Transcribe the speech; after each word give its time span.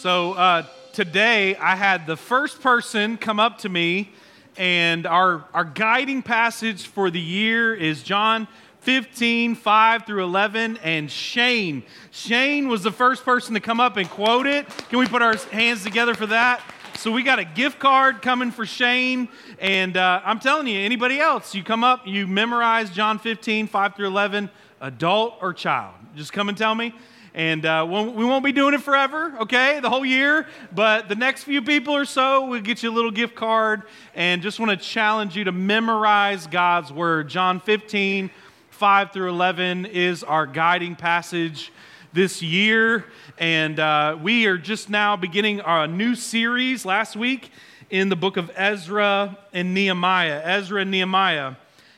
So 0.00 0.32
uh, 0.32 0.64
today 0.94 1.56
I 1.56 1.76
had 1.76 2.06
the 2.06 2.16
first 2.16 2.62
person 2.62 3.18
come 3.18 3.38
up 3.38 3.58
to 3.58 3.68
me, 3.68 4.10
and 4.56 5.06
our, 5.06 5.44
our 5.52 5.66
guiding 5.66 6.22
passage 6.22 6.86
for 6.86 7.10
the 7.10 7.20
year 7.20 7.74
is 7.74 8.02
John 8.02 8.48
15, 8.78 9.56
5 9.56 10.06
through 10.06 10.24
11. 10.24 10.78
And 10.78 11.10
Shane, 11.10 11.82
Shane 12.12 12.68
was 12.68 12.82
the 12.82 12.90
first 12.90 13.26
person 13.26 13.52
to 13.52 13.60
come 13.60 13.78
up 13.78 13.98
and 13.98 14.08
quote 14.08 14.46
it. 14.46 14.66
Can 14.88 15.00
we 15.00 15.06
put 15.06 15.20
our 15.20 15.36
hands 15.52 15.84
together 15.84 16.14
for 16.14 16.28
that? 16.28 16.62
So 16.96 17.12
we 17.12 17.22
got 17.22 17.38
a 17.38 17.44
gift 17.44 17.78
card 17.78 18.22
coming 18.22 18.52
for 18.52 18.64
Shane. 18.64 19.28
And 19.58 19.98
uh, 19.98 20.22
I'm 20.24 20.40
telling 20.40 20.66
you, 20.66 20.80
anybody 20.80 21.20
else, 21.20 21.54
you 21.54 21.62
come 21.62 21.84
up, 21.84 22.06
you 22.06 22.26
memorize 22.26 22.88
John 22.88 23.18
15, 23.18 23.66
5 23.66 23.96
through 23.96 24.06
11, 24.06 24.48
adult 24.80 25.34
or 25.42 25.52
child. 25.52 25.94
Just 26.16 26.32
come 26.32 26.48
and 26.48 26.56
tell 26.56 26.74
me. 26.74 26.94
And 27.34 27.64
uh, 27.64 27.86
we 27.88 28.24
won't 28.24 28.44
be 28.44 28.50
doing 28.50 28.74
it 28.74 28.82
forever, 28.82 29.32
okay, 29.42 29.78
the 29.78 29.88
whole 29.88 30.04
year. 30.04 30.46
But 30.72 31.08
the 31.08 31.14
next 31.14 31.44
few 31.44 31.62
people 31.62 31.94
or 31.94 32.04
so, 32.04 32.46
we'll 32.46 32.60
get 32.60 32.82
you 32.82 32.90
a 32.90 32.92
little 32.92 33.12
gift 33.12 33.36
card. 33.36 33.82
And 34.14 34.42
just 34.42 34.58
want 34.58 34.70
to 34.70 34.76
challenge 34.76 35.36
you 35.36 35.44
to 35.44 35.52
memorize 35.52 36.48
God's 36.48 36.92
word. 36.92 37.28
John 37.28 37.60
15, 37.60 38.30
5 38.70 39.12
through 39.12 39.28
11 39.28 39.86
is 39.86 40.24
our 40.24 40.46
guiding 40.46 40.96
passage 40.96 41.72
this 42.12 42.42
year. 42.42 43.04
And 43.38 43.78
uh, 43.78 44.18
we 44.20 44.46
are 44.46 44.58
just 44.58 44.90
now 44.90 45.16
beginning 45.16 45.60
our 45.60 45.86
new 45.86 46.16
series 46.16 46.84
last 46.84 47.14
week 47.14 47.50
in 47.90 48.08
the 48.08 48.16
book 48.16 48.36
of 48.36 48.50
Ezra 48.56 49.38
and 49.52 49.72
Nehemiah. 49.72 50.40
Ezra 50.44 50.82
and 50.82 50.90
Nehemiah. 50.90 51.54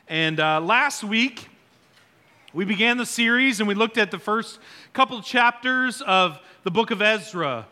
And 0.09 0.41
uh, 0.41 0.61
last 0.61 1.03
week, 1.03 1.49
we 2.55 2.67
began 2.67 2.99
the 2.99 3.07
series 3.07 3.61
and 3.61 3.69
we 3.69 3.75
looked 3.75 3.97
at 3.97 4.11
the 4.11 4.19
first 4.19 4.59
couple 4.93 5.23
chapters 5.23 6.03
of 6.03 6.39
the 6.65 6.71
book 6.71 6.91
of 6.91 7.01
Ezra. 7.01 7.67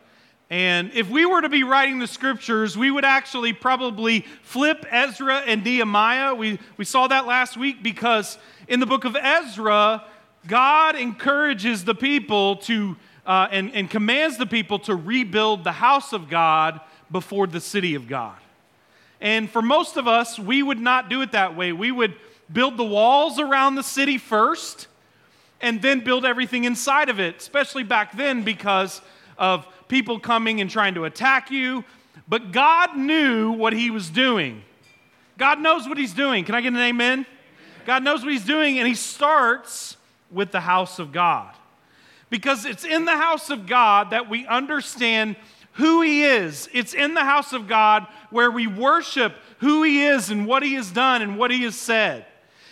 And 0.49 0.91
if 0.95 1.11
we 1.11 1.27
were 1.27 1.43
to 1.43 1.51
be 1.51 1.65
writing 1.65 1.99
the 1.99 2.07
scriptures, 2.07 2.79
we 2.79 2.91
would 2.91 3.05
actually 3.05 3.53
probably 3.53 4.25
flip 4.43 4.87
Ezra 4.91 5.37
and 5.39 5.63
Nehemiah. 5.63 6.35
We, 6.35 6.59
we 6.79 6.85
saw 6.87 7.07
that 7.09 7.27
last 7.27 7.59
week 7.59 7.83
because 7.83 8.39
in 8.69 8.81
the 8.81 8.87
book 8.87 9.05
of 9.05 9.17
Ezra, 9.17 10.03
God 10.47 10.97
encourages 10.97 11.85
the 11.85 11.95
people 11.95 12.57
to, 12.57 12.97
uh, 13.27 13.48
and, 13.51 13.71
and 13.75 13.91
commands 13.91 14.39
the 14.39 14.47
people 14.47 14.79
to 14.81 14.97
rebuild 14.97 15.63
the 15.63 15.73
house 15.73 16.15
of 16.15 16.31
God 16.31 16.81
before 17.11 17.47
the 17.47 17.61
city 17.61 17.95
of 17.95 18.09
God. 18.09 18.39
And 19.21 19.51
for 19.51 19.61
most 19.61 19.98
of 19.98 20.09
us, 20.09 20.39
we 20.39 20.63
would 20.63 20.81
not 20.81 21.11
do 21.11 21.21
it 21.21 21.33
that 21.33 21.55
way. 21.55 21.73
We 21.73 21.93
would 21.93 22.15
build 22.51 22.79
the 22.79 22.85
walls 22.85 23.39
around 23.39 23.75
the 23.75 23.83
city 23.83 24.17
first 24.17 24.89
and 25.61 25.83
then 25.83 26.00
build 26.00 26.25
everything 26.25 26.64
inside 26.64 27.08
of 27.08 27.20
it, 27.20 27.36
especially 27.39 27.83
back 27.83 28.16
then 28.16 28.42
because 28.42 29.00
of 29.39 29.67
people 29.89 30.19
coming 30.19 30.61
and 30.61 30.70
trying 30.70 30.94
to 30.94 31.05
attack 31.05 31.50
you. 31.50 31.84
But 32.28 32.52
God 32.52 32.97
knew 32.97 33.52
what 33.52 33.72
He 33.72 33.91
was 33.91 34.08
doing. 34.11 34.62
God 35.36 35.61
knows 35.61 35.89
what 35.89 35.98
He's 35.98 36.14
doing. 36.14 36.44
Can 36.44 36.55
I 36.55 36.61
get 36.61 36.72
an 36.72 36.78
amen? 36.78 37.27
God 37.86 38.05
knows 38.05 38.22
what 38.22 38.33
He's 38.33 38.44
doing, 38.44 38.78
and 38.78 38.86
He 38.86 38.94
starts 38.94 39.97
with 40.30 40.52
the 40.52 40.61
house 40.61 40.98
of 40.98 41.12
God. 41.12 41.55
Because 42.28 42.64
it's 42.64 42.84
in 42.84 43.05
the 43.05 43.17
house 43.17 43.50
of 43.50 43.67
God 43.67 44.11
that 44.11 44.30
we 44.30 44.47
understand 44.47 45.36
who 45.72 46.02
He 46.02 46.22
is. 46.22 46.69
It's 46.72 46.95
in 46.95 47.14
the 47.14 47.24
house 47.24 47.52
of 47.52 47.67
God 47.67 48.06
where 48.30 48.51
we 48.51 48.67
worship 48.67 49.35
who 49.58 49.83
He 49.83 50.05
is 50.05 50.30
and 50.30 50.46
what 50.46 50.62
He 50.62 50.74
has 50.74 50.90
done 50.90 51.23
and 51.23 51.36
what 51.36 51.51
He 51.51 51.64
has 51.64 51.74
said. 51.74 52.27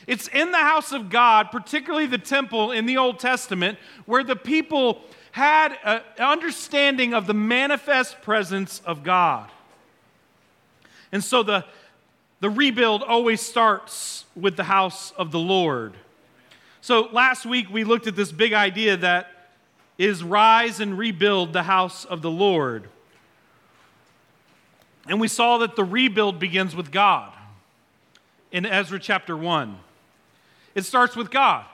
It's 0.08 0.26
in 0.28 0.52
the 0.52 0.58
house 0.58 0.92
of 0.92 1.10
God, 1.10 1.50
particularly 1.52 2.06
the 2.06 2.16
temple 2.16 2.72
in 2.72 2.86
the 2.86 2.96
Old 2.96 3.18
Testament, 3.18 3.78
where 4.06 4.24
the 4.24 4.36
people 4.36 5.02
had 5.32 5.76
an 5.84 6.00
understanding 6.18 7.12
of 7.12 7.26
the 7.26 7.34
manifest 7.34 8.22
presence 8.22 8.80
of 8.86 9.02
God. 9.04 9.50
And 11.12 11.22
so 11.22 11.42
the, 11.42 11.66
the 12.40 12.48
rebuild 12.48 13.02
always 13.02 13.42
starts 13.42 14.24
with 14.34 14.56
the 14.56 14.64
house 14.64 15.10
of 15.12 15.30
the 15.30 15.38
Lord. 15.38 15.92
So 16.80 17.10
last 17.12 17.44
week 17.44 17.68
we 17.70 17.84
looked 17.84 18.06
at 18.06 18.16
this 18.16 18.32
big 18.32 18.54
idea 18.54 18.96
that 18.96 19.30
is 19.98 20.24
rise 20.24 20.80
and 20.80 20.96
rebuild 20.96 21.52
the 21.52 21.64
house 21.64 22.06
of 22.06 22.22
the 22.22 22.30
Lord. 22.30 22.88
And 25.06 25.20
we 25.20 25.28
saw 25.28 25.58
that 25.58 25.76
the 25.76 25.84
rebuild 25.84 26.38
begins 26.38 26.74
with 26.74 26.90
God 26.90 27.30
in 28.50 28.64
Ezra 28.64 28.98
chapter 28.98 29.36
1. 29.36 29.80
It 30.78 30.84
starts 30.84 31.16
with 31.16 31.32
God. 31.32 31.64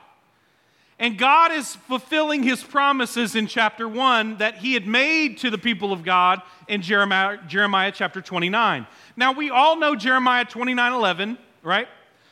And 0.99 1.19
God 1.19 1.53
is 1.53 1.75
fulfilling 1.77 2.43
his 2.43 2.63
promises 2.63 3.35
in 3.35 3.49
chapter 3.49 3.87
1 3.87 4.39
that 4.39 4.57
he 4.57 4.73
had 4.73 4.87
made 4.87 5.37
to 5.39 5.51
the 5.51 5.59
people 5.59 5.93
of 5.93 6.05
God 6.05 6.41
in 6.69 6.81
Jeremiah, 6.81 7.39
Jeremiah 7.47 7.93
chapter 7.95 8.23
29. 8.23 8.87
Now, 9.15 9.33
we 9.33 9.51
all 9.51 9.77
know 9.77 9.95
Jeremiah 9.95 10.47
29 10.47 10.93
11, 10.95 11.37
right? 11.63 11.87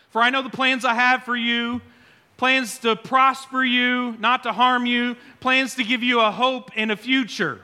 For 0.08 0.22
I 0.22 0.30
know 0.30 0.40
the 0.40 0.48
plans 0.48 0.86
I 0.86 0.94
have 0.94 1.24
for 1.24 1.36
you 1.36 1.82
plans 2.38 2.78
to 2.78 2.96
prosper 2.96 3.62
you, 3.62 4.16
not 4.18 4.42
to 4.44 4.52
harm 4.52 4.86
you, 4.86 5.14
plans 5.40 5.74
to 5.74 5.84
give 5.84 6.02
you 6.02 6.20
a 6.20 6.30
hope 6.30 6.70
and 6.74 6.90
a 6.90 6.96
future. 6.96 7.60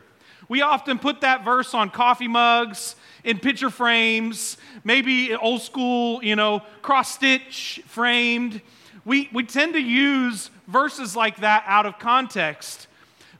We 0.50 0.60
often 0.60 0.98
put 0.98 1.22
that 1.22 1.44
verse 1.44 1.72
on 1.72 1.88
coffee 1.90 2.28
mugs, 2.28 2.94
in 3.24 3.38
picture 3.38 3.70
frames, 3.70 4.56
maybe 4.84 5.34
old 5.34 5.62
school, 5.62 6.22
you 6.22 6.36
know, 6.36 6.62
cross 6.82 7.12
stitch 7.14 7.82
framed 7.86 8.60
we, 9.08 9.30
we 9.32 9.42
tend 9.42 9.72
to 9.72 9.80
use 9.80 10.50
verses 10.66 11.16
like 11.16 11.38
that 11.38 11.64
out 11.66 11.86
of 11.86 11.98
context. 11.98 12.88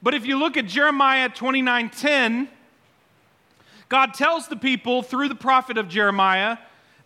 But 0.02 0.14
if 0.14 0.24
you 0.24 0.38
look 0.38 0.56
at 0.56 0.64
Jeremiah 0.64 1.28
29 1.28 1.90
10, 1.90 2.48
God 3.90 4.14
tells 4.14 4.48
the 4.48 4.56
people 4.56 5.02
through 5.02 5.28
the 5.28 5.34
prophet 5.34 5.76
of 5.76 5.90
Jeremiah 5.90 6.56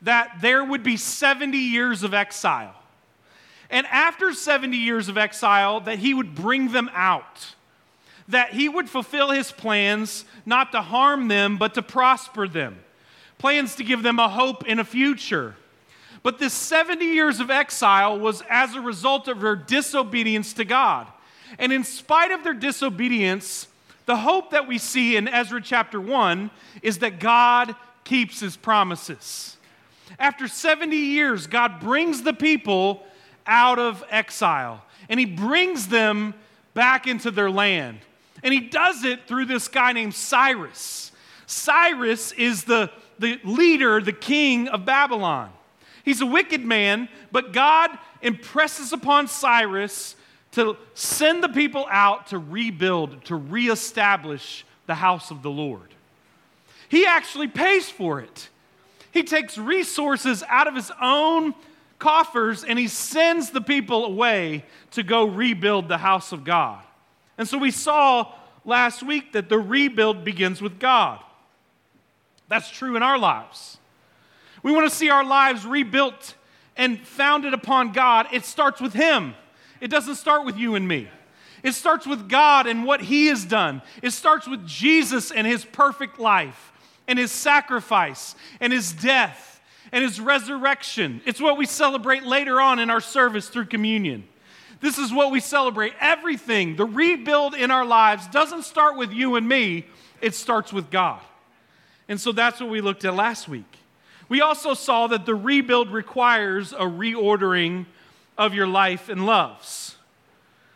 that 0.02 0.38
there 0.40 0.64
would 0.64 0.84
be 0.84 0.96
70 0.96 1.58
years 1.58 2.04
of 2.04 2.14
exile. 2.14 2.76
And 3.68 3.84
after 3.88 4.32
70 4.32 4.76
years 4.76 5.08
of 5.08 5.18
exile, 5.18 5.80
that 5.80 5.98
he 5.98 6.14
would 6.14 6.36
bring 6.36 6.70
them 6.70 6.88
out. 6.94 7.56
That 8.28 8.52
he 8.52 8.68
would 8.68 8.88
fulfill 8.88 9.32
his 9.32 9.50
plans, 9.50 10.24
not 10.46 10.70
to 10.70 10.82
harm 10.82 11.26
them, 11.26 11.58
but 11.58 11.74
to 11.74 11.82
prosper 11.82 12.46
them. 12.46 12.78
Plans 13.38 13.74
to 13.74 13.82
give 13.82 14.04
them 14.04 14.20
a 14.20 14.28
hope 14.28 14.64
in 14.68 14.78
a 14.78 14.84
future. 14.84 15.56
But 16.22 16.38
this 16.38 16.54
70 16.54 17.04
years 17.04 17.40
of 17.40 17.50
exile 17.50 18.18
was 18.18 18.42
as 18.48 18.74
a 18.74 18.80
result 18.80 19.28
of 19.28 19.40
their 19.40 19.56
disobedience 19.56 20.52
to 20.54 20.64
God. 20.64 21.08
And 21.58 21.72
in 21.72 21.84
spite 21.84 22.30
of 22.30 22.44
their 22.44 22.54
disobedience, 22.54 23.66
the 24.06 24.16
hope 24.16 24.50
that 24.50 24.68
we 24.68 24.78
see 24.78 25.16
in 25.16 25.28
Ezra 25.28 25.60
chapter 25.60 26.00
1 26.00 26.50
is 26.82 26.98
that 26.98 27.18
God 27.18 27.74
keeps 28.04 28.40
his 28.40 28.56
promises. 28.56 29.56
After 30.18 30.46
70 30.46 30.96
years, 30.96 31.46
God 31.46 31.80
brings 31.80 32.22
the 32.22 32.32
people 32.32 33.04
out 33.46 33.78
of 33.78 34.04
exile 34.10 34.84
and 35.08 35.18
he 35.18 35.26
brings 35.26 35.88
them 35.88 36.34
back 36.74 37.06
into 37.06 37.30
their 37.30 37.50
land. 37.50 37.98
And 38.42 38.52
he 38.52 38.60
does 38.60 39.04
it 39.04 39.26
through 39.26 39.46
this 39.46 39.68
guy 39.68 39.92
named 39.92 40.14
Cyrus. 40.14 41.12
Cyrus 41.46 42.32
is 42.32 42.64
the, 42.64 42.90
the 43.18 43.38
leader, 43.44 44.00
the 44.00 44.12
king 44.12 44.68
of 44.68 44.84
Babylon. 44.84 45.50
He's 46.04 46.20
a 46.20 46.26
wicked 46.26 46.64
man, 46.64 47.08
but 47.30 47.52
God 47.52 47.90
impresses 48.20 48.92
upon 48.92 49.28
Cyrus 49.28 50.16
to 50.52 50.76
send 50.94 51.42
the 51.42 51.48
people 51.48 51.86
out 51.90 52.28
to 52.28 52.38
rebuild, 52.38 53.24
to 53.26 53.36
reestablish 53.36 54.64
the 54.86 54.94
house 54.94 55.30
of 55.30 55.42
the 55.42 55.50
Lord. 55.50 55.94
He 56.88 57.06
actually 57.06 57.48
pays 57.48 57.88
for 57.88 58.20
it. 58.20 58.48
He 59.12 59.22
takes 59.22 59.56
resources 59.56 60.42
out 60.48 60.66
of 60.66 60.74
his 60.74 60.90
own 61.00 61.54
coffers 61.98 62.64
and 62.64 62.78
he 62.78 62.88
sends 62.88 63.50
the 63.50 63.60
people 63.60 64.04
away 64.04 64.64
to 64.90 65.02
go 65.02 65.24
rebuild 65.24 65.88
the 65.88 65.98
house 65.98 66.32
of 66.32 66.44
God. 66.44 66.82
And 67.38 67.48
so 67.48 67.58
we 67.58 67.70
saw 67.70 68.32
last 68.64 69.02
week 69.02 69.32
that 69.32 69.48
the 69.48 69.58
rebuild 69.58 70.24
begins 70.24 70.60
with 70.60 70.78
God. 70.78 71.20
That's 72.48 72.70
true 72.70 72.96
in 72.96 73.02
our 73.02 73.18
lives. 73.18 73.78
We 74.62 74.72
want 74.72 74.88
to 74.88 74.94
see 74.94 75.10
our 75.10 75.24
lives 75.24 75.66
rebuilt 75.66 76.34
and 76.76 77.00
founded 77.00 77.54
upon 77.54 77.92
God. 77.92 78.28
It 78.32 78.44
starts 78.44 78.80
with 78.80 78.92
Him, 78.92 79.34
it 79.80 79.88
doesn't 79.88 80.16
start 80.16 80.44
with 80.44 80.56
you 80.56 80.74
and 80.74 80.86
me. 80.86 81.08
It 81.62 81.74
starts 81.74 82.08
with 82.08 82.28
God 82.28 82.66
and 82.66 82.84
what 82.84 83.00
He 83.00 83.26
has 83.28 83.44
done. 83.44 83.82
It 84.02 84.10
starts 84.10 84.48
with 84.48 84.66
Jesus 84.66 85.30
and 85.30 85.46
His 85.46 85.64
perfect 85.64 86.18
life, 86.18 86.72
and 87.06 87.18
His 87.18 87.30
sacrifice, 87.30 88.34
and 88.60 88.72
His 88.72 88.92
death, 88.92 89.60
and 89.92 90.02
His 90.02 90.20
resurrection. 90.20 91.20
It's 91.24 91.40
what 91.40 91.56
we 91.56 91.66
celebrate 91.66 92.24
later 92.24 92.60
on 92.60 92.78
in 92.78 92.90
our 92.90 93.00
service 93.00 93.48
through 93.48 93.66
communion. 93.66 94.24
This 94.80 94.98
is 94.98 95.12
what 95.12 95.30
we 95.30 95.38
celebrate. 95.38 95.92
Everything, 96.00 96.74
the 96.74 96.84
rebuild 96.84 97.54
in 97.54 97.70
our 97.70 97.84
lives, 97.84 98.26
doesn't 98.26 98.64
start 98.64 98.96
with 98.96 99.12
you 99.12 99.36
and 99.36 99.48
me, 99.48 99.86
it 100.20 100.34
starts 100.34 100.72
with 100.72 100.90
God. 100.90 101.20
And 102.08 102.20
so 102.20 102.32
that's 102.32 102.60
what 102.60 102.68
we 102.68 102.80
looked 102.80 103.04
at 103.04 103.14
last 103.14 103.48
week. 103.48 103.78
We 104.28 104.40
also 104.40 104.74
saw 104.74 105.06
that 105.08 105.26
the 105.26 105.34
rebuild 105.34 105.90
requires 105.90 106.72
a 106.72 106.80
reordering 106.80 107.86
of 108.38 108.54
your 108.54 108.66
life 108.66 109.08
and 109.08 109.26
loves. 109.26 109.96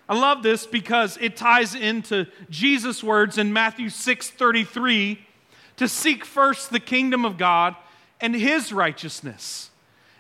I 0.08 0.18
love 0.18 0.42
this 0.42 0.66
because 0.66 1.18
it 1.20 1.36
ties 1.36 1.74
into 1.74 2.26
Jesus' 2.48 3.02
words 3.02 3.38
in 3.38 3.52
Matthew 3.52 3.88
6 3.88 4.30
33 4.30 5.20
to 5.76 5.88
seek 5.88 6.24
first 6.24 6.70
the 6.70 6.80
kingdom 6.80 7.24
of 7.24 7.38
God 7.38 7.74
and 8.20 8.34
his 8.34 8.72
righteousness. 8.72 9.70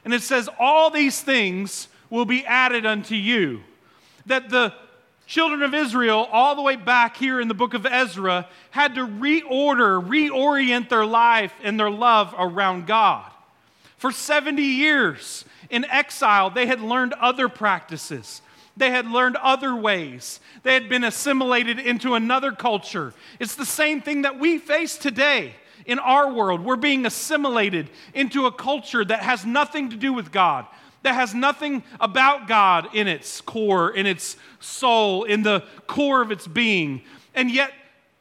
And 0.04 0.12
it 0.12 0.22
says, 0.22 0.48
All 0.58 0.90
these 0.90 1.20
things 1.20 1.88
will 2.10 2.24
be 2.24 2.44
added 2.44 2.84
unto 2.84 3.14
you. 3.14 3.62
That 4.26 4.50
the 4.50 4.74
children 5.26 5.62
of 5.62 5.74
Israel, 5.74 6.28
all 6.30 6.54
the 6.54 6.62
way 6.62 6.76
back 6.76 7.16
here 7.16 7.40
in 7.40 7.48
the 7.48 7.54
book 7.54 7.74
of 7.74 7.84
Ezra, 7.84 8.48
had 8.70 8.94
to 8.94 9.06
reorder, 9.06 10.02
reorient 10.06 10.88
their 10.88 11.04
life 11.04 11.52
and 11.62 11.78
their 11.78 11.90
love 11.90 12.34
around 12.38 12.86
God. 12.86 13.30
For 13.96 14.12
70 14.12 14.62
years 14.62 15.44
in 15.68 15.84
exile, 15.86 16.50
they 16.50 16.66
had 16.66 16.80
learned 16.80 17.12
other 17.14 17.48
practices. 17.48 18.42
They 18.76 18.90
had 18.90 19.06
learned 19.06 19.36
other 19.36 19.74
ways. 19.74 20.38
They 20.62 20.74
had 20.74 20.88
been 20.88 21.02
assimilated 21.02 21.78
into 21.78 22.14
another 22.14 22.52
culture. 22.52 23.14
It's 23.40 23.54
the 23.54 23.64
same 23.64 24.02
thing 24.02 24.22
that 24.22 24.38
we 24.38 24.58
face 24.58 24.98
today 24.98 25.54
in 25.86 25.98
our 25.98 26.30
world. 26.32 26.62
We're 26.64 26.76
being 26.76 27.06
assimilated 27.06 27.88
into 28.12 28.46
a 28.46 28.52
culture 28.52 29.04
that 29.04 29.20
has 29.20 29.46
nothing 29.46 29.90
to 29.90 29.96
do 29.96 30.12
with 30.12 30.30
God, 30.30 30.66
that 31.06 31.14
has 31.14 31.34
nothing 31.34 31.84
about 32.00 32.48
God 32.48 32.88
in 32.92 33.06
its 33.06 33.40
core, 33.40 33.90
in 33.90 34.06
its 34.06 34.36
soul, 34.58 35.22
in 35.22 35.42
the 35.42 35.62
core 35.86 36.20
of 36.20 36.32
its 36.32 36.48
being. 36.48 37.00
And 37.32 37.48
yet, 37.48 37.72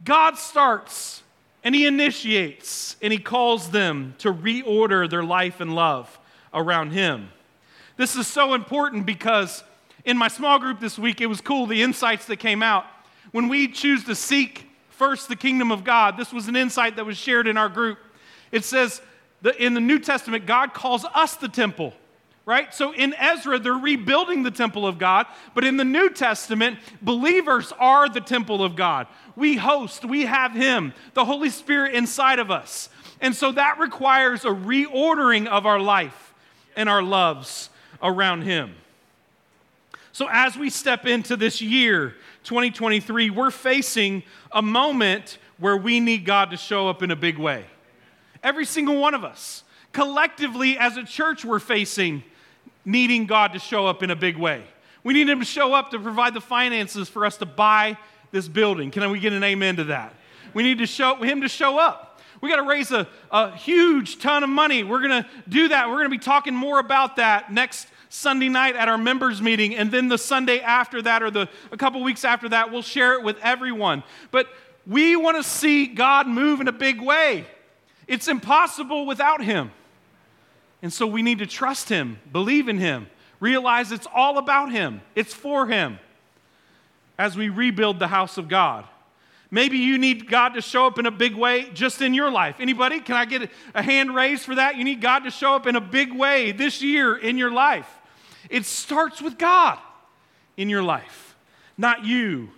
God 0.03 0.37
starts 0.37 1.23
and 1.63 1.73
He 1.73 1.87
initiates 1.87 2.95
and 3.01 3.11
He 3.11 3.17
calls 3.17 3.71
them 3.71 4.13
to 4.19 4.31
reorder 4.31 5.09
their 5.09 5.23
life 5.23 5.61
and 5.61 5.73
love 5.73 6.19
around 6.53 6.91
Him. 6.91 7.29
This 7.97 8.15
is 8.15 8.27
so 8.27 8.53
important 8.53 9.07
because 9.07 9.63
in 10.03 10.15
my 10.15 10.27
small 10.27 10.59
group 10.59 10.79
this 10.79 10.99
week, 10.99 11.21
it 11.21 11.25
was 11.25 11.41
cool 11.41 11.65
the 11.65 11.81
insights 11.81 12.25
that 12.27 12.37
came 12.37 12.61
out. 12.61 12.85
When 13.31 13.47
we 13.47 13.67
choose 13.67 14.03
to 14.03 14.13
seek 14.13 14.69
first 14.89 15.27
the 15.27 15.35
kingdom 15.35 15.71
of 15.71 15.83
God, 15.83 16.17
this 16.17 16.31
was 16.31 16.47
an 16.47 16.55
insight 16.55 16.97
that 16.97 17.05
was 17.05 17.17
shared 17.17 17.47
in 17.47 17.57
our 17.57 17.69
group. 17.69 17.97
It 18.51 18.63
says 18.63 19.01
that 19.41 19.55
in 19.57 19.73
the 19.73 19.81
New 19.81 19.97
Testament, 19.97 20.45
God 20.45 20.75
calls 20.75 21.03
us 21.15 21.35
the 21.35 21.49
temple, 21.49 21.93
right? 22.45 22.73
So 22.73 22.93
in 22.93 23.13
Ezra, 23.15 23.57
they're 23.59 23.73
rebuilding 23.73 24.43
the 24.43 24.51
temple 24.51 24.85
of 24.85 24.99
God, 24.99 25.25
but 25.53 25.63
in 25.63 25.77
the 25.77 25.85
New 25.85 26.09
Testament, 26.09 26.77
believers 27.01 27.73
are 27.79 28.07
the 28.07 28.21
temple 28.21 28.63
of 28.63 28.75
God. 28.75 29.07
We 29.35 29.55
host, 29.55 30.05
we 30.05 30.25
have 30.25 30.53
Him, 30.53 30.93
the 31.13 31.25
Holy 31.25 31.49
Spirit 31.49 31.95
inside 31.95 32.39
of 32.39 32.51
us. 32.51 32.89
And 33.19 33.35
so 33.35 33.51
that 33.53 33.79
requires 33.79 34.45
a 34.45 34.49
reordering 34.49 35.47
of 35.47 35.65
our 35.65 35.79
life 35.79 36.33
and 36.75 36.87
our 36.87 37.01
loves 37.01 37.69
around 38.01 38.43
Him. 38.43 38.75
So, 40.11 40.29
as 40.31 40.55
we 40.55 40.69
step 40.69 41.05
into 41.05 41.35
this 41.35 41.61
year, 41.61 42.15
2023, 42.45 43.31
we're 43.31 43.51
facing 43.51 44.23
a 44.51 44.61
moment 44.61 45.39
where 45.57 45.75
we 45.75 45.99
need 45.99 46.25
God 46.25 46.51
to 46.51 46.57
show 46.57 46.87
up 46.87 47.03
in 47.03 47.11
a 47.11 47.17
big 47.17 47.37
way. 47.37 47.65
Every 48.41 48.65
single 48.65 48.97
one 48.97 49.13
of 49.13 49.25
us. 49.25 49.63
Collectively, 49.91 50.77
as 50.77 50.95
a 50.95 51.03
church, 51.03 51.43
we're 51.43 51.59
facing 51.59 52.23
needing 52.85 53.25
God 53.25 53.53
to 53.53 53.59
show 53.59 53.87
up 53.87 54.03
in 54.03 54.11
a 54.11 54.15
big 54.15 54.37
way. 54.37 54.63
We 55.03 55.13
need 55.13 55.29
Him 55.29 55.39
to 55.39 55.45
show 55.45 55.73
up 55.73 55.91
to 55.91 55.99
provide 55.99 56.33
the 56.33 56.41
finances 56.41 57.09
for 57.09 57.25
us 57.25 57.37
to 57.37 57.45
buy 57.45 57.97
this 58.31 58.47
building. 58.47 58.91
Can 58.91 59.09
we 59.11 59.19
get 59.19 59.33
an 59.33 59.43
amen 59.43 59.77
to 59.77 59.83
that? 59.85 60.13
We 60.53 60.63
need 60.63 60.77
to 60.79 60.85
show 60.85 61.15
Him 61.15 61.41
to 61.41 61.49
show 61.49 61.77
up. 61.77 62.21
We 62.41 62.49
got 62.49 62.57
to 62.57 62.67
raise 62.67 62.91
a, 62.91 63.07
a 63.31 63.55
huge 63.55 64.19
ton 64.19 64.43
of 64.43 64.49
money. 64.49 64.83
We're 64.83 65.01
going 65.01 65.23
to 65.23 65.29
do 65.47 65.69
that. 65.69 65.87
We're 65.87 65.95
going 65.95 66.09
to 66.11 66.17
be 66.17 66.19
talking 66.19 66.53
more 66.53 66.79
about 66.79 67.15
that 67.15 67.51
next 67.51 67.87
Sunday 68.09 68.49
night 68.49 68.75
at 68.75 68.87
our 68.87 68.97
members 68.97 69.41
meeting, 69.41 69.75
and 69.75 69.91
then 69.91 70.07
the 70.07 70.17
Sunday 70.17 70.59
after 70.59 71.01
that, 71.01 71.21
or 71.23 71.31
the 71.31 71.49
a 71.71 71.77
couple 71.77 72.01
weeks 72.03 72.23
after 72.23 72.47
that, 72.49 72.71
we'll 72.71 72.81
share 72.81 73.13
it 73.13 73.23
with 73.23 73.37
everyone. 73.41 74.03
But 74.31 74.47
we 74.87 75.15
want 75.15 75.37
to 75.37 75.43
see 75.43 75.87
God 75.87 76.27
move 76.27 76.61
in 76.61 76.67
a 76.67 76.71
big 76.71 77.01
way. 77.01 77.45
It's 78.07 78.27
impossible 78.27 79.05
without 79.05 79.43
Him. 79.43 79.71
And 80.85 80.93
so 80.93 81.07
we 81.07 81.23
need 81.23 81.39
to 81.39 81.47
trust 81.47 81.89
Him, 81.89 82.19
believe 82.31 82.67
in 82.67 82.77
Him, 82.77 83.07
realize 83.39 83.91
it's 83.91 84.05
all 84.13 84.37
about 84.37 84.71
Him, 84.71 85.01
it's 85.15 85.33
for 85.33 85.65
Him 85.65 85.97
as 87.17 87.35
we 87.35 87.49
rebuild 87.49 87.97
the 87.97 88.05
house 88.05 88.37
of 88.37 88.47
God. 88.47 88.85
Maybe 89.49 89.79
you 89.79 89.97
need 89.97 90.29
God 90.29 90.49
to 90.49 90.61
show 90.61 90.85
up 90.85 90.99
in 90.99 91.07
a 91.07 91.11
big 91.11 91.33
way 91.33 91.71
just 91.73 92.03
in 92.03 92.13
your 92.13 92.29
life. 92.29 92.57
Anybody? 92.59 92.99
Can 92.99 93.15
I 93.15 93.25
get 93.25 93.49
a 93.73 93.81
hand 93.81 94.13
raised 94.13 94.43
for 94.43 94.53
that? 94.53 94.75
You 94.75 94.83
need 94.83 95.01
God 95.01 95.21
to 95.21 95.31
show 95.31 95.55
up 95.55 95.65
in 95.65 95.75
a 95.75 95.81
big 95.81 96.13
way 96.13 96.51
this 96.51 96.83
year 96.83 97.17
in 97.17 97.39
your 97.39 97.49
life. 97.49 97.89
It 98.51 98.65
starts 98.65 99.23
with 99.23 99.39
God 99.39 99.79
in 100.55 100.69
your 100.69 100.83
life, 100.83 101.35
not 101.79 102.05
you. 102.05 102.51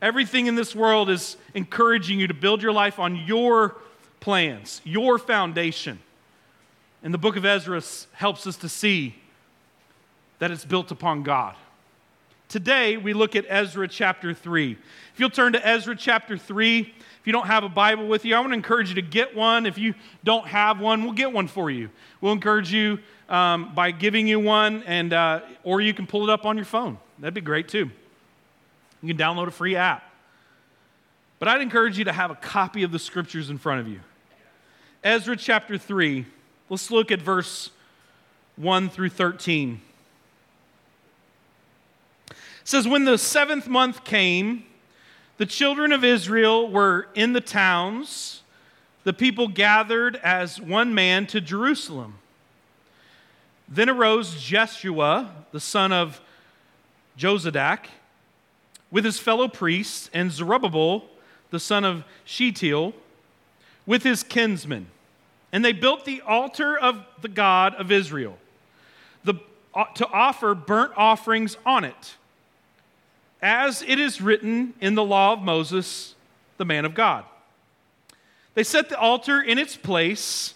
Everything 0.00 0.48
in 0.48 0.56
this 0.56 0.74
world 0.74 1.08
is 1.08 1.36
encouraging 1.54 2.18
you 2.18 2.26
to 2.26 2.34
build 2.34 2.60
your 2.60 2.72
life 2.72 2.98
on 2.98 3.14
your 3.14 3.76
plans, 4.18 4.80
your 4.82 5.16
foundation. 5.16 6.00
And 7.02 7.12
the 7.12 7.18
book 7.18 7.36
of 7.36 7.44
Ezra 7.44 7.82
helps 8.12 8.46
us 8.46 8.56
to 8.58 8.68
see 8.68 9.16
that 10.38 10.50
it's 10.50 10.64
built 10.64 10.90
upon 10.90 11.22
God. 11.22 11.56
Today, 12.48 12.96
we 12.98 13.14
look 13.14 13.34
at 13.34 13.46
Ezra 13.48 13.88
chapter 13.88 14.34
3. 14.34 14.72
If 14.72 15.20
you'll 15.20 15.30
turn 15.30 15.54
to 15.54 15.66
Ezra 15.66 15.96
chapter 15.96 16.36
3, 16.36 16.80
if 16.80 17.26
you 17.26 17.32
don't 17.32 17.46
have 17.46 17.64
a 17.64 17.68
Bible 17.68 18.06
with 18.08 18.24
you, 18.24 18.34
I 18.34 18.40
want 18.40 18.50
to 18.50 18.56
encourage 18.56 18.90
you 18.90 18.96
to 18.96 19.02
get 19.02 19.34
one. 19.34 19.64
If 19.64 19.78
you 19.78 19.94
don't 20.22 20.46
have 20.46 20.78
one, 20.78 21.02
we'll 21.02 21.12
get 21.12 21.32
one 21.32 21.48
for 21.48 21.70
you. 21.70 21.88
We'll 22.20 22.32
encourage 22.32 22.72
you 22.72 22.98
um, 23.28 23.74
by 23.74 23.90
giving 23.90 24.28
you 24.28 24.38
one, 24.38 24.82
and, 24.82 25.12
uh, 25.12 25.40
or 25.64 25.80
you 25.80 25.94
can 25.94 26.06
pull 26.06 26.24
it 26.24 26.30
up 26.30 26.44
on 26.44 26.56
your 26.56 26.66
phone. 26.66 26.98
That'd 27.18 27.34
be 27.34 27.40
great 27.40 27.68
too. 27.68 27.90
You 29.02 29.14
can 29.14 29.16
download 29.16 29.46
a 29.46 29.52
free 29.52 29.76
app. 29.76 30.04
But 31.38 31.48
I'd 31.48 31.62
encourage 31.62 31.98
you 31.98 32.04
to 32.04 32.12
have 32.12 32.30
a 32.30 32.36
copy 32.36 32.82
of 32.82 32.92
the 32.92 32.98
scriptures 32.98 33.48
in 33.48 33.58
front 33.58 33.80
of 33.80 33.88
you. 33.88 34.00
Ezra 35.02 35.36
chapter 35.36 35.78
3, 35.78 36.26
let's 36.72 36.90
look 36.90 37.10
at 37.10 37.20
verse 37.20 37.68
1 38.56 38.88
through 38.88 39.10
13. 39.10 39.82
It 42.30 42.36
says, 42.64 42.88
When 42.88 43.04
the 43.04 43.18
seventh 43.18 43.68
month 43.68 44.04
came, 44.04 44.64
the 45.36 45.44
children 45.44 45.92
of 45.92 46.02
Israel 46.02 46.70
were 46.70 47.08
in 47.14 47.34
the 47.34 47.42
towns. 47.42 48.42
The 49.04 49.12
people 49.12 49.48
gathered 49.48 50.16
as 50.16 50.62
one 50.62 50.94
man 50.94 51.26
to 51.26 51.42
Jerusalem. 51.42 52.14
Then 53.68 53.90
arose 53.90 54.42
Jeshua, 54.42 55.30
the 55.50 55.60
son 55.60 55.92
of 55.92 56.22
Jozadak, 57.18 57.80
with 58.90 59.04
his 59.04 59.18
fellow 59.18 59.46
priests, 59.46 60.08
and 60.14 60.32
Zerubbabel, 60.32 61.04
the 61.50 61.60
son 61.60 61.84
of 61.84 62.04
Shealtiel, 62.24 62.94
with 63.84 64.04
his 64.04 64.22
kinsmen. 64.22 64.86
And 65.52 65.64
they 65.64 65.72
built 65.72 66.04
the 66.04 66.22
altar 66.22 66.78
of 66.78 67.04
the 67.20 67.28
God 67.28 67.74
of 67.74 67.92
Israel 67.92 68.38
the, 69.24 69.34
uh, 69.74 69.84
to 69.94 70.08
offer 70.08 70.54
burnt 70.54 70.92
offerings 70.96 71.56
on 71.64 71.84
it, 71.84 72.16
as 73.40 73.82
it 73.82 73.98
is 73.98 74.20
written 74.20 74.74
in 74.80 74.94
the 74.94 75.04
law 75.04 75.34
of 75.34 75.42
Moses, 75.42 76.14
the 76.56 76.64
man 76.64 76.84
of 76.84 76.94
God. 76.94 77.24
They 78.54 78.62
set 78.62 78.88
the 78.88 78.98
altar 78.98 79.40
in 79.40 79.58
its 79.58 79.76
place 79.76 80.54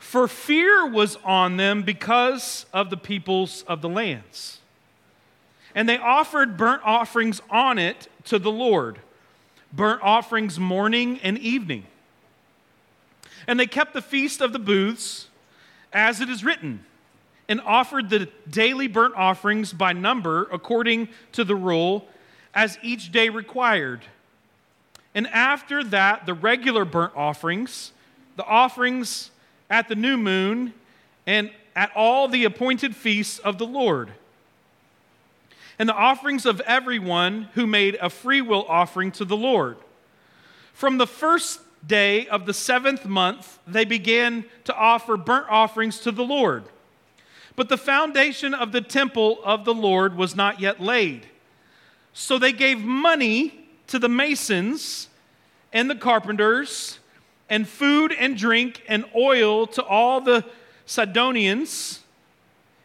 for 0.00 0.26
fear 0.26 0.86
was 0.86 1.16
on 1.24 1.56
them 1.56 1.82
because 1.82 2.66
of 2.72 2.90
the 2.90 2.96
peoples 2.96 3.62
of 3.68 3.82
the 3.82 3.88
lands. 3.88 4.58
And 5.74 5.88
they 5.88 5.98
offered 5.98 6.56
burnt 6.56 6.82
offerings 6.84 7.40
on 7.50 7.78
it 7.78 8.08
to 8.24 8.38
the 8.38 8.50
Lord, 8.50 8.98
burnt 9.72 10.02
offerings 10.02 10.58
morning 10.58 11.20
and 11.22 11.38
evening. 11.38 11.86
And 13.46 13.58
they 13.58 13.66
kept 13.66 13.92
the 13.92 14.02
feast 14.02 14.40
of 14.40 14.52
the 14.52 14.58
booths 14.58 15.28
as 15.92 16.20
it 16.20 16.28
is 16.28 16.44
written, 16.44 16.84
and 17.48 17.60
offered 17.62 18.10
the 18.10 18.28
daily 18.48 18.86
burnt 18.86 19.14
offerings 19.16 19.72
by 19.72 19.92
number 19.92 20.48
according 20.52 21.08
to 21.32 21.42
the 21.42 21.56
rule 21.56 22.06
as 22.54 22.78
each 22.82 23.10
day 23.10 23.28
required. 23.28 24.02
And 25.14 25.26
after 25.28 25.82
that, 25.84 26.26
the 26.26 26.34
regular 26.34 26.84
burnt 26.84 27.16
offerings, 27.16 27.92
the 28.36 28.44
offerings 28.44 29.30
at 29.68 29.88
the 29.88 29.96
new 29.96 30.16
moon, 30.16 30.72
and 31.26 31.50
at 31.74 31.90
all 31.96 32.28
the 32.28 32.44
appointed 32.44 32.94
feasts 32.94 33.38
of 33.40 33.58
the 33.58 33.66
Lord. 33.66 34.12
And 35.78 35.88
the 35.88 35.94
offerings 35.94 36.46
of 36.46 36.60
everyone 36.60 37.48
who 37.54 37.66
made 37.66 37.96
a 38.00 38.10
freewill 38.10 38.66
offering 38.68 39.10
to 39.12 39.24
the 39.24 39.36
Lord. 39.36 39.76
From 40.72 40.98
the 40.98 41.06
first 41.06 41.60
day 41.86 42.26
of 42.28 42.46
the 42.46 42.54
seventh 42.54 43.06
month, 43.06 43.58
they 43.66 43.84
began 43.84 44.44
to 44.64 44.74
offer 44.74 45.16
burnt 45.16 45.46
offerings 45.48 46.00
to 46.00 46.12
the 46.12 46.24
Lord. 46.24 46.64
But 47.56 47.68
the 47.68 47.78
foundation 47.78 48.54
of 48.54 48.72
the 48.72 48.80
temple 48.80 49.40
of 49.44 49.64
the 49.64 49.74
Lord 49.74 50.16
was 50.16 50.36
not 50.36 50.60
yet 50.60 50.80
laid. 50.80 51.26
So 52.12 52.38
they 52.38 52.52
gave 52.52 52.80
money 52.80 53.68
to 53.88 53.98
the 53.98 54.08
masons 54.08 55.08
and 55.72 55.90
the 55.90 55.94
carpenters 55.94 56.98
and 57.48 57.68
food 57.68 58.12
and 58.12 58.36
drink 58.36 58.82
and 58.88 59.04
oil 59.14 59.66
to 59.68 59.82
all 59.82 60.20
the 60.20 60.44
Sidonians 60.86 62.00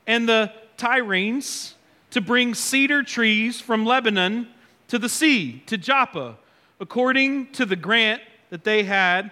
and 0.08 0.28
the 0.28 0.52
Tyrians, 0.78 1.74
to 2.12 2.22
bring 2.22 2.54
cedar 2.54 3.02
trees 3.02 3.60
from 3.60 3.86
Lebanon 3.86 4.48
to 4.88 5.00
the 5.00 5.10
sea, 5.10 5.64
to 5.66 5.78
Joppa, 5.78 6.38
according 6.80 7.52
to 7.54 7.66
the 7.66 7.76
grant 7.76 8.22
that 8.50 8.64
they 8.64 8.84
had 8.84 9.32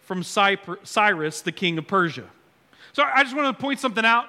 from 0.00 0.22
Cyrus, 0.22 1.40
the 1.40 1.52
king 1.52 1.78
of 1.78 1.86
Persia. 1.86 2.24
So 2.92 3.02
I 3.02 3.22
just 3.22 3.34
want 3.34 3.56
to 3.56 3.60
point 3.60 3.80
something 3.80 4.04
out 4.04 4.26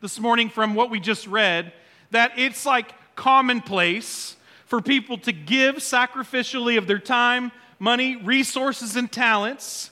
this 0.00 0.18
morning 0.20 0.48
from 0.48 0.74
what 0.74 0.90
we 0.90 1.00
just 1.00 1.26
read 1.26 1.72
that 2.12 2.32
it's 2.38 2.64
like 2.64 2.94
commonplace 3.16 4.36
for 4.66 4.80
people 4.80 5.18
to 5.18 5.32
give 5.32 5.76
sacrificially 5.76 6.78
of 6.78 6.86
their 6.86 6.98
time, 6.98 7.52
money, 7.78 8.16
resources, 8.16 8.96
and 8.96 9.10
talents, 9.10 9.90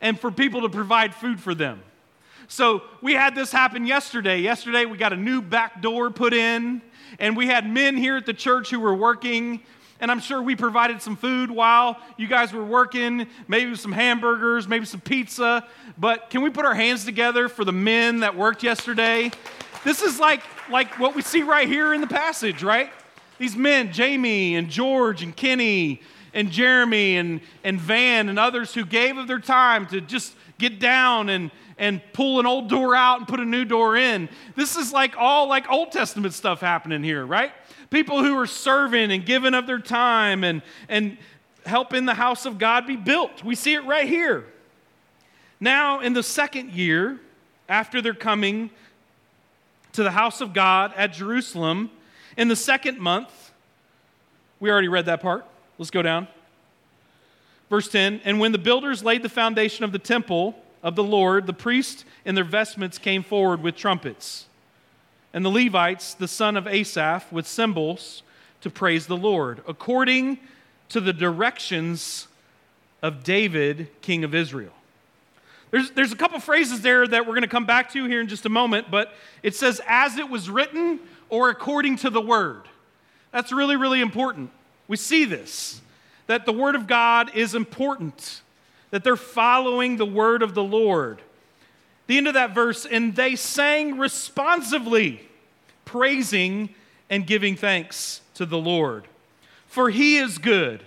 and 0.00 0.18
for 0.18 0.30
people 0.30 0.62
to 0.62 0.68
provide 0.68 1.14
food 1.14 1.40
for 1.40 1.54
them. 1.54 1.82
So 2.48 2.82
we 3.00 3.14
had 3.14 3.34
this 3.34 3.52
happen 3.52 3.86
yesterday. 3.86 4.40
Yesterday, 4.40 4.84
we 4.84 4.96
got 4.98 5.12
a 5.12 5.16
new 5.16 5.40
back 5.40 5.80
door 5.82 6.10
put 6.10 6.32
in, 6.32 6.82
and 7.18 7.36
we 7.36 7.46
had 7.46 7.68
men 7.68 7.96
here 7.96 8.16
at 8.16 8.26
the 8.26 8.34
church 8.34 8.70
who 8.70 8.80
were 8.80 8.94
working 8.94 9.62
and 10.00 10.10
I'm 10.10 10.20
sure 10.20 10.42
we 10.42 10.56
provided 10.56 11.02
some 11.02 11.16
food 11.16 11.50
while 11.50 11.98
you 12.16 12.26
guys 12.26 12.52
were 12.52 12.64
working, 12.64 13.26
maybe 13.48 13.74
some 13.74 13.92
hamburgers, 13.92 14.66
maybe 14.66 14.86
some 14.86 15.00
pizza. 15.00 15.66
But 15.98 16.30
can 16.30 16.42
we 16.42 16.50
put 16.50 16.64
our 16.64 16.74
hands 16.74 17.04
together 17.04 17.48
for 17.48 17.64
the 17.64 17.72
men 17.72 18.20
that 18.20 18.36
worked 18.36 18.62
yesterday? 18.62 19.30
This 19.84 20.02
is 20.02 20.18
like, 20.18 20.42
like 20.70 20.98
what 20.98 21.14
we 21.14 21.22
see 21.22 21.42
right 21.42 21.68
here 21.68 21.94
in 21.94 22.00
the 22.00 22.06
passage, 22.06 22.62
right? 22.62 22.90
These 23.38 23.56
men, 23.56 23.92
Jamie 23.92 24.56
and 24.56 24.68
George 24.68 25.22
and 25.22 25.34
Kenny 25.34 26.02
and 26.32 26.50
Jeremy 26.50 27.16
and, 27.16 27.40
and 27.64 27.80
Van 27.80 28.28
and 28.28 28.38
others 28.38 28.74
who 28.74 28.84
gave 28.84 29.16
of 29.16 29.26
their 29.26 29.40
time 29.40 29.86
to 29.86 30.00
just 30.00 30.34
get 30.58 30.78
down 30.78 31.28
and, 31.28 31.50
and 31.78 32.00
pull 32.12 32.40
an 32.40 32.46
old 32.46 32.68
door 32.68 32.94
out 32.94 33.18
and 33.18 33.28
put 33.28 33.40
a 33.40 33.44
new 33.44 33.64
door 33.64 33.96
in. 33.96 34.28
This 34.56 34.76
is 34.76 34.92
like 34.92 35.14
all 35.16 35.48
like 35.48 35.70
Old 35.70 35.92
Testament 35.92 36.34
stuff 36.34 36.60
happening 36.60 37.02
here, 37.02 37.24
right? 37.24 37.52
people 37.90 38.22
who 38.22 38.38
are 38.38 38.46
serving 38.46 39.10
and 39.10 39.26
giving 39.26 39.52
of 39.52 39.66
their 39.66 39.78
time 39.78 40.44
and, 40.44 40.62
and 40.88 41.18
helping 41.66 42.06
the 42.06 42.14
house 42.14 42.46
of 42.46 42.58
God 42.58 42.86
be 42.86 42.96
built. 42.96 43.44
We 43.44 43.54
see 43.54 43.74
it 43.74 43.84
right 43.84 44.08
here. 44.08 44.46
Now, 45.58 46.00
in 46.00 46.14
the 46.14 46.22
second 46.22 46.70
year, 46.72 47.20
after 47.68 48.00
their 48.00 48.14
coming 48.14 48.70
to 49.92 50.02
the 50.02 50.12
house 50.12 50.40
of 50.40 50.54
God 50.54 50.92
at 50.96 51.12
Jerusalem, 51.12 51.90
in 52.36 52.48
the 52.48 52.56
second 52.56 52.98
month, 52.98 53.52
we 54.60 54.70
already 54.70 54.88
read 54.88 55.06
that 55.06 55.20
part. 55.20 55.44
Let's 55.80 55.90
go 55.90 56.02
down. 56.02 56.28
Verse 57.70 57.88
10 57.88 58.20
And 58.24 58.38
when 58.38 58.52
the 58.52 58.58
builders 58.58 59.02
laid 59.02 59.22
the 59.22 59.30
foundation 59.30 59.82
of 59.82 59.92
the 59.92 59.98
temple 59.98 60.54
of 60.82 60.94
the 60.94 61.02
Lord, 61.02 61.46
the 61.46 61.54
priests 61.54 62.04
in 62.26 62.34
their 62.34 62.44
vestments 62.44 62.98
came 62.98 63.22
forward 63.22 63.62
with 63.62 63.76
trumpets 63.76 64.44
and 65.32 65.42
the 65.42 65.48
Levites, 65.48 66.12
the 66.12 66.28
son 66.28 66.58
of 66.58 66.66
Asaph, 66.66 67.32
with 67.32 67.46
cymbals 67.46 68.22
to 68.60 68.68
praise 68.68 69.06
the 69.06 69.16
Lord, 69.16 69.62
according 69.66 70.38
to 70.90 71.00
the 71.00 71.14
directions 71.14 72.28
of 73.00 73.24
David, 73.24 73.88
king 74.02 74.22
of 74.22 74.34
Israel. 74.34 74.74
There's, 75.70 75.92
there's 75.92 76.12
a 76.12 76.16
couple 76.16 76.38
phrases 76.40 76.82
there 76.82 77.06
that 77.06 77.22
we're 77.22 77.32
going 77.32 77.40
to 77.40 77.48
come 77.48 77.64
back 77.64 77.90
to 77.92 78.04
here 78.04 78.20
in 78.20 78.28
just 78.28 78.44
a 78.44 78.50
moment, 78.50 78.90
but 78.90 79.14
it 79.42 79.54
says, 79.54 79.80
as 79.88 80.18
it 80.18 80.28
was 80.28 80.50
written 80.50 81.00
or 81.30 81.48
according 81.48 81.96
to 81.98 82.10
the 82.10 82.20
word. 82.20 82.64
That's 83.32 83.50
really, 83.50 83.76
really 83.76 84.02
important. 84.02 84.50
We 84.90 84.96
see 84.98 85.24
this, 85.24 85.80
that 86.26 86.44
the 86.44 86.52
word 86.52 86.74
of 86.74 86.86
God 86.86 87.34
is 87.34 87.54
important, 87.54 88.42
that 88.90 89.04
they're 89.04 89.16
following 89.16 89.96
the 89.96 90.04
word 90.04 90.42
of 90.42 90.52
the 90.52 90.64
Lord 90.64 91.22
the 92.10 92.18
end 92.18 92.26
of 92.26 92.34
that 92.34 92.56
verse, 92.56 92.86
and 92.86 93.14
they 93.14 93.36
sang 93.36 93.96
responsively, 93.96 95.20
praising 95.84 96.74
and 97.08 97.24
giving 97.24 97.54
thanks 97.54 98.20
to 98.34 98.44
the 98.44 98.58
Lord. 98.58 99.06
For 99.68 99.90
he 99.90 100.16
is 100.16 100.38
good, 100.38 100.82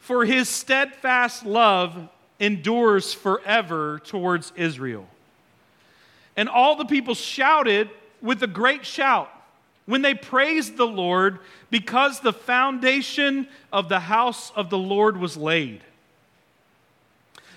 for 0.00 0.24
his 0.24 0.48
steadfast 0.48 1.46
love 1.46 2.08
endures 2.40 3.14
forever 3.14 4.00
towards 4.04 4.52
Israel. 4.56 5.06
And 6.36 6.48
all 6.48 6.74
the 6.74 6.86
people 6.86 7.14
shouted 7.14 7.88
with 8.20 8.42
a 8.42 8.48
great 8.48 8.84
shout 8.84 9.30
when 9.88 10.02
they 10.02 10.12
praised 10.12 10.76
the 10.76 10.86
Lord 10.86 11.38
because 11.70 12.20
the 12.20 12.32
foundation 12.34 13.48
of 13.72 13.88
the 13.88 14.00
house 14.00 14.52
of 14.54 14.68
the 14.68 14.76
Lord 14.76 15.16
was 15.16 15.34
laid. 15.34 15.80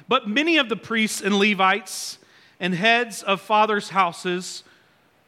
But 0.08 0.30
many 0.30 0.56
of 0.56 0.70
the 0.70 0.78
priests 0.78 1.20
and 1.20 1.38
Levites, 1.38 2.20
and 2.58 2.74
heads 2.74 3.22
of 3.22 3.42
fathers' 3.42 3.90
houses, 3.90 4.64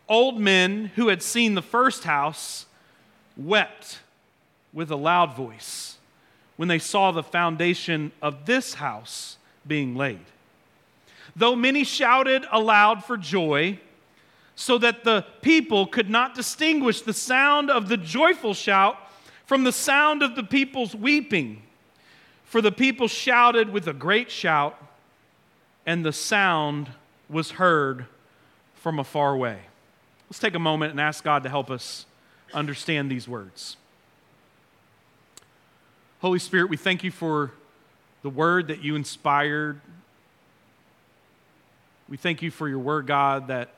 old 0.07 0.39
men 0.39 0.91
who 0.95 1.10
had 1.10 1.22
seen 1.22 1.55
the 1.55 1.62
first 1.62 2.05
house, 2.05 2.67
wept 3.36 4.00
with 4.72 4.89
a 4.89 4.95
loud 4.95 5.36
voice 5.36 5.98
when 6.55 6.69
they 6.69 6.79
saw 6.79 7.12
the 7.12 7.22
foundation 7.22 8.13
of 8.22 8.45
this 8.45 8.75
house 8.75 9.38
being 9.67 9.93
laid. 9.93 10.24
Though 11.36 11.57
many 11.57 11.83
shouted 11.83 12.45
aloud 12.50 13.03
for 13.03 13.17
joy, 13.17 13.77
so 14.55 14.77
that 14.77 15.03
the 15.03 15.25
people 15.41 15.88
could 15.88 16.10
not 16.10 16.36
distinguish 16.36 17.01
the 17.01 17.13
sound 17.13 17.69
of 17.69 17.88
the 17.88 17.98
joyful 17.98 18.53
shout 18.53 18.98
from 19.45 19.63
the 19.63 19.72
sound 19.72 20.22
of 20.22 20.36
the 20.36 20.43
people's 20.43 20.95
weeping. 20.95 21.62
For 22.45 22.62
the 22.62 22.72
people 22.72 23.07
shouted 23.07 23.69
with 23.72 23.88
a 23.88 23.93
great 23.93 24.29
shout, 24.29 24.77
and 25.86 26.05
the 26.05 26.13
sound 26.13 26.89
was 27.29 27.51
heard 27.51 28.05
from 28.75 29.00
a 29.00 29.03
far 29.03 29.36
way. 29.36 29.60
Let's 30.29 30.39
take 30.39 30.53
a 30.53 30.60
moment 30.60 30.91
and 30.91 31.01
ask 31.01 31.24
God 31.24 31.43
to 31.43 31.50
help 31.50 31.72
us 31.72 32.05
understand 32.53 33.10
these 33.10 33.27
words. 33.27 33.77
Holy 36.22 36.39
Spirit, 36.39 36.69
we 36.69 36.77
thank 36.77 37.03
you 37.03 37.12
for 37.12 37.51
the 38.22 38.29
word 38.29 38.67
that 38.67 38.83
you 38.83 38.95
inspired. 38.95 39.81
We 42.07 42.17
thank 42.17 42.41
you 42.41 42.51
for 42.51 42.69
your 42.69 42.79
word, 42.79 43.07
God, 43.07 43.48
that 43.48 43.69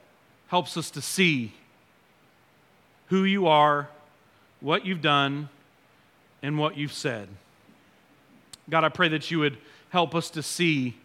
helps 0.47 0.77
us 0.77 0.91
to 0.91 1.01
see 1.01 1.53
who 3.07 3.23
you 3.23 3.47
are, 3.47 3.89
what 4.61 4.85
you've 4.85 5.01
done, 5.01 5.49
and 6.41 6.57
what 6.57 6.77
you've 6.77 6.93
said. 6.93 7.27
God, 8.69 8.83
I 8.83 8.89
pray 8.89 9.09
that 9.09 9.29
you 9.29 9.39
would 9.39 9.57
help 9.89 10.15
us 10.15 10.29
to 10.31 10.43
see 10.43 10.95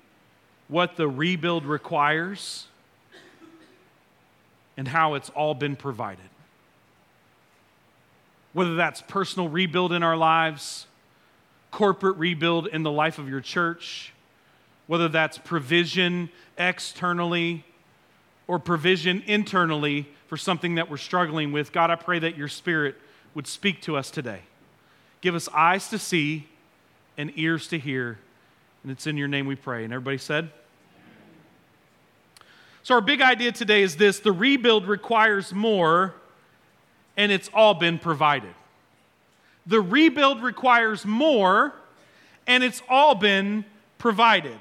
what 0.69 0.97
the 0.97 1.09
rebuild 1.09 1.65
requires 1.65 2.67
and 4.77 4.89
how 4.89 5.15
it's 5.15 5.31
all 5.31 5.55
been 5.55 5.77
provided. 5.77 6.25
Whether 8.53 8.77
that's 8.77 9.03
personal 9.03 9.49
rebuild 9.49 9.93
in 9.93 10.03
our 10.03 10.17
lives, 10.17 10.87
corporate 11.71 12.17
rebuild 12.17 12.67
in 12.67 12.83
the 12.83 12.91
life 12.91 13.19
of 13.19 13.29
your 13.29 13.41
church, 13.41 14.13
whether 14.87 15.09
that's 15.09 15.39
provision 15.39 16.31
externally 16.59 17.65
or 18.51 18.59
provision 18.59 19.23
internally 19.29 20.09
for 20.27 20.37
something 20.37 20.75
that 20.75 20.91
we're 20.91 20.97
struggling 20.97 21.53
with, 21.53 21.71
God, 21.71 21.89
I 21.89 21.95
pray 21.95 22.19
that 22.19 22.37
your 22.37 22.49
Spirit 22.49 22.97
would 23.33 23.47
speak 23.47 23.81
to 23.83 23.97
us 23.97 24.11
today. 24.11 24.41
Give 25.21 25.37
us 25.37 25.49
eyes 25.55 25.87
to 25.91 26.01
see 26.01 26.49
and 27.17 27.33
ears 27.37 27.69
to 27.69 27.79
hear. 27.79 28.19
And 28.83 28.91
it's 28.91 29.07
in 29.07 29.17
your 29.17 29.29
name 29.29 29.47
we 29.47 29.55
pray. 29.55 29.85
And 29.85 29.93
everybody 29.93 30.19
said, 30.19 30.51
so, 32.83 32.97
our 32.97 33.01
big 33.01 33.21
idea 33.21 33.53
today 33.53 33.83
is 33.83 33.95
this 33.95 34.19
the 34.19 34.33
rebuild 34.33 34.89
requires 34.89 35.55
more, 35.55 36.13
and 37.17 37.31
it's 37.31 37.49
all 37.55 37.75
been 37.75 38.01
provided. 38.01 38.55
The 39.65 39.81
rebuild 39.81 40.43
requires 40.43 41.07
more, 41.07 41.73
and 42.49 42.65
it's 42.65 42.83
all 42.89 43.15
been 43.15 43.65
provided. 43.99 44.59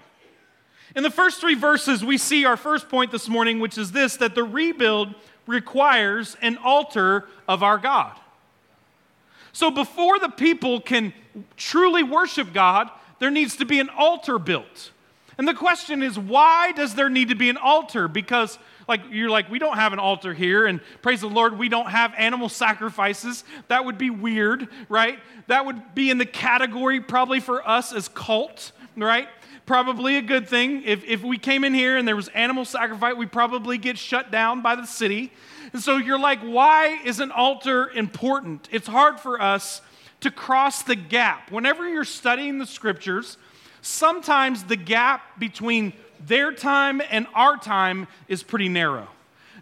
In 0.96 1.03
the 1.03 1.12
first 1.12 1.39
three 1.39 1.55
verses, 1.55 2.03
we 2.03 2.17
see 2.17 2.46
our 2.46 2.58
first 2.58 2.89
point 2.89 3.12
this 3.12 3.27
morning, 3.27 3.60
which 3.60 3.77
is 3.77 3.91
this 3.91 4.17
that 4.17 4.36
the 4.36 4.43
rebuild 4.43 5.13
requires 5.46 6.36
an 6.41 6.58
altar 6.58 7.27
of 7.48 7.63
our 7.63 7.77
God. 7.77 8.17
So, 9.51 9.72
before 9.72 10.19
the 10.19 10.29
people 10.29 10.79
can 10.79 11.13
truly 11.58 12.03
worship 12.03 12.53
God, 12.53 12.89
there 13.19 13.31
needs 13.31 13.58
to 13.58 13.65
be 13.65 13.79
an 13.79 13.89
altar 13.89 14.39
built. 14.39 14.91
And 15.38 15.48
the 15.48 15.53
question 15.53 16.03
is, 16.03 16.19
why 16.19 16.74
does 16.74 16.96
there 16.96 17.10
need 17.10 17.29
to 17.29 17.36
be 17.36 17.50
an 17.50 17.58
altar? 17.58 18.08
Because, 18.08 18.60
like, 18.88 19.01
you're 19.10 19.29
like, 19.29 19.50
we 19.50 19.58
don't 19.58 19.75
have 19.75 19.93
an 19.93 20.00
altar 20.00 20.34
here, 20.34 20.65
and 20.65 20.81
praise 21.01 21.22
the 21.22 21.29
Lord, 21.29 21.58
we 21.58 21.69
don't 21.69 21.89
have 21.89 22.13
animal 22.17 22.50
sacrifices. 22.50 23.43
That 23.69 23.86
would 23.86 23.98
be 23.98 24.10
weird, 24.10 24.67
right? 24.89 25.19
That 25.48 25.65
would 25.65 25.96
be 25.96 26.10
in 26.10 26.17
the 26.17 26.25
category 26.25 27.00
probably 27.00 27.39
for 27.39 27.67
us 27.67 27.93
as 27.93 28.08
cult, 28.10 28.72
right? 28.98 29.29
Probably 29.70 30.18
a 30.18 30.24
good 30.24 30.48
thing. 30.48 30.82
If, 30.84 31.04
if 31.06 31.22
we 31.22 31.38
came 31.38 31.64
in 31.64 31.76
here 31.76 31.96
and 31.96 32.08
there 32.08 32.16
was 32.16 32.28
animal 32.30 32.66
sacrifice, 32.66 33.16
we 33.16 33.28
probably 33.28 33.78
get 33.78 34.00
shut 34.00 34.32
down 34.32 34.64
by 34.64 34.74
the 34.74 34.88
city. 34.88 35.32
And 35.74 35.80
so 35.80 35.98
you're 35.98 36.18
like, 36.18 36.40
why 36.40 37.00
is 37.06 37.20
an 37.20 37.30
altar 37.30 37.88
important? 37.92 38.68
It's 38.72 38.88
hard 38.88 39.20
for 39.20 39.40
us 39.40 39.84
to 40.22 40.32
cross 40.32 40.82
the 40.82 40.96
gap. 40.96 41.52
Whenever 41.52 41.88
you're 41.88 42.04
studying 42.04 42.58
the 42.58 42.66
scriptures, 42.66 43.38
sometimes 43.84 44.64
the 44.64 44.76
gap 44.76 45.40
between 45.40 45.94
their 46.26 46.52
time 46.52 47.00
and 47.12 47.28
our 47.36 47.56
time 47.56 48.08
is 48.28 48.42
pretty 48.42 48.70
narrow. 48.70 49.08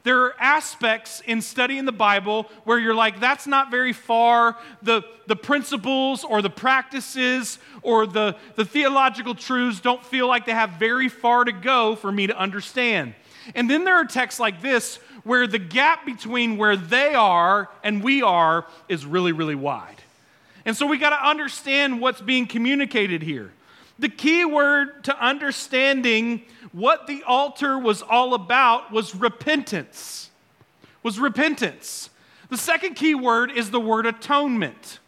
There 0.03 0.23
are 0.23 0.35
aspects 0.39 1.21
in 1.25 1.41
studying 1.41 1.85
the 1.85 1.91
Bible 1.91 2.43
where 2.63 2.79
you're 2.79 2.95
like, 2.95 3.19
that's 3.19 3.47
not 3.47 3.71
very 3.71 3.93
far. 3.93 4.57
The, 4.81 5.03
the 5.27 5.35
principles 5.35 6.23
or 6.23 6.41
the 6.41 6.49
practices 6.49 7.59
or 7.81 8.05
the, 8.05 8.35
the 8.55 8.65
theological 8.65 9.35
truths 9.35 9.79
don't 9.79 10.03
feel 10.05 10.27
like 10.27 10.45
they 10.45 10.53
have 10.53 10.71
very 10.71 11.09
far 11.09 11.43
to 11.43 11.51
go 11.51 11.95
for 11.95 12.11
me 12.11 12.27
to 12.27 12.37
understand. 12.37 13.15
And 13.55 13.69
then 13.69 13.85
there 13.85 13.95
are 13.95 14.05
texts 14.05 14.39
like 14.39 14.61
this 14.61 14.97
where 15.23 15.47
the 15.47 15.59
gap 15.59 16.05
between 16.05 16.57
where 16.57 16.77
they 16.77 17.13
are 17.13 17.69
and 17.83 18.03
we 18.03 18.21
are 18.21 18.65
is 18.87 19.05
really, 19.05 19.31
really 19.31 19.55
wide. 19.55 20.01
And 20.65 20.75
so 20.75 20.85
we 20.85 20.97
got 20.97 21.11
to 21.11 21.27
understand 21.27 22.01
what's 22.01 22.21
being 22.21 22.45
communicated 22.45 23.21
here. 23.21 23.51
The 23.99 24.09
key 24.09 24.45
word 24.45 25.05
to 25.05 25.25
understanding 25.25 26.43
what 26.71 27.07
the 27.07 27.23
altar 27.23 27.77
was 27.77 28.01
all 28.01 28.33
about 28.33 28.91
was 28.91 29.15
repentance. 29.15 30.29
Was 31.03 31.19
repentance. 31.19 32.09
The 32.49 32.57
second 32.57 32.95
key 32.95 33.15
word 33.15 33.51
is 33.51 33.71
the 33.71 33.79
word 33.79 34.05
atonement. 34.05 34.99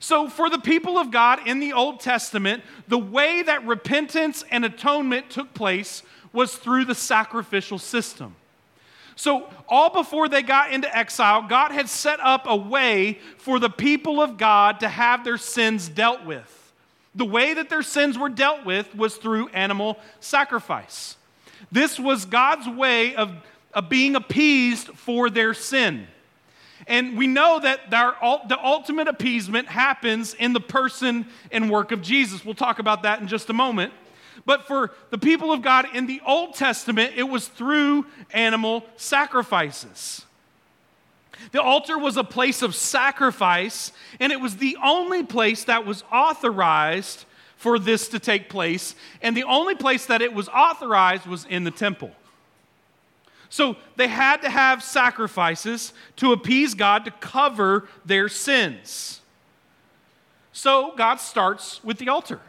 So, 0.00 0.28
for 0.28 0.48
the 0.48 0.58
people 0.58 0.96
of 0.96 1.10
God 1.10 1.46
in 1.46 1.58
the 1.58 1.72
Old 1.72 1.98
Testament, 2.00 2.62
the 2.86 2.98
way 2.98 3.42
that 3.42 3.66
repentance 3.66 4.44
and 4.50 4.64
atonement 4.64 5.28
took 5.28 5.54
place 5.54 6.02
was 6.32 6.54
through 6.54 6.84
the 6.84 6.94
sacrificial 6.94 7.78
system. 7.78 8.36
So, 9.16 9.52
all 9.68 9.90
before 9.90 10.28
they 10.28 10.42
got 10.42 10.72
into 10.72 10.96
exile, 10.96 11.42
God 11.42 11.72
had 11.72 11.88
set 11.88 12.20
up 12.20 12.44
a 12.46 12.54
way 12.54 13.18
for 13.38 13.58
the 13.58 13.70
people 13.70 14.20
of 14.20 14.36
God 14.36 14.80
to 14.80 14.88
have 14.88 15.24
their 15.24 15.38
sins 15.38 15.88
dealt 15.88 16.24
with. 16.24 16.57
The 17.18 17.24
way 17.24 17.52
that 17.52 17.68
their 17.68 17.82
sins 17.82 18.16
were 18.16 18.28
dealt 18.28 18.64
with 18.64 18.94
was 18.94 19.16
through 19.16 19.48
animal 19.48 19.98
sacrifice. 20.20 21.16
This 21.72 21.98
was 21.98 22.24
God's 22.24 22.68
way 22.68 23.16
of, 23.16 23.32
of 23.74 23.88
being 23.88 24.14
appeased 24.14 24.86
for 24.86 25.28
their 25.28 25.52
sin. 25.52 26.06
And 26.86 27.18
we 27.18 27.26
know 27.26 27.58
that 27.58 27.90
the 27.90 28.58
ultimate 28.62 29.08
appeasement 29.08 29.66
happens 29.66 30.32
in 30.34 30.52
the 30.52 30.60
person 30.60 31.26
and 31.50 31.68
work 31.68 31.90
of 31.90 32.02
Jesus. 32.02 32.44
We'll 32.44 32.54
talk 32.54 32.78
about 32.78 33.02
that 33.02 33.20
in 33.20 33.26
just 33.26 33.50
a 33.50 33.52
moment. 33.52 33.92
But 34.46 34.68
for 34.68 34.92
the 35.10 35.18
people 35.18 35.52
of 35.52 35.60
God 35.60 35.88
in 35.92 36.06
the 36.06 36.22
Old 36.24 36.54
Testament, 36.54 37.14
it 37.16 37.24
was 37.24 37.48
through 37.48 38.06
animal 38.30 38.86
sacrifices. 38.96 40.24
The 41.52 41.62
altar 41.62 41.98
was 41.98 42.16
a 42.16 42.24
place 42.24 42.62
of 42.62 42.74
sacrifice, 42.74 43.92
and 44.20 44.32
it 44.32 44.40
was 44.40 44.56
the 44.56 44.76
only 44.82 45.22
place 45.22 45.64
that 45.64 45.86
was 45.86 46.04
authorized 46.12 47.24
for 47.56 47.78
this 47.78 48.08
to 48.08 48.18
take 48.18 48.48
place. 48.48 48.94
And 49.20 49.36
the 49.36 49.44
only 49.44 49.74
place 49.74 50.06
that 50.06 50.22
it 50.22 50.32
was 50.32 50.48
authorized 50.48 51.26
was 51.26 51.44
in 51.44 51.64
the 51.64 51.70
temple. 51.70 52.12
So 53.50 53.76
they 53.96 54.08
had 54.08 54.42
to 54.42 54.50
have 54.50 54.82
sacrifices 54.82 55.92
to 56.16 56.32
appease 56.32 56.74
God 56.74 57.04
to 57.06 57.10
cover 57.10 57.88
their 58.04 58.28
sins. 58.28 59.20
So 60.52 60.92
God 60.96 61.16
starts 61.16 61.82
with 61.82 61.98
the 61.98 62.08
altar. 62.08 62.40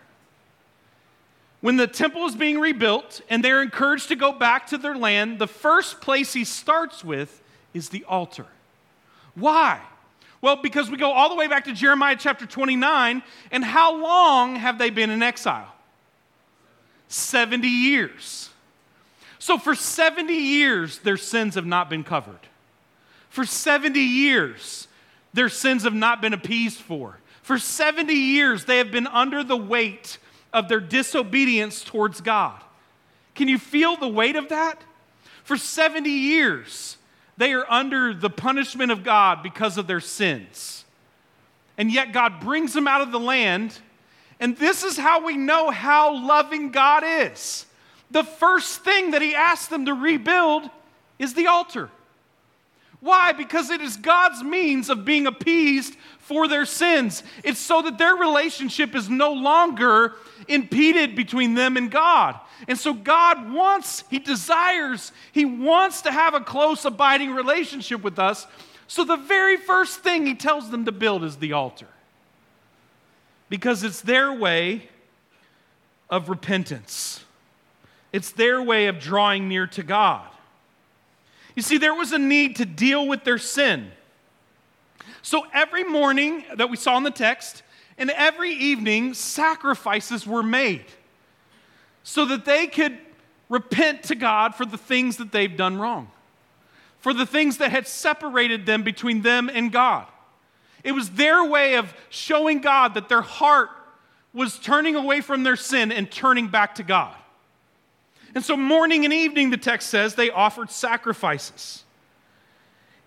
When 1.61 1.77
the 1.77 1.87
temple 1.87 2.25
is 2.25 2.35
being 2.35 2.59
rebuilt 2.59 3.21
and 3.29 3.43
they're 3.43 3.61
encouraged 3.61 4.07
to 4.09 4.15
go 4.15 4.31
back 4.31 4.67
to 4.67 4.77
their 4.77 4.95
land, 4.95 5.39
the 5.39 5.47
first 5.47 6.01
place 6.01 6.33
he 6.33 6.43
starts 6.43 7.03
with 7.03 7.41
is 7.73 7.89
the 7.89 8.03
altar. 8.05 8.47
Why? 9.35 9.79
Well, 10.41 10.57
because 10.57 10.89
we 10.89 10.97
go 10.97 11.11
all 11.11 11.29
the 11.29 11.35
way 11.35 11.47
back 11.47 11.65
to 11.65 11.73
Jeremiah 11.73 12.15
chapter 12.17 12.45
29, 12.45 13.23
and 13.51 13.63
how 13.63 14.01
long 14.01 14.55
have 14.55 14.77
they 14.77 14.89
been 14.89 15.09
in 15.09 15.21
exile? 15.21 15.73
70 17.09 17.67
years. 17.67 18.49
So, 19.37 19.57
for 19.57 19.75
70 19.75 20.33
years, 20.33 20.99
their 20.99 21.17
sins 21.17 21.55
have 21.55 21.65
not 21.65 21.89
been 21.89 22.03
covered. 22.03 22.47
For 23.29 23.45
70 23.45 23.99
years, 23.99 24.87
their 25.33 25.49
sins 25.49 25.83
have 25.83 25.93
not 25.93 26.21
been 26.21 26.33
appeased 26.33 26.79
for. 26.79 27.19
For 27.41 27.57
70 27.57 28.13
years, 28.13 28.65
they 28.65 28.77
have 28.77 28.91
been 28.91 29.07
under 29.07 29.43
the 29.43 29.57
weight 29.57 30.17
of 30.53 30.67
their 30.67 30.79
disobedience 30.79 31.83
towards 31.83 32.21
God. 32.21 32.61
Can 33.35 33.47
you 33.47 33.57
feel 33.57 33.95
the 33.95 34.07
weight 34.07 34.35
of 34.35 34.49
that? 34.49 34.81
For 35.43 35.57
70 35.57 36.09
years, 36.09 36.97
they 37.39 37.53
are 37.53 37.65
under 37.71 38.13
the 38.13 38.29
punishment 38.29 38.91
of 38.91 39.01
God 39.01 39.41
because 39.41 39.77
of 39.77 39.87
their 39.87 40.01
sins. 40.01 40.83
And 41.77 41.89
yet 41.89 42.11
God 42.11 42.41
brings 42.41 42.73
them 42.73 42.85
out 42.85 42.99
of 42.99 43.13
the 43.13 43.19
land. 43.19 43.79
And 44.41 44.57
this 44.57 44.83
is 44.83 44.97
how 44.97 45.25
we 45.25 45.37
know 45.37 45.69
how 45.69 46.13
loving 46.13 46.71
God 46.71 47.03
is. 47.05 47.65
The 48.11 48.25
first 48.25 48.83
thing 48.83 49.11
that 49.11 49.21
He 49.21 49.35
asks 49.35 49.67
them 49.67 49.85
to 49.85 49.93
rebuild 49.93 50.69
is 51.17 51.33
the 51.33 51.47
altar. 51.47 51.89
Why? 52.99 53.31
Because 53.31 53.69
it 53.69 53.79
is 53.79 53.95
God's 53.95 54.43
means 54.43 54.89
of 54.89 55.05
being 55.05 55.25
appeased 55.25 55.95
for 56.17 56.49
their 56.49 56.65
sins. 56.65 57.23
It's 57.45 57.57
so 57.57 57.81
that 57.83 57.97
their 57.97 58.15
relationship 58.15 58.93
is 58.95 59.09
no 59.09 59.31
longer 59.31 60.15
impeded 60.49 61.15
between 61.15 61.53
them 61.53 61.77
and 61.77 61.89
God. 61.89 62.37
And 62.67 62.77
so 62.77 62.93
God 62.93 63.51
wants, 63.51 64.03
He 64.09 64.19
desires, 64.19 65.11
He 65.31 65.45
wants 65.45 66.01
to 66.03 66.11
have 66.11 66.33
a 66.33 66.41
close, 66.41 66.85
abiding 66.85 67.31
relationship 67.31 68.01
with 68.01 68.19
us. 68.19 68.47
So 68.87 69.03
the 69.03 69.17
very 69.17 69.57
first 69.57 69.99
thing 69.99 70.25
He 70.25 70.35
tells 70.35 70.69
them 70.69 70.85
to 70.85 70.91
build 70.91 71.23
is 71.23 71.37
the 71.37 71.53
altar. 71.53 71.87
Because 73.47 73.83
it's 73.83 74.01
their 74.01 74.33
way 74.33 74.89
of 76.09 76.29
repentance, 76.29 77.23
it's 78.11 78.31
their 78.31 78.61
way 78.61 78.87
of 78.87 78.99
drawing 78.99 79.47
near 79.47 79.67
to 79.67 79.83
God. 79.83 80.27
You 81.55 81.61
see, 81.61 81.77
there 81.77 81.93
was 81.93 82.11
a 82.11 82.17
need 82.17 82.55
to 82.57 82.65
deal 82.65 83.07
with 83.07 83.23
their 83.23 83.37
sin. 83.37 83.91
So 85.21 85.45
every 85.53 85.83
morning 85.83 86.45
that 86.55 86.69
we 86.69 86.77
saw 86.77 86.97
in 86.97 87.03
the 87.03 87.11
text, 87.11 87.63
and 87.97 88.09
every 88.11 88.51
evening, 88.51 89.13
sacrifices 89.13 90.25
were 90.25 90.41
made 90.41 90.85
so 92.09 92.25
that 92.25 92.43
they 92.43 92.65
could 92.65 92.97
repent 93.49 94.01
to 94.01 94.15
God 94.15 94.55
for 94.55 94.65
the 94.65 94.79
things 94.79 95.17
that 95.17 95.31
they've 95.31 95.55
done 95.55 95.77
wrong, 95.77 96.09
for 96.97 97.13
the 97.13 97.25
things 97.25 97.57
that 97.59 97.69
had 97.69 97.87
separated 97.87 98.65
them 98.65 98.81
between 98.81 99.21
them 99.21 99.47
and 99.47 99.71
God. 99.71 100.07
It 100.83 100.93
was 100.93 101.11
their 101.11 101.43
way 101.43 101.75
of 101.75 101.93
showing 102.09 102.61
God 102.61 102.95
that 102.95 103.09
their 103.09 103.21
heart 103.21 103.69
was 104.33 104.57
turning 104.57 104.95
away 104.95 105.21
from 105.21 105.43
their 105.43 105.55
sin 105.55 105.91
and 105.91 106.09
turning 106.09 106.47
back 106.47 106.73
to 106.75 106.83
God. 106.83 107.15
And 108.33 108.43
so, 108.43 108.57
morning 108.57 109.05
and 109.05 109.13
evening, 109.13 109.51
the 109.51 109.57
text 109.57 109.87
says, 109.87 110.15
they 110.15 110.31
offered 110.31 110.71
sacrifices. 110.71 111.83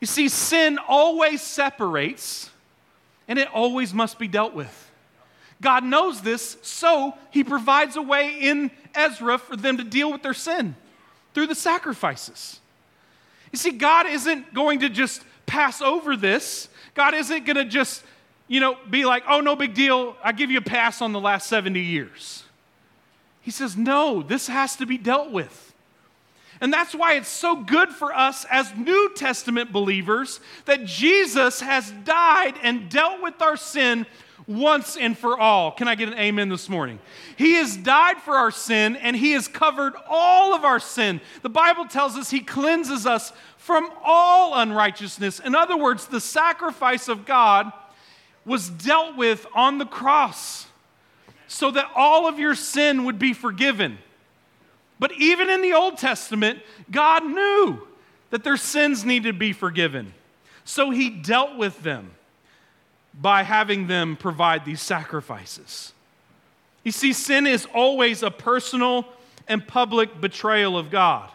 You 0.01 0.07
see, 0.07 0.29
sin 0.29 0.79
always 0.87 1.43
separates, 1.43 2.51
and 3.27 3.37
it 3.37 3.49
always 3.49 3.93
must 3.93 4.21
be 4.21 4.29
dealt 4.29 4.55
with. 4.55 4.92
God 5.63 5.85
knows 5.85 6.21
this, 6.21 6.59
so 6.61 7.15
he 7.31 7.43
provides 7.43 7.97
a 7.97 8.03
way 8.03 8.39
in 8.41 8.71
Ezra 8.95 9.39
for 9.39 9.57
them 9.57 9.79
to 9.79 9.85
deal 9.85 10.13
with 10.13 10.23
their 10.23 10.35
sin 10.35 10.75
through 11.33 11.47
the 11.47 11.55
sacrifices. 11.55 12.61
You 13.53 13.59
see, 13.59 13.71
God 13.71 14.07
isn't 14.07 14.53
going 14.53 14.81
to 14.81 14.89
just 14.89 15.23
pass 15.47 15.81
over 15.81 16.17
this. 16.17 16.69
God 16.95 17.15
isn't 17.15 17.47
going 17.47 17.57
to 17.57 17.65
just, 17.65 18.03
you 18.49 18.61
know, 18.61 18.77
be 18.91 19.05
like, 19.05 19.23
oh, 19.29 19.41
no 19.41 19.57
big 19.57 19.73
deal. 19.73 20.17
I 20.23 20.33
give 20.33 20.51
you 20.51 20.59
a 20.59 20.63
pass 20.63 21.01
on 21.01 21.13
the 21.13 21.21
last 21.21 21.49
70 21.49 21.81
years. 21.81 22.45
He 23.41 23.51
says, 23.51 23.77
no, 23.77 24.23
this 24.23 24.49
has 24.49 24.77
to 24.77 24.87
be 24.87 24.99
dealt 24.99 25.31
with. 25.31 25.73
And 26.61 26.73
that's 26.73 26.95
why 26.95 27.15
it's 27.15 27.29
so 27.29 27.57
good 27.57 27.89
for 27.89 28.15
us 28.15 28.47
as 28.49 28.73
New 28.77 29.13
Testament 29.17 29.73
believers 29.73 30.39
that 30.65 30.85
Jesus 30.85 31.61
has 31.61 31.91
died 32.05 32.55
and 32.63 32.89
dealt 32.89 33.21
with 33.21 33.43
our 33.43 33.57
sin 33.57 34.07
once 34.47 34.97
and 34.97 35.17
for 35.17 35.39
all. 35.39 35.73
Can 35.73 35.89
I 35.89 35.95
get 35.95 36.09
an 36.09 36.19
amen 36.19 36.49
this 36.49 36.69
morning? 36.69 36.99
He 37.37 37.55
has 37.55 37.77
died 37.77 38.19
for 38.19 38.35
our 38.35 38.51
sin 38.51 38.97
and 38.97 39.17
He 39.17 39.33
has 39.33 39.49
covered 39.49 39.95
all 40.09 40.55
of 40.55 40.65
our 40.65 40.81
sin. 40.81 41.21
The 41.43 41.49
Bible 41.49 41.87
tells 41.87 42.17
us 42.17 42.31
He 42.31 42.41
cleanses 42.41 43.07
us 43.07 43.33
from 43.57 43.91
all 44.03 44.59
unrighteousness. 44.59 45.41
In 45.41 45.55
other 45.55 45.77
words, 45.77 46.07
the 46.07 46.21
sacrifice 46.21 47.09
of 47.09 47.25
God 47.25 47.73
was 48.45 48.69
dealt 48.69 49.17
with 49.17 49.47
on 49.55 49.79
the 49.79 49.87
cross 49.87 50.67
so 51.47 51.71
that 51.71 51.91
all 51.95 52.27
of 52.27 52.39
your 52.39 52.55
sin 52.55 53.05
would 53.05 53.19
be 53.19 53.33
forgiven. 53.33 53.99
But 54.99 55.13
even 55.13 55.51
in 55.51 55.63
the 55.63 55.75
Old 55.75 55.99
Testament, 55.99 56.61
God 56.91 57.25
knew 57.25 57.87
that 58.31 58.45
their 58.45 58.57
sins 58.57 59.05
needed 59.05 59.33
to 59.33 59.39
be 59.39 59.53
forgiven. 59.53 60.15
So 60.65 60.91
he 60.91 61.11
dealt 61.11 61.57
with 61.57 61.83
them 61.83 62.13
by 63.15 63.43
having 63.43 63.87
them 63.87 64.17
provide 64.17 64.65
these 64.65 64.81
sacrifices. 64.81 65.93
You 66.85 66.93
see, 66.93 67.13
sin 67.13 67.47
is 67.47 67.67
always 67.75 68.23
a 68.23 68.31
personal 68.31 69.07
and 69.47 69.67
public 69.67 70.21
betrayal 70.21 70.77
of 70.79 70.91
God. 70.91 71.31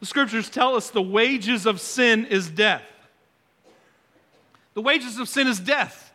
The 0.00 0.06
scriptures 0.06 0.48
tell 0.48 0.76
us 0.76 0.90
the 0.90 1.02
wages 1.02 1.66
of 1.66 1.80
sin 1.80 2.24
is 2.26 2.48
death. 2.48 2.82
The 4.74 4.80
wages 4.80 5.18
of 5.18 5.28
sin 5.28 5.46
is 5.46 5.60
death. 5.60 6.12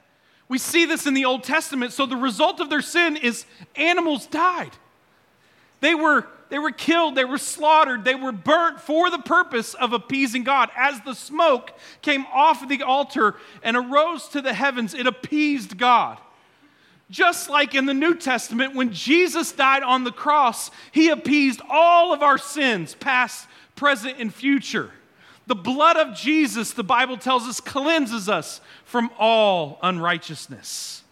We 0.48 0.58
see 0.58 0.86
this 0.86 1.06
in 1.06 1.14
the 1.14 1.26
Old 1.26 1.44
Testament. 1.44 1.94
So 1.94 2.06
the 2.06 2.16
result 2.16 2.60
of 2.60 2.70
their 2.70 2.82
sin 2.82 3.16
is 3.16 3.46
animals 3.76 4.26
died. 4.28 4.72
They 5.82 5.96
were 5.96 6.28
they 6.50 6.60
were 6.60 6.72
killed, 6.72 7.16
they 7.16 7.26
were 7.26 7.38
slaughtered, 7.38 8.06
they 8.06 8.16
were 8.16 8.32
burnt 8.32 8.80
for 8.80 9.10
the 9.10 9.20
purpose 9.20 9.74
of 9.74 9.94
appeasing 9.94 10.44
God. 10.44 10.70
As 10.76 11.02
the 11.02 11.14
smoke 11.14 11.74
came 12.02 12.26
off 12.34 12.68
the 12.68 12.84
altar 12.84 13.36
and 13.64 13.76
arose 13.76 14.28
to 14.30 14.42
the 14.42 14.54
heavens, 14.54 14.94
it 14.94 15.08
appeased 15.08 15.78
God. 15.78 16.20
Just 17.10 17.50
like 17.50 17.76
in 17.76 17.86
the 17.86 17.94
New 17.94 18.16
Testament, 18.16 18.76
when 18.76 18.92
Jesus 18.92 19.52
died 19.52 19.84
on 19.84 20.04
the 20.04 20.12
cross, 20.12 20.72
he 20.92 21.10
appeased 21.10 21.62
all 21.70 22.14
of 22.14 22.24
our 22.24 22.38
sins, 22.38 22.96
past, 22.96 23.48
present, 23.76 24.16
and 24.20 24.34
future. 24.34 24.92
The 25.48 25.56
blood 25.56 25.98
of 25.98 26.16
Jesus, 26.16 26.72
the 26.72 26.84
Bible 26.84 27.18
tells 27.18 27.44
us, 27.44 27.60
cleanses 27.60 28.28
us 28.28 28.62
from 28.86 29.12
all 29.20 29.78
unrighteousness. 29.84 31.04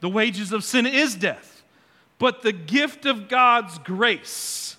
The 0.00 0.08
wages 0.08 0.52
of 0.52 0.62
sin 0.62 0.86
is 0.86 1.16
death, 1.16 1.55
but 2.18 2.42
the 2.42 2.52
gift 2.52 3.06
of 3.06 3.28
God's 3.28 3.78
grace 3.78 4.76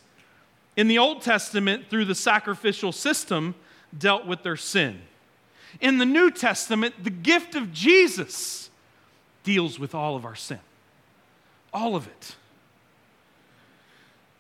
in 0.76 0.88
the 0.88 0.98
Old 0.98 1.22
Testament 1.22 1.86
through 1.90 2.06
the 2.06 2.16
sacrificial 2.16 2.92
system 2.92 3.56
dealt 3.98 4.26
with 4.26 4.44
their 4.44 4.58
sin. 4.58 5.02
In 5.82 5.98
the 5.98 6.06
New 6.06 6.32
Testament, 6.32 7.04
the 7.04 7.10
gift 7.10 7.56
of 7.56 7.72
Jesus 7.74 8.70
deals 9.44 9.80
with 9.80 9.94
all 9.94 10.16
of 10.16 10.26
our 10.26 10.36
sin. 10.36 10.60
All 11.74 11.96
of 11.96 12.08
it. 12.08 12.36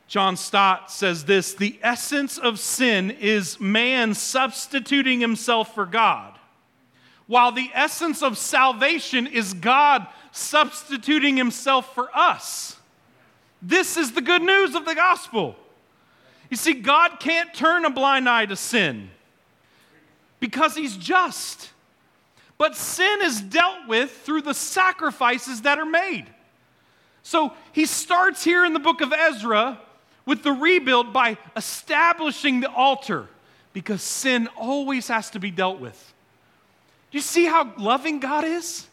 John 0.08 0.38
Stott 0.38 0.90
says 0.90 1.26
this 1.26 1.54
the 1.54 1.78
essence 1.84 2.38
of 2.38 2.60
sin 2.60 3.12
is 3.12 3.60
man 3.60 4.14
substituting 4.14 5.20
himself 5.20 5.76
for 5.76 5.86
God, 5.86 6.38
while 7.28 7.52
the 7.52 7.70
essence 7.74 8.24
of 8.24 8.38
salvation 8.38 9.28
is 9.28 9.54
God 9.54 10.08
substituting 10.32 11.36
himself 11.36 11.94
for 11.94 12.10
us. 12.16 12.77
This 13.62 13.98
is 13.98 14.12
the 14.12 14.22
good 14.22 14.42
news 14.42 14.76
of 14.76 14.86
the 14.86 14.96
gospel. 14.96 15.56
You 16.50 16.58
see, 16.58 16.74
God 16.74 17.20
can't 17.20 17.54
turn 17.54 17.86
a 17.86 17.90
blind 17.90 18.30
eye 18.30 18.46
to 18.46 18.56
sin 18.56 19.10
because 20.40 20.76
he's 20.76 20.96
just. 20.96 21.72
But 22.58 22.76
sin 22.76 23.20
is 23.22 23.42
dealt 23.42 23.88
with 23.88 24.12
through 24.12 24.42
the 24.42 24.54
sacrifices 24.54 25.62
that 25.62 25.78
are 25.78 25.86
made. 25.86 26.26
So 27.24 27.54
he 27.74 27.86
starts 27.86 28.44
here 28.44 28.66
in 28.66 28.74
the 28.74 28.80
book 28.80 29.02
of 29.02 29.12
Ezra 29.14 29.80
with 30.26 30.44
the 30.44 30.52
rebuild 30.52 31.14
by 31.14 31.38
establishing 31.56 32.62
the 32.62 32.72
altar 32.72 33.28
because 33.74 34.02
sin 34.02 34.48
always 34.58 35.08
has 35.08 35.30
to 35.32 35.40
be 35.40 35.52
dealt 35.52 35.80
with. 35.80 36.14
Do 37.12 37.18
you 37.18 37.22
see 37.22 37.46
how 37.46 37.74
loving 37.78 38.20
God 38.20 38.44
is? 38.44 38.88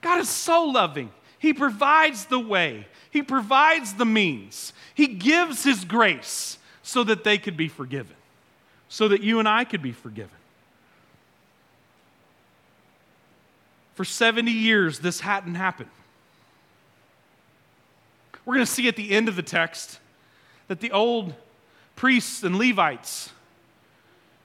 God 0.00 0.20
is 0.20 0.28
so 0.28 0.64
loving. 0.64 1.10
He 1.38 1.52
provides 1.52 2.26
the 2.26 2.38
way, 2.38 2.86
He 3.10 3.22
provides 3.22 3.94
the 3.94 4.04
means, 4.04 4.72
He 4.94 5.06
gives 5.06 5.64
His 5.64 5.84
grace 5.84 6.58
so 6.82 7.04
that 7.04 7.24
they 7.24 7.38
could 7.38 7.56
be 7.56 7.68
forgiven, 7.68 8.16
so 8.88 9.08
that 9.08 9.22
you 9.22 9.38
and 9.38 9.48
I 9.48 9.64
could 9.64 9.82
be 9.82 9.92
forgiven. 9.92 10.30
For 13.94 14.04
70 14.04 14.50
years, 14.50 15.00
this 15.00 15.20
hadn't 15.20 15.56
happened. 15.56 15.90
We're 18.44 18.54
going 18.54 18.66
to 18.66 18.72
see 18.72 18.88
at 18.88 18.96
the 18.96 19.10
end 19.10 19.28
of 19.28 19.36
the 19.36 19.42
text 19.42 20.00
that 20.68 20.80
the 20.80 20.90
old 20.92 21.34
priests 21.96 22.42
and 22.42 22.56
Levites, 22.56 23.30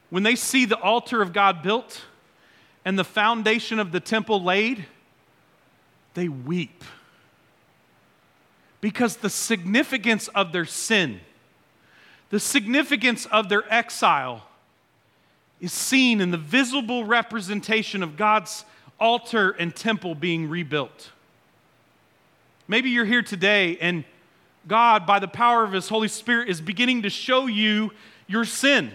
when 0.09 0.23
they 0.23 0.35
see 0.35 0.65
the 0.65 0.77
altar 0.77 1.21
of 1.21 1.31
God 1.31 1.63
built 1.63 2.03
and 2.83 2.99
the 2.99 3.03
foundation 3.03 3.79
of 3.79 3.91
the 3.91 3.99
temple 3.99 4.43
laid, 4.43 4.85
they 6.13 6.27
weep. 6.27 6.83
Because 8.85 9.15
the 9.15 9.31
significance 9.31 10.27
of 10.27 10.51
their 10.51 10.65
sin, 10.65 11.19
the 12.29 12.39
significance 12.39 13.25
of 13.25 13.49
their 13.49 13.63
exile, 13.73 14.43
is 15.59 15.73
seen 15.73 16.21
in 16.21 16.29
the 16.29 16.37
visible 16.37 17.03
representation 17.03 18.03
of 18.03 18.15
God's 18.15 18.63
altar 18.99 19.49
and 19.49 19.75
temple 19.75 20.13
being 20.13 20.47
rebuilt. 20.47 21.09
Maybe 22.67 22.91
you're 22.91 23.05
here 23.05 23.23
today 23.23 23.75
and 23.81 24.03
God, 24.67 25.07
by 25.07 25.17
the 25.17 25.27
power 25.27 25.63
of 25.63 25.71
His 25.71 25.89
Holy 25.89 26.07
Spirit, 26.07 26.47
is 26.47 26.61
beginning 26.61 27.01
to 27.01 27.09
show 27.09 27.47
you 27.47 27.89
your 28.27 28.45
sin. 28.45 28.91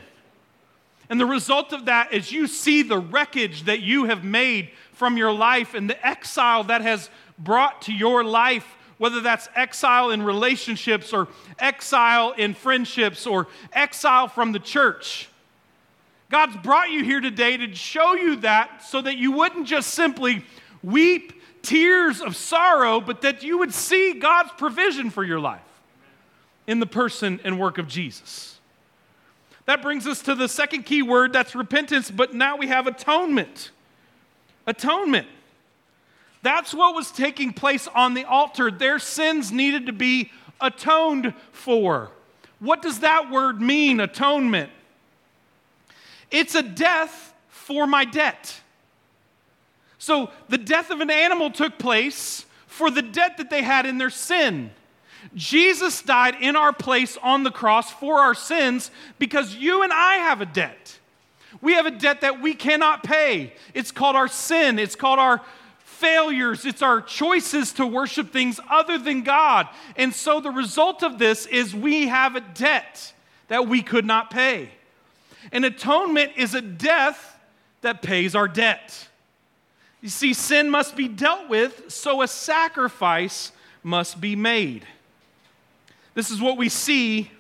And 1.08 1.20
the 1.20 1.26
result 1.26 1.72
of 1.72 1.86
that 1.86 2.12
is 2.12 2.30
you 2.30 2.46
see 2.46 2.82
the 2.82 3.00
wreckage 3.00 3.64
that 3.64 3.80
you 3.80 4.04
have 4.04 4.22
made 4.22 4.70
from 4.92 5.16
your 5.16 5.32
life 5.32 5.74
and 5.74 5.90
the 5.90 6.06
exile 6.06 6.62
that 6.62 6.82
has 6.82 7.10
brought 7.40 7.82
to 7.82 7.92
your 7.92 8.22
life, 8.22 8.76
whether 9.00 9.22
that's 9.22 9.48
exile 9.56 10.10
in 10.10 10.22
relationships 10.22 11.14
or 11.14 11.26
exile 11.58 12.32
in 12.32 12.52
friendships 12.52 13.26
or 13.26 13.46
exile 13.72 14.28
from 14.28 14.52
the 14.52 14.58
church. 14.58 15.30
God's 16.28 16.54
brought 16.58 16.90
you 16.90 17.02
here 17.02 17.22
today 17.22 17.56
to 17.56 17.74
show 17.74 18.12
you 18.12 18.36
that 18.36 18.84
so 18.84 19.00
that 19.00 19.16
you 19.16 19.32
wouldn't 19.32 19.66
just 19.66 19.94
simply 19.94 20.44
weep 20.82 21.32
tears 21.62 22.20
of 22.20 22.36
sorrow, 22.36 23.00
but 23.00 23.22
that 23.22 23.42
you 23.42 23.56
would 23.56 23.72
see 23.72 24.12
God's 24.12 24.50
provision 24.58 25.08
for 25.08 25.24
your 25.24 25.40
life 25.40 25.62
in 26.66 26.78
the 26.78 26.86
person 26.86 27.40
and 27.42 27.58
work 27.58 27.78
of 27.78 27.88
Jesus. 27.88 28.60
That 29.64 29.80
brings 29.80 30.06
us 30.06 30.20
to 30.24 30.34
the 30.34 30.46
second 30.46 30.82
key 30.82 31.00
word 31.00 31.32
that's 31.32 31.54
repentance, 31.54 32.10
but 32.10 32.34
now 32.34 32.58
we 32.58 32.66
have 32.66 32.86
atonement. 32.86 33.70
Atonement. 34.66 35.26
That's 36.42 36.72
what 36.72 36.94
was 36.94 37.10
taking 37.10 37.52
place 37.52 37.86
on 37.94 38.14
the 38.14 38.24
altar. 38.24 38.70
Their 38.70 38.98
sins 38.98 39.52
needed 39.52 39.86
to 39.86 39.92
be 39.92 40.30
atoned 40.60 41.34
for. 41.52 42.10
What 42.58 42.82
does 42.82 43.00
that 43.00 43.30
word 43.30 43.60
mean, 43.60 44.00
atonement? 44.00 44.70
It's 46.30 46.54
a 46.54 46.62
death 46.62 47.34
for 47.48 47.86
my 47.86 48.04
debt. 48.04 48.60
So 49.98 50.30
the 50.48 50.58
death 50.58 50.90
of 50.90 51.00
an 51.00 51.10
animal 51.10 51.50
took 51.50 51.78
place 51.78 52.46
for 52.66 52.90
the 52.90 53.02
debt 53.02 53.36
that 53.36 53.50
they 53.50 53.62
had 53.62 53.84
in 53.84 53.98
their 53.98 54.10
sin. 54.10 54.70
Jesus 55.34 56.00
died 56.00 56.36
in 56.40 56.56
our 56.56 56.72
place 56.72 57.18
on 57.22 57.42
the 57.42 57.50
cross 57.50 57.90
for 57.90 58.20
our 58.20 58.34
sins 58.34 58.90
because 59.18 59.54
you 59.54 59.82
and 59.82 59.92
I 59.92 60.14
have 60.16 60.40
a 60.40 60.46
debt. 60.46 60.98
We 61.60 61.74
have 61.74 61.84
a 61.84 61.90
debt 61.90 62.22
that 62.22 62.40
we 62.40 62.54
cannot 62.54 63.02
pay. 63.04 63.52
It's 63.74 63.90
called 63.90 64.16
our 64.16 64.28
sin, 64.28 64.78
it's 64.78 64.96
called 64.96 65.18
our 65.18 65.42
failures, 66.00 66.64
it's 66.64 66.82
our 66.82 67.00
choices 67.00 67.72
to 67.74 67.86
worship 67.86 68.32
things 68.32 68.58
other 68.68 68.98
than 68.98 69.22
God. 69.22 69.68
And 69.96 70.14
so 70.14 70.40
the 70.40 70.50
result 70.50 71.02
of 71.02 71.18
this 71.18 71.46
is 71.46 71.74
we 71.74 72.08
have 72.08 72.34
a 72.34 72.40
debt 72.40 73.12
that 73.48 73.68
we 73.68 73.82
could 73.82 74.06
not 74.06 74.30
pay. 74.30 74.70
An 75.52 75.64
atonement 75.64 76.32
is 76.36 76.54
a 76.54 76.60
death 76.60 77.38
that 77.82 78.02
pays 78.02 78.34
our 78.34 78.48
debt. 78.48 79.08
You 80.00 80.08
see, 80.08 80.34
sin 80.34 80.70
must 80.70 80.96
be 80.96 81.08
dealt 81.08 81.48
with, 81.48 81.90
so 81.92 82.22
a 82.22 82.28
sacrifice 82.28 83.52
must 83.82 84.20
be 84.20 84.34
made. 84.34 84.86
This 86.14 86.30
is 86.30 86.40
what 86.40 86.56
we 86.56 86.68
see 86.68 87.30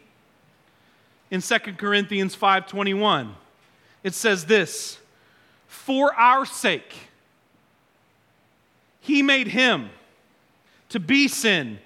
in 1.30 1.40
2 1.40 1.78
Corinthians 1.78 2.34
5:21. 2.34 3.34
It 4.02 4.14
says 4.14 4.46
this, 4.46 4.98
"For 5.68 6.14
our 6.14 6.44
sake 6.44 7.09
he 9.10 9.22
made 9.22 9.48
him 9.48 9.90
to 10.88 10.98
be 10.98 11.28
sin 11.28 11.78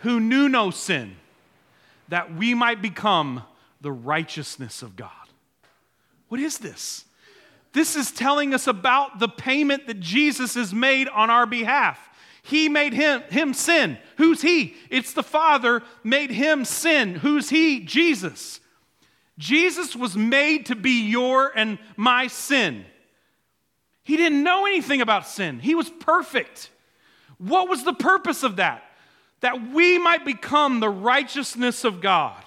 who 0.00 0.20
knew 0.20 0.48
no 0.48 0.70
sin, 0.70 1.16
that 2.08 2.34
we 2.34 2.54
might 2.54 2.82
become 2.82 3.42
the 3.80 3.92
righteousness 3.92 4.82
of 4.82 4.96
God." 4.96 5.10
What 6.28 6.40
is 6.40 6.58
this? 6.58 7.04
This 7.72 7.96
is 7.96 8.10
telling 8.10 8.54
us 8.54 8.66
about 8.66 9.18
the 9.18 9.28
payment 9.28 9.86
that 9.86 10.00
Jesus 10.00 10.54
has 10.54 10.74
made 10.74 11.08
on 11.08 11.30
our 11.30 11.46
behalf. 11.46 11.98
He 12.42 12.68
made 12.68 12.92
him, 12.92 13.22
him 13.30 13.52
sin. 13.54 13.98
Who's 14.16 14.42
he? 14.42 14.74
It's 14.90 15.12
the 15.12 15.22
Father 15.22 15.82
made 16.02 16.30
him 16.30 16.64
sin. 16.64 17.16
Who's 17.16 17.50
he? 17.50 17.80
Jesus. 17.80 18.60
Jesus 19.38 19.94
was 19.94 20.16
made 20.16 20.66
to 20.66 20.74
be 20.74 21.08
your 21.08 21.52
and 21.54 21.78
my 21.96 22.26
sin. 22.26 22.84
He 24.08 24.16
didn't 24.16 24.42
know 24.42 24.64
anything 24.64 25.02
about 25.02 25.28
sin, 25.28 25.58
he 25.60 25.74
was 25.74 25.90
perfect. 25.90 26.70
What 27.36 27.68
was 27.68 27.84
the 27.84 27.92
purpose 27.92 28.42
of 28.42 28.56
that? 28.56 28.82
That 29.40 29.70
we 29.70 29.98
might 29.98 30.24
become 30.24 30.80
the 30.80 30.88
righteousness 30.88 31.84
of 31.84 32.00
God. 32.00 32.42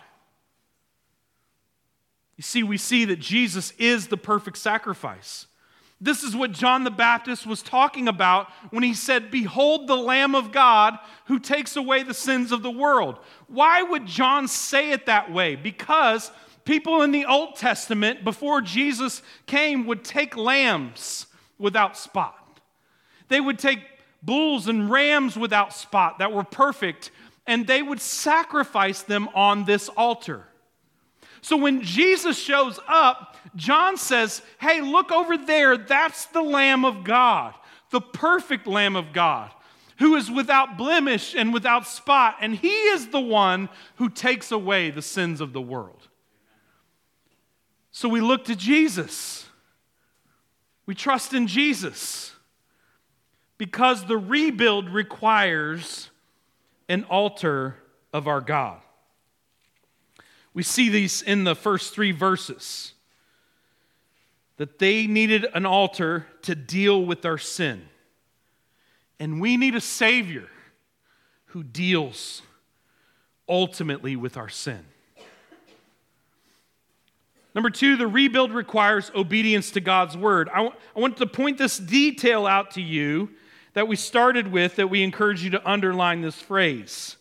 You 2.36 2.42
see, 2.42 2.64
we 2.64 2.78
see 2.78 3.06
that 3.06 3.20
Jesus 3.20 3.74
is 3.78 4.08
the 4.08 4.18
perfect 4.18 4.58
sacrifice. 4.58 5.46
This 6.02 6.24
is 6.24 6.36
what 6.36 6.52
John 6.52 6.84
the 6.84 6.90
Baptist 6.90 7.46
was 7.46 7.62
talking 7.62 8.08
about 8.08 8.52
when 8.72 8.82
he 8.82 8.96
said, 8.96 9.30
Behold 9.30 9.86
the 9.86 9.96
Lamb 9.96 10.34
of 10.34 10.52
God 10.52 10.98
who 11.26 11.38
takes 11.38 11.76
away 11.76 12.02
the 12.02 12.16
sins 12.16 12.52
of 12.52 12.64
the 12.64 12.72
world. 12.72 13.20
Why 13.46 13.84
would 13.84 14.08
John 14.08 14.48
say 14.48 14.94
it 14.94 15.06
that 15.06 15.32
way? 15.32 15.56
Because 15.56 16.32
people 16.66 17.04
in 17.04 17.12
the 17.12 17.26
Old 17.26 17.56
Testament, 17.56 18.24
before 18.24 18.62
Jesus 18.62 19.22
came, 19.46 19.86
would 19.86 20.04
take 20.04 20.36
lambs 20.36 21.28
without 21.62 21.98
spot. 21.98 22.60
They 23.30 23.40
would 23.40 23.60
take 23.60 23.80
bulls 24.22 24.68
and 24.68 24.90
rams 24.90 25.38
without 25.38 25.74
spot 25.74 26.20
that 26.20 26.34
were 26.34 26.44
perfect 26.44 27.12
and 27.48 27.66
they 27.66 27.82
would 27.82 28.00
sacrifice 28.00 29.02
them 29.02 29.28
on 29.34 29.66
this 29.66 29.90
altar. 29.90 30.46
So 31.42 31.58
when 31.58 31.82
Jesus 31.82 32.38
shows 32.38 32.80
up, 32.88 33.36
John 33.56 33.98
says, 33.98 34.42
Hey, 34.60 34.82
look 34.82 35.12
over 35.12 35.38
there. 35.38 35.76
That's 35.76 36.26
the 36.28 36.42
Lamb 36.42 36.86
of 36.86 37.04
God, 37.04 37.56
the 37.90 38.02
perfect 38.02 38.68
Lamb 38.68 38.96
of 38.96 39.12
God, 39.12 39.52
who 39.98 40.16
is 40.16 40.30
without 40.30 40.78
blemish 40.78 41.34
and 41.36 41.52
without 41.52 41.88
spot. 41.88 42.36
And 42.42 42.56
he 42.56 42.70
is 42.70 43.08
the 43.08 43.20
one 43.20 43.70
who 43.96 44.10
takes 44.10 44.52
away 44.52 44.92
the 44.92 45.02
sins 45.02 45.42
of 45.42 45.52
the 45.52 45.62
world. 45.62 46.08
So 47.92 48.08
we 48.08 48.22
look 48.22 48.46
to 48.46 48.56
Jesus. 48.56 49.48
We 50.92 50.96
trust 50.96 51.34
in 51.34 51.48
Jesus 51.48 52.36
because 53.58 54.08
the 54.08 54.18
rebuild 54.18 54.90
requires 54.90 56.10
an 56.90 57.06
altar 57.06 57.78
of 58.12 58.28
our 58.28 58.42
God. 58.42 58.82
We 60.54 60.64
see 60.64 60.90
these 60.90 61.22
in 61.22 61.46
the 61.46 61.56
first 61.56 61.94
three 61.94 62.12
verses 62.12 62.92
that 64.58 64.80
they 64.80 65.08
needed 65.08 65.46
an 65.54 65.66
altar 65.66 66.28
to 66.42 66.56
deal 66.56 67.06
with 67.06 67.24
our 67.24 67.38
sin. 67.38 67.88
And 69.18 69.40
we 69.40 69.56
need 69.56 69.76
a 69.76 69.80
Savior 69.80 70.50
who 71.46 71.64
deals 71.64 72.42
ultimately 73.48 74.18
with 74.18 74.36
our 74.36 74.50
sin. 74.50 74.84
Number 77.54 77.70
two, 77.70 77.98
the 77.98 78.08
rebuild 78.08 78.52
requires 78.52 79.12
obedience 79.14 79.72
to 79.72 79.82
God's 79.82 80.16
word. 80.16 80.50
I, 80.50 80.58
w- 80.58 80.76
I 80.96 81.00
want 81.00 81.18
to 81.18 81.26
point 81.26 81.58
this 81.58 81.78
detail 81.78 82.48
out 82.48 82.72
to 82.72 82.82
you 82.82 83.30
that 83.74 83.88
we 83.88 83.96
started 83.96 84.52
with 84.52 84.78
that 84.78 84.90
we 84.90 85.04
encourage 85.04 85.44
you 85.44 85.50
to 85.52 85.70
underline 85.70 86.22
this 86.22 86.36
phrase. 86.36 87.18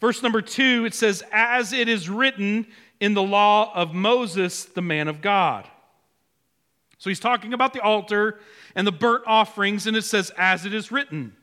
Verse 0.00 0.22
number 0.22 0.42
two, 0.42 0.84
it 0.84 0.94
says, 0.94 1.22
As 1.32 1.72
it 1.72 1.88
is 1.88 2.08
written 2.08 2.66
in 3.00 3.14
the 3.14 3.22
law 3.22 3.72
of 3.74 3.94
Moses, 3.94 4.64
the 4.64 4.82
man 4.82 5.06
of 5.06 5.20
God. 5.20 5.68
So 6.98 7.10
he's 7.10 7.20
talking 7.20 7.52
about 7.52 7.72
the 7.72 7.80
altar 7.80 8.40
and 8.74 8.86
the 8.86 8.92
burnt 8.92 9.24
offerings, 9.26 9.86
and 9.86 9.96
it 9.96 10.02
says, 10.02 10.32
As 10.36 10.66
it 10.66 10.74
is 10.74 10.90
written. 10.90 11.36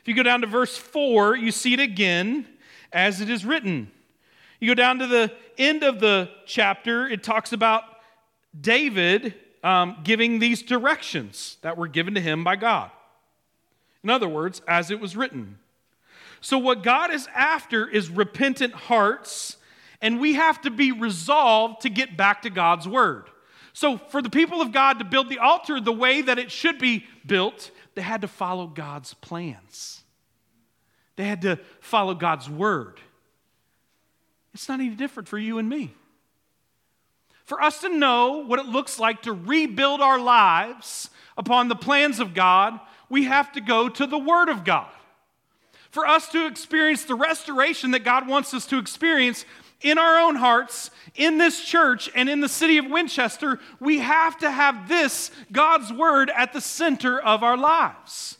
If 0.00 0.08
you 0.08 0.14
go 0.14 0.22
down 0.22 0.40
to 0.40 0.46
verse 0.46 0.76
four, 0.76 1.36
you 1.36 1.50
see 1.50 1.74
it 1.74 1.80
again, 1.80 2.46
as 2.92 3.20
it 3.20 3.28
is 3.28 3.44
written. 3.44 3.90
You 4.60 4.68
go 4.68 4.74
down 4.74 4.98
to 5.00 5.06
the 5.06 5.32
end 5.58 5.82
of 5.82 6.00
the 6.00 6.30
chapter, 6.46 7.06
it 7.06 7.22
talks 7.22 7.52
about 7.52 7.84
David 8.58 9.34
um, 9.62 9.98
giving 10.04 10.38
these 10.38 10.62
directions 10.62 11.56
that 11.62 11.76
were 11.76 11.88
given 11.88 12.14
to 12.14 12.20
him 12.20 12.44
by 12.44 12.56
God. 12.56 12.90
In 14.02 14.10
other 14.10 14.28
words, 14.28 14.62
as 14.68 14.90
it 14.90 15.00
was 15.00 15.16
written. 15.16 15.58
So, 16.40 16.58
what 16.58 16.82
God 16.82 17.12
is 17.12 17.28
after 17.34 17.88
is 17.88 18.08
repentant 18.08 18.72
hearts, 18.72 19.56
and 20.00 20.20
we 20.20 20.34
have 20.34 20.60
to 20.62 20.70
be 20.70 20.92
resolved 20.92 21.82
to 21.82 21.88
get 21.88 22.16
back 22.16 22.42
to 22.42 22.50
God's 22.50 22.86
word. 22.86 23.24
So, 23.72 23.98
for 23.98 24.22
the 24.22 24.30
people 24.30 24.60
of 24.60 24.72
God 24.72 25.00
to 25.00 25.04
build 25.04 25.28
the 25.28 25.38
altar 25.38 25.80
the 25.80 25.92
way 25.92 26.22
that 26.22 26.38
it 26.38 26.52
should 26.52 26.78
be 26.78 27.04
built, 27.26 27.70
they 27.94 28.02
had 28.02 28.20
to 28.20 28.28
follow 28.28 28.66
God's 28.66 29.14
plans. 29.14 30.02
They 31.16 31.24
had 31.24 31.42
to 31.42 31.58
follow 31.80 32.14
God's 32.14 32.48
word. 32.48 33.00
It's 34.56 34.70
not 34.70 34.80
any 34.80 34.88
different 34.88 35.28
for 35.28 35.36
you 35.36 35.58
and 35.58 35.68
me. 35.68 35.92
For 37.44 37.60
us 37.60 37.82
to 37.82 37.90
know 37.90 38.46
what 38.46 38.58
it 38.58 38.64
looks 38.64 38.98
like 38.98 39.20
to 39.22 39.34
rebuild 39.34 40.00
our 40.00 40.18
lives 40.18 41.10
upon 41.36 41.68
the 41.68 41.76
plans 41.76 42.20
of 42.20 42.32
God, 42.32 42.80
we 43.10 43.24
have 43.24 43.52
to 43.52 43.60
go 43.60 43.90
to 43.90 44.06
the 44.06 44.16
Word 44.16 44.48
of 44.48 44.64
God. 44.64 44.88
For 45.90 46.06
us 46.06 46.30
to 46.30 46.46
experience 46.46 47.04
the 47.04 47.14
restoration 47.14 47.90
that 47.90 48.02
God 48.02 48.26
wants 48.26 48.54
us 48.54 48.64
to 48.68 48.78
experience 48.78 49.44
in 49.82 49.98
our 49.98 50.20
own 50.20 50.36
hearts, 50.36 50.90
in 51.16 51.36
this 51.36 51.62
church, 51.62 52.08
and 52.14 52.30
in 52.30 52.40
the 52.40 52.48
city 52.48 52.78
of 52.78 52.86
Winchester, 52.86 53.60
we 53.78 53.98
have 53.98 54.38
to 54.38 54.50
have 54.50 54.88
this, 54.88 55.30
God's 55.52 55.92
Word, 55.92 56.30
at 56.34 56.54
the 56.54 56.62
center 56.62 57.20
of 57.20 57.42
our 57.42 57.58
lives. 57.58 58.35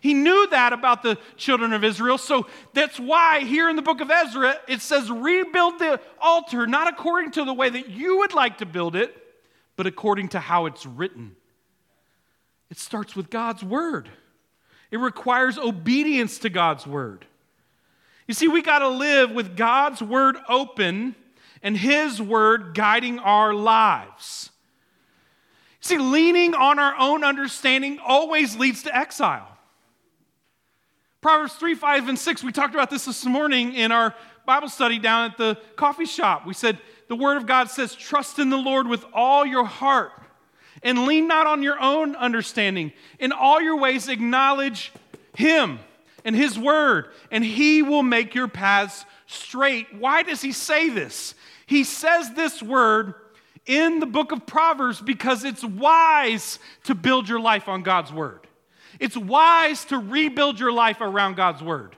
He 0.00 0.14
knew 0.14 0.48
that 0.50 0.72
about 0.72 1.02
the 1.02 1.18
children 1.36 1.72
of 1.72 1.84
Israel. 1.84 2.18
So 2.18 2.46
that's 2.72 2.98
why 2.98 3.40
here 3.40 3.68
in 3.68 3.76
the 3.76 3.82
book 3.82 4.00
of 4.00 4.10
Ezra, 4.10 4.56
it 4.66 4.80
says, 4.80 5.10
rebuild 5.10 5.78
the 5.78 6.00
altar, 6.20 6.66
not 6.66 6.88
according 6.88 7.32
to 7.32 7.44
the 7.44 7.52
way 7.52 7.68
that 7.68 7.88
you 7.90 8.18
would 8.18 8.32
like 8.32 8.58
to 8.58 8.66
build 8.66 8.96
it, 8.96 9.14
but 9.76 9.86
according 9.86 10.28
to 10.28 10.40
how 10.40 10.66
it's 10.66 10.86
written. 10.86 11.36
It 12.70 12.78
starts 12.78 13.14
with 13.14 13.30
God's 13.30 13.62
word, 13.62 14.08
it 14.90 14.98
requires 14.98 15.58
obedience 15.58 16.38
to 16.40 16.50
God's 16.50 16.86
word. 16.86 17.26
You 18.26 18.34
see, 18.34 18.46
we 18.48 18.62
got 18.62 18.78
to 18.78 18.88
live 18.88 19.32
with 19.32 19.56
God's 19.56 20.00
word 20.00 20.36
open 20.48 21.16
and 21.62 21.76
His 21.76 22.22
word 22.22 22.74
guiding 22.74 23.18
our 23.18 23.52
lives. 23.52 24.50
See, 25.80 25.98
leaning 25.98 26.54
on 26.54 26.78
our 26.78 26.94
own 26.96 27.24
understanding 27.24 27.98
always 27.98 28.56
leads 28.56 28.84
to 28.84 28.96
exile. 28.96 29.48
Proverbs 31.20 31.52
3, 31.54 31.74
5, 31.74 32.08
and 32.08 32.18
6, 32.18 32.42
we 32.42 32.50
talked 32.50 32.74
about 32.74 32.88
this 32.88 33.04
this 33.04 33.26
morning 33.26 33.74
in 33.74 33.92
our 33.92 34.14
Bible 34.46 34.70
study 34.70 34.98
down 34.98 35.30
at 35.30 35.36
the 35.36 35.58
coffee 35.76 36.06
shop. 36.06 36.46
We 36.46 36.54
said, 36.54 36.78
the 37.08 37.16
Word 37.16 37.36
of 37.36 37.44
God 37.44 37.68
says, 37.68 37.94
Trust 37.94 38.38
in 38.38 38.48
the 38.48 38.56
Lord 38.56 38.86
with 38.86 39.04
all 39.12 39.44
your 39.44 39.66
heart 39.66 40.12
and 40.82 41.04
lean 41.04 41.28
not 41.28 41.46
on 41.46 41.62
your 41.62 41.78
own 41.78 42.16
understanding. 42.16 42.92
In 43.18 43.32
all 43.32 43.60
your 43.60 43.76
ways, 43.76 44.08
acknowledge 44.08 44.92
Him 45.34 45.78
and 46.24 46.34
His 46.34 46.58
Word, 46.58 47.08
and 47.30 47.44
He 47.44 47.82
will 47.82 48.02
make 48.02 48.34
your 48.34 48.48
paths 48.48 49.04
straight. 49.26 49.94
Why 49.94 50.22
does 50.22 50.40
He 50.40 50.52
say 50.52 50.88
this? 50.88 51.34
He 51.66 51.84
says 51.84 52.32
this 52.32 52.62
word 52.62 53.14
in 53.66 54.00
the 54.00 54.06
book 54.06 54.32
of 54.32 54.46
Proverbs 54.46 55.02
because 55.02 55.44
it's 55.44 55.62
wise 55.62 56.58
to 56.84 56.94
build 56.94 57.28
your 57.28 57.40
life 57.40 57.68
on 57.68 57.82
God's 57.82 58.10
Word. 58.10 58.46
It's 59.00 59.16
wise 59.16 59.86
to 59.86 59.98
rebuild 59.98 60.60
your 60.60 60.70
life 60.70 61.00
around 61.00 61.34
God's 61.34 61.62
word. 61.62 61.96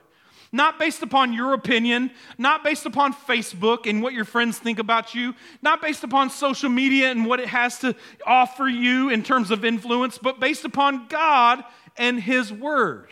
Not 0.53 0.79
based 0.79 1.01
upon 1.01 1.33
your 1.33 1.53
opinion, 1.53 2.11
not 2.37 2.63
based 2.63 2.85
upon 2.85 3.13
Facebook 3.13 3.89
and 3.89 4.01
what 4.01 4.13
your 4.13 4.23
friends 4.23 4.57
think 4.57 4.79
about 4.79 5.13
you, 5.13 5.35
not 5.61 5.81
based 5.81 6.03
upon 6.03 6.29
social 6.29 6.69
media 6.69 7.11
and 7.11 7.25
what 7.25 7.39
it 7.39 7.47
has 7.47 7.79
to 7.79 7.95
offer 8.25 8.67
you 8.67 9.09
in 9.09 9.23
terms 9.23 9.51
of 9.51 9.65
influence, 9.65 10.17
but 10.17 10.39
based 10.39 10.63
upon 10.63 11.07
God 11.07 11.63
and 11.97 12.21
His 12.21 12.53
Word. 12.53 13.09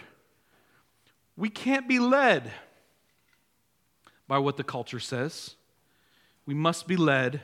We 1.35 1.49
can't 1.49 1.87
be 1.87 1.99
led 1.99 2.51
by 4.27 4.37
what 4.37 4.55
the 4.55 4.63
culture 4.63 4.99
says, 4.99 5.55
we 6.45 6.53
must 6.53 6.87
be 6.87 6.95
led 6.95 7.41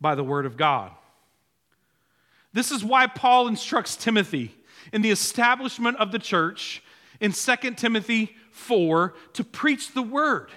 by 0.00 0.14
the 0.14 0.24
Word 0.24 0.46
of 0.46 0.56
God. 0.56 0.92
This 2.54 2.70
is 2.70 2.84
why 2.84 3.08
Paul 3.08 3.48
instructs 3.48 3.96
Timothy 3.96 4.54
in 4.92 5.02
the 5.02 5.10
establishment 5.10 5.96
of 5.98 6.12
the 6.12 6.18
church 6.18 6.82
in 7.20 7.32
2 7.32 7.56
Timothy 7.72 8.34
4 8.50 9.14
to 9.34 9.44
preach 9.44 9.92
the 9.92 10.02
word. 10.02 10.50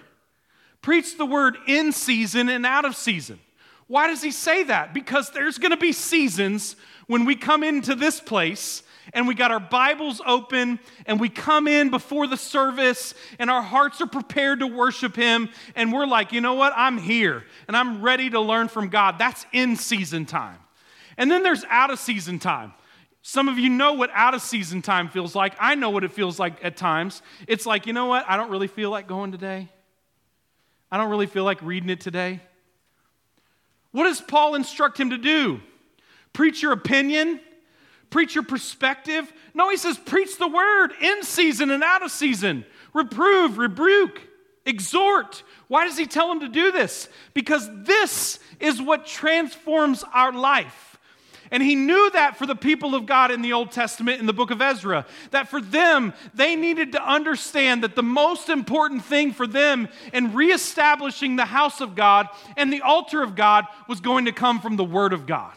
Preach 0.81 1.17
the 1.17 1.25
word 1.25 1.57
in 1.67 1.91
season 1.91 2.49
and 2.49 2.65
out 2.65 2.85
of 2.85 2.95
season. 2.95 3.39
Why 3.87 4.07
does 4.07 4.21
he 4.21 4.31
say 4.31 4.63
that? 4.63 4.93
Because 4.93 5.31
there's 5.31 5.57
going 5.57 5.71
to 5.71 5.77
be 5.77 5.93
seasons 5.93 6.75
when 7.07 7.25
we 7.25 7.35
come 7.35 7.63
into 7.63 7.95
this 7.95 8.19
place 8.19 8.83
and 9.13 9.27
we 9.27 9.33
got 9.33 9.51
our 9.51 9.59
Bibles 9.59 10.21
open 10.25 10.79
and 11.05 11.19
we 11.19 11.29
come 11.29 11.67
in 11.67 11.89
before 11.89 12.27
the 12.27 12.37
service 12.37 13.13
and 13.39 13.49
our 13.49 13.61
hearts 13.61 14.01
are 14.01 14.07
prepared 14.07 14.59
to 14.59 14.67
worship 14.67 15.15
Him 15.15 15.49
and 15.75 15.93
we're 15.93 16.05
like, 16.05 16.33
you 16.33 16.41
know 16.41 16.55
what? 16.55 16.73
I'm 16.75 16.97
here 16.97 17.45
and 17.67 17.77
I'm 17.77 18.01
ready 18.01 18.29
to 18.29 18.41
learn 18.41 18.67
from 18.67 18.89
God. 18.89 19.17
That's 19.17 19.45
in 19.53 19.77
season 19.77 20.25
time. 20.25 20.59
And 21.17 21.31
then 21.31 21.43
there's 21.43 21.63
out 21.69 21.89
of 21.89 21.99
season 21.99 22.39
time. 22.39 22.73
Some 23.29 23.49
of 23.49 23.59
you 23.59 23.67
know 23.67 23.91
what 23.91 24.09
out 24.13 24.35
of 24.35 24.41
season 24.41 24.81
time 24.81 25.09
feels 25.09 25.35
like. 25.35 25.53
I 25.59 25.75
know 25.75 25.89
what 25.89 26.05
it 26.05 26.13
feels 26.13 26.39
like 26.39 26.63
at 26.63 26.77
times. 26.77 27.21
It's 27.45 27.65
like, 27.65 27.85
you 27.85 27.91
know 27.91 28.05
what? 28.05 28.23
I 28.25 28.37
don't 28.37 28.49
really 28.49 28.69
feel 28.69 28.89
like 28.89 29.05
going 29.05 29.33
today. 29.33 29.67
I 30.89 30.95
don't 30.95 31.09
really 31.09 31.25
feel 31.25 31.43
like 31.43 31.61
reading 31.61 31.89
it 31.89 31.99
today. 31.99 32.39
What 33.91 34.05
does 34.05 34.21
Paul 34.21 34.55
instruct 34.55 34.97
him 34.97 35.09
to 35.09 35.17
do? 35.17 35.59
Preach 36.31 36.61
your 36.61 36.71
opinion? 36.71 37.41
Preach 38.11 38.33
your 38.33 38.45
perspective? 38.45 39.29
No, 39.53 39.69
he 39.69 39.75
says, 39.75 39.97
preach 39.97 40.37
the 40.37 40.47
word 40.47 40.93
in 41.01 41.21
season 41.23 41.69
and 41.69 41.83
out 41.83 42.03
of 42.03 42.11
season. 42.11 42.63
Reprove, 42.93 43.57
rebuke, 43.57 44.21
exhort. 44.65 45.43
Why 45.67 45.83
does 45.83 45.97
he 45.97 46.05
tell 46.05 46.31
him 46.31 46.39
to 46.39 46.47
do 46.47 46.71
this? 46.71 47.09
Because 47.33 47.69
this 47.83 48.39
is 48.61 48.81
what 48.81 49.05
transforms 49.05 50.05
our 50.13 50.31
life. 50.31 50.86
And 51.51 51.63
he 51.63 51.75
knew 51.75 52.09
that 52.11 52.37
for 52.37 52.45
the 52.45 52.55
people 52.55 52.95
of 52.95 53.05
God 53.05 53.31
in 53.31 53.41
the 53.41 53.53
Old 53.53 53.71
Testament 53.71 54.19
in 54.19 54.25
the 54.25 54.33
book 54.33 54.51
of 54.51 54.61
Ezra, 54.61 55.05
that 55.31 55.47
for 55.47 55.61
them, 55.61 56.13
they 56.33 56.55
needed 56.55 56.91
to 56.91 57.01
understand 57.01 57.83
that 57.83 57.95
the 57.95 58.03
most 58.03 58.49
important 58.49 59.05
thing 59.05 59.31
for 59.31 59.47
them 59.47 59.87
in 60.13 60.33
reestablishing 60.33 61.35
the 61.35 61.45
house 61.45 61.81
of 61.81 61.95
God 61.95 62.27
and 62.55 62.71
the 62.71 62.81
altar 62.81 63.23
of 63.23 63.35
God 63.35 63.65
was 63.87 64.01
going 64.01 64.25
to 64.25 64.31
come 64.31 64.59
from 64.59 64.75
the 64.75 64.83
Word 64.83 65.13
of 65.13 65.25
God. 65.25 65.53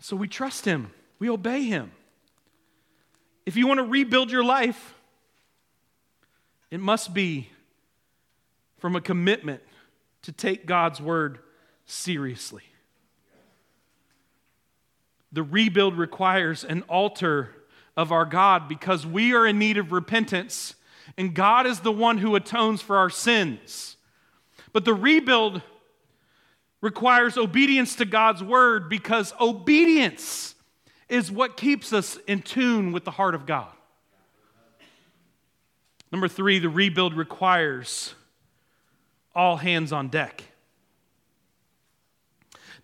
So 0.00 0.16
we 0.16 0.28
trust 0.28 0.64
him, 0.64 0.90
we 1.18 1.28
obey 1.30 1.64
him. 1.64 1.92
If 3.46 3.56
you 3.56 3.66
want 3.66 3.78
to 3.78 3.84
rebuild 3.84 4.30
your 4.30 4.44
life, 4.44 4.94
It 6.70 6.80
must 6.80 7.14
be 7.14 7.48
from 8.78 8.94
a 8.94 9.00
commitment 9.00 9.62
to 10.22 10.32
take 10.32 10.66
God's 10.66 11.00
word 11.00 11.38
seriously. 11.86 12.64
The 15.32 15.42
rebuild 15.42 15.98
requires 15.98 16.64
an 16.64 16.82
altar 16.82 17.50
of 17.96 18.12
our 18.12 18.24
God 18.24 18.68
because 18.68 19.06
we 19.06 19.34
are 19.34 19.46
in 19.46 19.58
need 19.58 19.76
of 19.76 19.92
repentance 19.92 20.74
and 21.16 21.34
God 21.34 21.66
is 21.66 21.80
the 21.80 21.92
one 21.92 22.18
who 22.18 22.34
atones 22.34 22.82
for 22.82 22.96
our 22.96 23.10
sins. 23.10 23.96
But 24.72 24.84
the 24.84 24.94
rebuild 24.94 25.62
requires 26.80 27.36
obedience 27.36 27.96
to 27.96 28.04
God's 28.04 28.42
word 28.42 28.88
because 28.88 29.32
obedience 29.40 30.54
is 31.08 31.32
what 31.32 31.56
keeps 31.56 31.92
us 31.92 32.18
in 32.26 32.42
tune 32.42 32.92
with 32.92 33.04
the 33.04 33.10
heart 33.10 33.34
of 33.34 33.46
God. 33.46 33.72
Number 36.12 36.28
three, 36.28 36.58
the 36.58 36.68
rebuild 36.68 37.14
requires 37.14 38.14
all 39.34 39.56
hands 39.56 39.92
on 39.92 40.08
deck. 40.08 40.44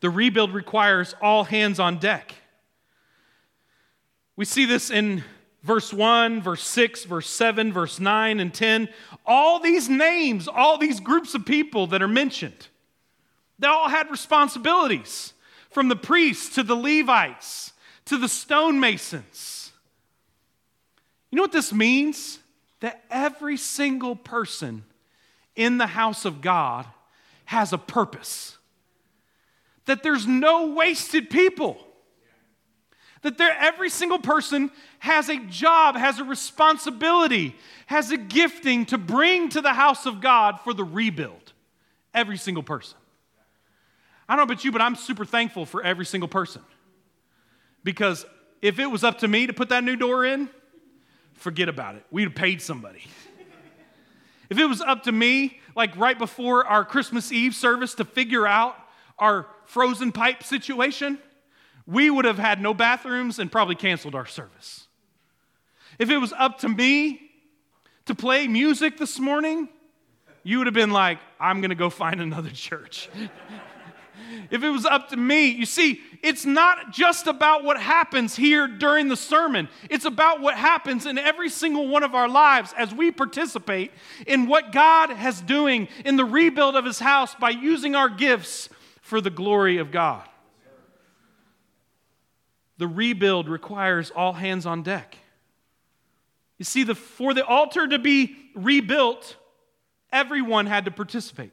The 0.04 0.10
rebuild 0.10 0.52
requires 0.52 1.14
all 1.22 1.44
hands 1.44 1.80
on 1.80 1.96
deck. 1.96 2.34
We 4.36 4.44
see 4.44 4.66
this 4.66 4.90
in 4.90 5.24
verse 5.62 5.94
1, 5.94 6.42
verse 6.42 6.62
6, 6.62 7.04
verse 7.04 7.26
7, 7.26 7.72
verse 7.72 7.98
9, 7.98 8.38
and 8.38 8.52
10. 8.52 8.90
All 9.24 9.60
these 9.60 9.88
names, 9.88 10.46
all 10.46 10.76
these 10.76 11.00
groups 11.00 11.34
of 11.34 11.46
people 11.46 11.86
that 11.86 12.02
are 12.02 12.06
mentioned, 12.06 12.68
they 13.58 13.66
all 13.66 13.88
had 13.88 14.10
responsibilities 14.10 15.32
from 15.70 15.88
the 15.88 15.96
priests 15.96 16.54
to 16.56 16.62
the 16.62 16.76
Levites 16.76 17.72
to 18.04 18.18
the 18.18 18.28
stonemasons. 18.28 19.72
You 21.30 21.36
know 21.36 21.44
what 21.44 21.52
this 21.52 21.72
means? 21.72 22.40
That 22.80 23.02
every 23.10 23.56
single 23.56 24.16
person 24.16 24.84
in 25.56 25.78
the 25.78 25.86
house 25.86 26.26
of 26.26 26.42
God 26.42 26.84
has 27.46 27.72
a 27.72 27.78
purpose. 27.78 28.58
That 29.86 30.02
there's 30.02 30.26
no 30.26 30.68
wasted 30.68 31.30
people. 31.30 31.78
That 33.22 33.40
every 33.40 33.88
single 33.88 34.18
person 34.18 34.70
has 34.98 35.30
a 35.30 35.38
job, 35.38 35.96
has 35.96 36.18
a 36.18 36.24
responsibility, 36.24 37.56
has 37.86 38.10
a 38.10 38.18
gifting 38.18 38.84
to 38.86 38.98
bring 38.98 39.48
to 39.50 39.62
the 39.62 39.72
house 39.72 40.04
of 40.04 40.20
God 40.20 40.60
for 40.60 40.74
the 40.74 40.84
rebuild. 40.84 41.52
Every 42.12 42.36
single 42.36 42.62
person. 42.62 42.98
I 44.28 44.36
don't 44.36 44.46
know 44.46 44.52
about 44.52 44.64
you, 44.64 44.72
but 44.72 44.82
I'm 44.82 44.94
super 44.94 45.24
thankful 45.24 45.66
for 45.66 45.82
every 45.82 46.06
single 46.06 46.28
person. 46.28 46.62
Because 47.82 48.24
if 48.62 48.78
it 48.78 48.86
was 48.86 49.04
up 49.04 49.18
to 49.18 49.28
me 49.28 49.46
to 49.46 49.52
put 49.52 49.68
that 49.70 49.84
new 49.84 49.96
door 49.96 50.24
in, 50.24 50.48
forget 51.34 51.68
about 51.68 51.96
it. 51.96 52.04
We'd 52.10 52.24
have 52.24 52.34
paid 52.34 52.62
somebody. 52.62 53.04
if 54.50 54.58
it 54.58 54.66
was 54.66 54.80
up 54.80 55.04
to 55.04 55.12
me, 55.12 55.60
like 55.76 55.96
right 55.96 56.18
before 56.18 56.66
our 56.66 56.84
Christmas 56.84 57.32
Eve 57.32 57.54
service, 57.54 57.94
to 57.94 58.04
figure 58.04 58.46
out 58.46 58.76
our 59.18 59.46
frozen 59.66 60.12
pipe 60.12 60.42
situation, 60.42 61.18
we 61.86 62.10
would 62.10 62.24
have 62.24 62.38
had 62.38 62.60
no 62.60 62.74
bathrooms 62.74 63.38
and 63.38 63.50
probably 63.50 63.74
canceled 63.74 64.14
our 64.14 64.26
service. 64.26 64.88
If 65.98 66.10
it 66.10 66.18
was 66.18 66.32
up 66.32 66.58
to 66.60 66.68
me 66.68 67.20
to 68.06 68.14
play 68.14 68.48
music 68.48 68.98
this 68.98 69.18
morning, 69.18 69.68
you 70.42 70.58
would 70.58 70.66
have 70.66 70.74
been 70.74 70.90
like, 70.90 71.18
I'm 71.38 71.60
going 71.60 71.70
to 71.70 71.76
go 71.76 71.90
find 71.90 72.20
another 72.20 72.50
church. 72.52 73.08
if 74.50 74.62
it 74.62 74.68
was 74.70 74.84
up 74.86 75.10
to 75.10 75.16
me, 75.16 75.46
you 75.46 75.66
see, 75.66 76.00
it's 76.22 76.44
not 76.44 76.92
just 76.92 77.26
about 77.26 77.64
what 77.64 77.80
happens 77.80 78.34
here 78.34 78.66
during 78.66 79.08
the 79.08 79.16
sermon. 79.16 79.68
It's 79.90 80.04
about 80.04 80.40
what 80.40 80.54
happens 80.54 81.06
in 81.06 81.18
every 81.18 81.50
single 81.50 81.88
one 81.88 82.02
of 82.02 82.14
our 82.14 82.28
lives 82.28 82.74
as 82.76 82.94
we 82.94 83.10
participate 83.10 83.92
in 84.26 84.46
what 84.46 84.72
God 84.72 85.10
has 85.10 85.40
doing 85.40 85.88
in 86.04 86.16
the 86.16 86.24
rebuild 86.24 86.76
of 86.76 86.84
his 86.84 86.98
house 86.98 87.34
by 87.34 87.50
using 87.50 87.94
our 87.94 88.08
gifts 88.08 88.68
for 89.04 89.20
the 89.20 89.28
glory 89.28 89.76
of 89.76 89.90
God. 89.90 90.26
The 92.78 92.88
rebuild 92.88 93.50
requires 93.50 94.10
all 94.10 94.32
hands 94.32 94.64
on 94.64 94.82
deck. 94.82 95.18
You 96.56 96.64
see, 96.64 96.84
the, 96.84 96.94
for 96.94 97.34
the 97.34 97.44
altar 97.44 97.86
to 97.86 97.98
be 97.98 98.34
rebuilt, 98.54 99.36
everyone 100.10 100.64
had 100.64 100.86
to 100.86 100.90
participate. 100.90 101.52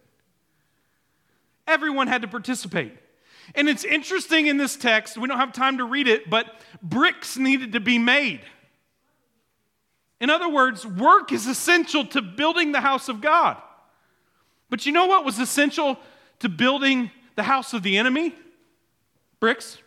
Everyone 1.67 2.07
had 2.07 2.21
to 2.21 2.29
participate. 2.29 2.93
And 3.53 3.67
it's 3.67 3.83
interesting 3.83 4.47
in 4.47 4.55
this 4.55 4.77
text, 4.77 5.17
we 5.17 5.27
don't 5.27 5.37
have 5.37 5.51
time 5.51 5.79
to 5.79 5.83
read 5.83 6.07
it, 6.07 6.29
but 6.29 6.45
bricks 6.81 7.35
needed 7.35 7.73
to 7.73 7.81
be 7.81 7.99
made. 7.99 8.39
In 10.21 10.29
other 10.29 10.47
words, 10.47 10.85
work 10.85 11.33
is 11.33 11.47
essential 11.47 12.05
to 12.05 12.21
building 12.21 12.71
the 12.71 12.79
house 12.79 13.09
of 13.09 13.19
God. 13.19 13.57
But 14.69 14.85
you 14.85 14.93
know 14.93 15.07
what 15.07 15.25
was 15.25 15.37
essential 15.37 15.99
to 16.39 16.47
building 16.47 17.11
the 17.35 17.43
house 17.43 17.73
of 17.73 17.83
the 17.83 17.97
enemy? 17.97 18.33
Bricks. 19.39 19.77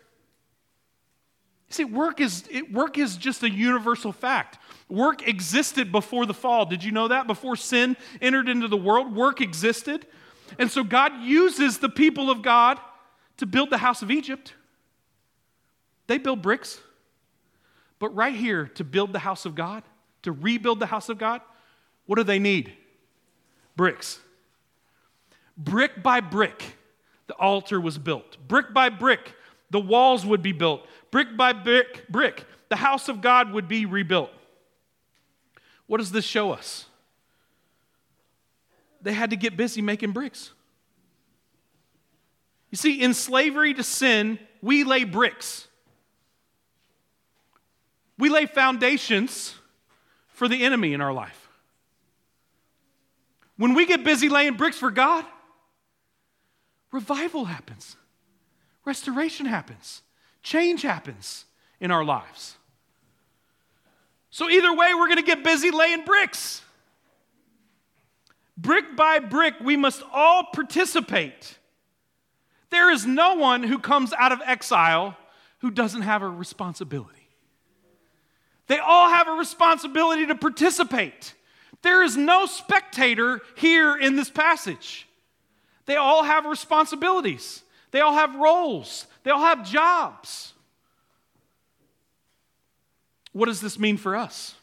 See, 1.69 1.85
work 1.85 2.21
is, 2.21 2.45
it, 2.51 2.73
work 2.73 2.99
is 2.99 3.17
just 3.17 3.43
a 3.43 3.51
universal 3.51 4.13
fact. 4.13 4.59
Work 4.89 5.27
existed 5.27 5.91
before 5.91 6.25
the 6.27 6.35
fall. 6.35 6.67
Did 6.67 6.85
you 6.85 6.93
know 6.93 7.09
that? 7.09 7.27
Before 7.27 7.57
sin 7.57 7.97
entered 8.21 8.49
into 8.49 8.69
the 8.69 8.77
world, 8.77 9.15
work 9.15 9.41
existed. 9.41 10.07
And 10.59 10.71
so 10.71 10.85
God 10.85 11.23
uses 11.23 11.79
the 11.79 11.89
people 11.89 12.31
of 12.31 12.43
God 12.43 12.79
to 13.39 13.47
build 13.47 13.71
the 13.71 13.79
house 13.79 14.03
of 14.03 14.11
Egypt. 14.11 14.55
They 16.07 16.19
build 16.19 16.43
bricks. 16.43 16.81
But 17.99 18.11
right 18.15 18.35
here, 18.35 18.67
to 18.75 18.85
build 18.85 19.13
the 19.13 19.19
house 19.19 19.47
of 19.47 19.55
God, 19.55 19.83
to 20.23 20.33
rebuild 20.33 20.79
the 20.79 20.87
house 20.87 21.09
of 21.09 21.19
God, 21.19 21.41
what 22.07 22.17
do 22.17 22.23
they 22.23 22.39
need? 22.39 22.73
Bricks. 23.77 24.21
Brick 25.57 26.03
by 26.03 26.21
brick, 26.21 26.77
the 27.27 27.35
altar 27.35 27.81
was 27.81 27.99
built. 27.99 28.37
Brick 28.47 28.73
by 28.73 28.89
brick, 28.89 29.35
the 29.71 29.81
walls 29.81 30.25
would 30.27 30.43
be 30.43 30.53
built. 30.53 30.87
Brick 31.11 31.37
by 31.37 31.53
brick, 31.53 32.09
brick, 32.09 32.45
the 32.69 32.77
house 32.77 33.09
of 33.09 33.21
God 33.21 33.53
would 33.53 33.69
be 33.69 33.87
rebuilt. 33.87 34.31
What 35.87 35.99
does 35.99 36.13
this 36.13 36.25
show 36.25 36.53
us? 36.53 36.87
They 39.03 39.13
had 39.13 39.31
to 39.31 39.37
get 39.37 39.57
busy 39.57 39.83
making 39.83 40.13
bricks. 40.13 40.51
You 42.71 42.77
see, 42.77 43.01
in 43.01 43.15
slavery 43.15 43.75
to 43.75 43.83
sin, 43.83 44.39
we 44.63 44.83
lay 44.83 45.05
bricks. 45.05 45.69
We 48.19 48.31
lay 48.31 48.47
foundations 48.47 49.55
for 50.29 50.49
the 50.49 50.65
enemy 50.65 50.93
in 50.93 51.01
our 51.01 51.13
life. 51.13 51.49
When 53.57 53.75
we 53.75 53.87
get 53.87 54.03
busy 54.03 54.29
laying 54.29 54.55
bricks 54.55 54.79
for 54.79 54.91
God, 54.91 55.25
revival 56.95 57.45
happens, 57.45 57.97
restoration 58.85 59.47
happens, 59.47 60.03
change 60.43 60.83
happens 60.83 61.45
in 61.81 61.91
our 61.91 62.05
lives. 62.05 62.57
So, 64.31 64.49
either 64.49 64.75
way, 64.75 64.95
we're 64.95 65.09
going 65.09 65.17
to 65.17 65.23
get 65.23 65.45
busy 65.45 65.71
laying 65.71 66.05
bricks. 66.05 66.63
Brick 68.57 68.97
by 68.97 69.19
brick, 69.19 69.55
we 69.61 69.77
must 69.77 70.03
all 70.13 70.45
participate 70.53 71.59
there 72.75 72.91
is 72.91 73.07
no 73.07 73.35
one 73.35 73.63
who 73.63 73.79
comes 73.79 74.13
out 74.13 74.33
of 74.33 74.41
exile 74.45 75.17
who 75.61 75.71
doesn't 75.71 76.03
have 76.03 76.23
a 76.23 76.29
responsibility. 76.29 77.29
They 78.67 78.81
all 78.81 79.09
have 79.09 79.29
a 79.29 79.33
responsibility 79.35 80.27
to 80.27 80.35
participate. 80.35 81.35
There 81.83 82.03
is 82.03 82.17
no 82.17 82.47
spectator 82.47 83.41
here 83.55 83.97
in 83.97 84.17
this 84.17 84.29
passage. 84.29 85.07
They 85.87 85.97
all 85.97 86.23
have 86.25 86.47
responsibilities, 86.47 87.63
they 87.91 88.01
all 88.01 88.15
have 88.15 88.35
roles, 88.35 89.07
they 89.23 89.31
all 89.31 89.41
have 89.41 89.69
jobs. 89.69 90.53
What 93.33 93.47
does 93.47 93.61
this 93.61 93.79
mean 93.79 93.97
for 93.97 94.15
us? 94.15 94.55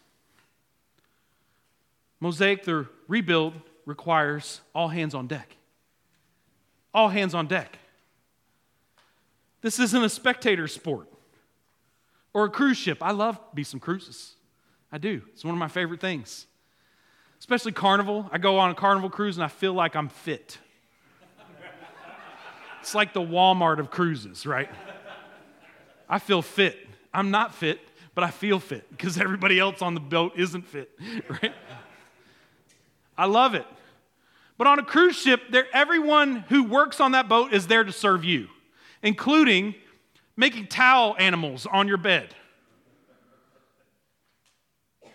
Mosaic, 2.22 2.64
the 2.64 2.88
rebuild, 3.08 3.54
requires 3.86 4.62
all 4.74 4.88
hands 4.88 5.14
on 5.14 5.28
deck. 5.28 5.58
All 6.94 7.10
hands 7.10 7.34
on 7.34 7.48
deck. 7.48 7.80
This 9.62 9.80
isn't 9.80 10.04
a 10.04 10.10
spectator 10.10 10.68
sport 10.68 11.08
or 12.34 12.46
a 12.46 12.50
cruise 12.50 12.78
ship. 12.78 13.00
I 13.02 13.12
love 13.12 13.40
be 13.54 13.64
some 13.64 13.80
cruises. 13.80 14.36
I 14.92 14.98
do. 14.98 15.22
It's 15.34 15.44
one 15.44 15.54
of 15.54 15.60
my 15.60 15.68
favorite 15.68 16.00
things. 16.00 16.48
Especially 17.40 17.72
carnival. 17.72 18.30
I 18.32 18.38
go 18.38 18.58
on 18.60 18.72
a 18.72 18.76
carnival 18.76 19.10
cruise 19.10 19.38
and 19.38 19.44
I 19.44 19.48
feel 19.48 19.74
like 19.74 19.96
I'm 19.96 20.10
fit. 20.10 20.60
It's 22.92 22.96
like 22.96 23.14
the 23.14 23.22
Walmart 23.22 23.80
of 23.80 23.90
cruises, 23.90 24.46
right? 24.46 24.70
I 26.10 26.20
feel 26.20 26.42
fit. 26.42 26.78
I'm 27.14 27.32
not 27.32 27.56
fit, 27.56 27.80
but 28.14 28.26
I 28.26 28.32
feel 28.32 28.60
fit 28.60 28.86
because 28.92 29.18
everybody 29.18 29.58
else 29.58 29.82
on 29.82 29.94
the 29.94 30.02
boat 30.02 30.34
isn't 30.36 30.68
fit, 30.68 30.92
right? 31.30 31.54
I 33.18 33.28
love 33.28 33.56
it. 33.56 33.66
But 34.58 34.68
on 34.68 34.78
a 34.78 34.84
cruise 34.84 35.16
ship, 35.16 35.42
everyone 35.72 36.44
who 36.50 36.66
works 36.66 37.00
on 37.00 37.14
that 37.14 37.30
boat 37.30 37.54
is 37.54 37.68
there 37.68 37.86
to 37.86 37.94
serve 37.94 38.26
you 38.26 38.50
including 39.02 39.74
making 40.36 40.68
towel 40.68 41.16
animals 41.18 41.66
on 41.66 41.88
your 41.88 41.96
bed. 41.96 42.36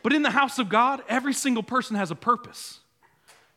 But 0.02 0.14
in 0.14 0.22
the 0.22 0.30
house 0.30 0.58
of 0.58 0.70
God, 0.70 1.02
every 1.10 1.34
single 1.34 1.62
person 1.62 1.94
has 1.94 2.10
a 2.10 2.14
purpose 2.14 2.80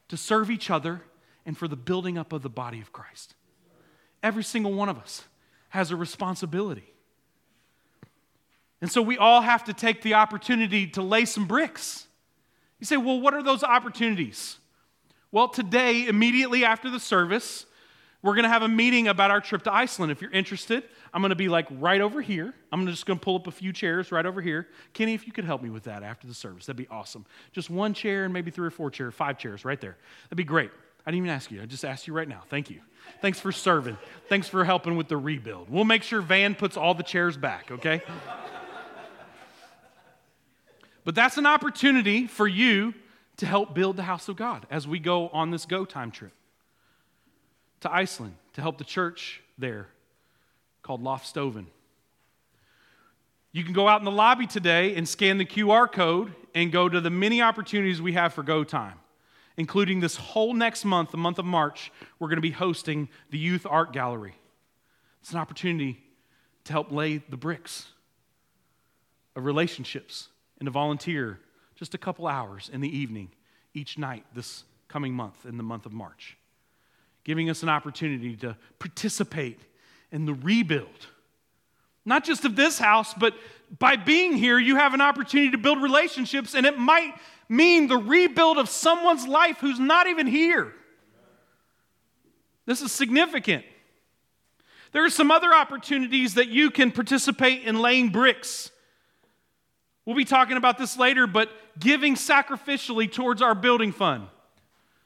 to 0.09 0.17
serve 0.17 0.51
each 0.51 0.69
other 0.69 1.03
and 1.45 1.57
for 1.57 1.69
the 1.69 1.77
building 1.77 2.17
up 2.17 2.33
of 2.33 2.41
the 2.41 2.49
body 2.49 2.81
of 2.81 2.91
Christ. 2.91 3.35
Every 4.21 4.43
single 4.43 4.73
one 4.73 4.89
of 4.89 4.97
us 4.97 5.23
has 5.69 5.91
a 5.91 5.95
responsibility. 5.95 6.93
And 8.81 8.91
so 8.91 9.01
we 9.01 9.17
all 9.17 9.41
have 9.41 9.65
to 9.65 9.73
take 9.73 10.01
the 10.01 10.15
opportunity 10.15 10.87
to 10.87 11.01
lay 11.01 11.25
some 11.25 11.45
bricks. 11.45 12.07
You 12.79 12.85
say, 12.85 12.97
well, 12.97 13.19
what 13.19 13.33
are 13.33 13.43
those 13.43 13.63
opportunities? 13.63 14.57
Well, 15.31 15.49
today, 15.49 16.07
immediately 16.07 16.63
after 16.63 16.89
the 16.89 16.99
service, 16.99 17.65
we're 18.21 18.33
going 18.33 18.43
to 18.43 18.49
have 18.49 18.63
a 18.63 18.67
meeting 18.67 19.07
about 19.07 19.31
our 19.31 19.41
trip 19.41 19.63
to 19.63 19.73
Iceland. 19.73 20.11
If 20.11 20.21
you're 20.21 20.31
interested, 20.31 20.83
I'm 21.13 21.21
going 21.21 21.29
to 21.29 21.35
be 21.35 21.49
like 21.49 21.67
right 21.71 22.01
over 22.01 22.21
here. 22.21 22.53
I'm 22.71 22.85
just 22.87 23.05
going 23.05 23.19
to 23.19 23.23
pull 23.23 23.35
up 23.35 23.47
a 23.47 23.51
few 23.51 23.71
chairs 23.71 24.11
right 24.11 24.25
over 24.25 24.41
here. 24.41 24.67
Kenny, 24.93 25.13
if 25.13 25.27
you 25.27 25.33
could 25.33 25.45
help 25.45 25.61
me 25.61 25.69
with 25.69 25.83
that 25.83 26.03
after 26.03 26.27
the 26.27 26.33
service, 26.33 26.65
that'd 26.65 26.77
be 26.77 26.87
awesome. 26.89 27.25
Just 27.51 27.69
one 27.69 27.93
chair 27.93 28.25
and 28.25 28.33
maybe 28.33 28.51
three 28.51 28.67
or 28.67 28.71
four 28.71 28.89
chairs, 28.89 29.13
five 29.13 29.37
chairs 29.37 29.63
right 29.63 29.79
there. 29.79 29.97
That'd 30.25 30.37
be 30.37 30.43
great. 30.43 30.71
I 31.05 31.11
didn't 31.11 31.25
even 31.25 31.29
ask 31.29 31.51
you. 31.51 31.61
I 31.61 31.65
just 31.65 31.85
asked 31.85 32.07
you 32.07 32.13
right 32.13 32.27
now. 32.27 32.43
Thank 32.49 32.69
you. 32.69 32.81
Thanks 33.21 33.39
for 33.39 33.51
serving. 33.51 33.97
Thanks 34.27 34.47
for 34.47 34.63
helping 34.63 34.95
with 34.95 35.07
the 35.07 35.17
rebuild. 35.17 35.69
We'll 35.69 35.83
make 35.83 36.03
sure 36.03 36.21
Van 36.21 36.55
puts 36.55 36.77
all 36.77 36.93
the 36.93 37.03
chairs 37.03 37.37
back, 37.37 37.71
okay? 37.71 38.01
but 41.03 41.15
that's 41.15 41.37
an 41.37 41.45
opportunity 41.45 42.27
for 42.27 42.47
you 42.47 42.93
to 43.37 43.45
help 43.45 43.73
build 43.73 43.95
the 43.95 44.03
house 44.03 44.27
of 44.27 44.35
God 44.35 44.67
as 44.69 44.87
we 44.87 44.99
go 44.99 45.29
on 45.29 45.51
this 45.51 45.65
go 45.65 45.85
time 45.85 46.11
trip 46.11 46.33
to 47.81 47.91
Iceland 47.91 48.35
to 48.53 48.61
help 48.61 48.77
the 48.77 48.83
church 48.83 49.41
there 49.57 49.87
called 50.83 51.03
Loftstoven. 51.03 51.65
You 53.51 53.63
can 53.63 53.73
go 53.73 53.87
out 53.87 53.99
in 53.99 54.05
the 54.05 54.11
lobby 54.11 54.45
today 54.45 54.95
and 54.95 55.07
scan 55.07 55.37
the 55.37 55.45
QR 55.45 55.91
code 55.91 56.33
and 56.53 56.71
go 56.71 56.87
to 56.87 57.01
the 57.01 57.09
many 57.09 57.41
opportunities 57.41 58.01
we 58.01 58.13
have 58.13 58.33
for 58.33 58.43
Go 58.43 58.63
Time, 58.63 58.99
including 59.59 59.99
this 59.99 60.15
whole 60.15 60.55
next 60.55 60.83
month, 60.83 61.11
the 61.11 61.17
month 61.17 61.37
of 61.37 61.45
March, 61.45 61.91
we're 62.17 62.27
going 62.27 62.37
to 62.37 62.41
be 62.41 62.49
hosting 62.49 63.07
the 63.29 63.37
Youth 63.37 63.67
Art 63.69 63.93
Gallery. 63.93 64.33
It's 65.21 65.31
an 65.31 65.37
opportunity 65.37 66.01
to 66.63 66.71
help 66.71 66.91
lay 66.91 67.17
the 67.17 67.37
bricks 67.37 67.85
of 69.35 69.45
relationships 69.45 70.29
and 70.59 70.65
to 70.65 70.71
volunteer 70.71 71.39
just 71.75 71.93
a 71.93 71.97
couple 71.99 72.25
hours 72.25 72.71
in 72.73 72.81
the 72.81 72.97
evening 72.97 73.29
each 73.75 73.99
night 73.99 74.25
this 74.33 74.63
coming 74.87 75.13
month, 75.13 75.45
in 75.45 75.57
the 75.57 75.63
month 75.63 75.85
of 75.85 75.93
March 75.93 76.35
giving 77.23 77.47
us 77.47 77.61
an 77.61 77.69
opportunity 77.69 78.35
to 78.35 78.55
participate 78.79 79.59
in 80.11 80.25
the 80.25 80.33
rebuild. 80.33 81.07
Not 82.03 82.23
just 82.23 82.43
of 82.43 82.55
this 82.55 82.79
house, 82.79 83.13
but 83.13 83.35
by 83.77 83.97
being 83.97 84.33
here, 84.33 84.57
you 84.57 84.77
have 84.77 84.95
an 84.95 85.01
opportunity 85.01 85.51
to 85.51 85.57
build 85.59 85.79
relationships, 85.79 86.55
and 86.55 86.65
it 86.65 86.79
might 86.79 87.13
mean 87.49 87.87
the 87.87 87.97
rebuild 87.97 88.57
of 88.57 88.69
someone's 88.69 89.27
life 89.27 89.57
who's 89.57 89.79
not 89.79 90.07
even 90.07 90.27
here. 90.27 90.71
This 92.65 92.81
is 92.81 92.91
significant. 92.91 93.65
There 94.91 95.03
are 95.03 95.09
some 95.09 95.31
other 95.31 95.53
opportunities 95.53 96.35
that 96.35 96.47
you 96.47 96.71
can 96.71 96.91
participate 96.91 97.63
in 97.63 97.81
laying 97.81 98.09
bricks. 98.09 98.71
We'll 100.05 100.15
be 100.15 100.25
talking 100.25 100.57
about 100.57 100.77
this 100.77 100.97
later, 100.97 101.27
but 101.27 101.49
giving 101.79 102.15
sacrificially 102.15 103.11
towards 103.11 103.41
our 103.41 103.55
building 103.55 103.91
fund. 103.91 104.27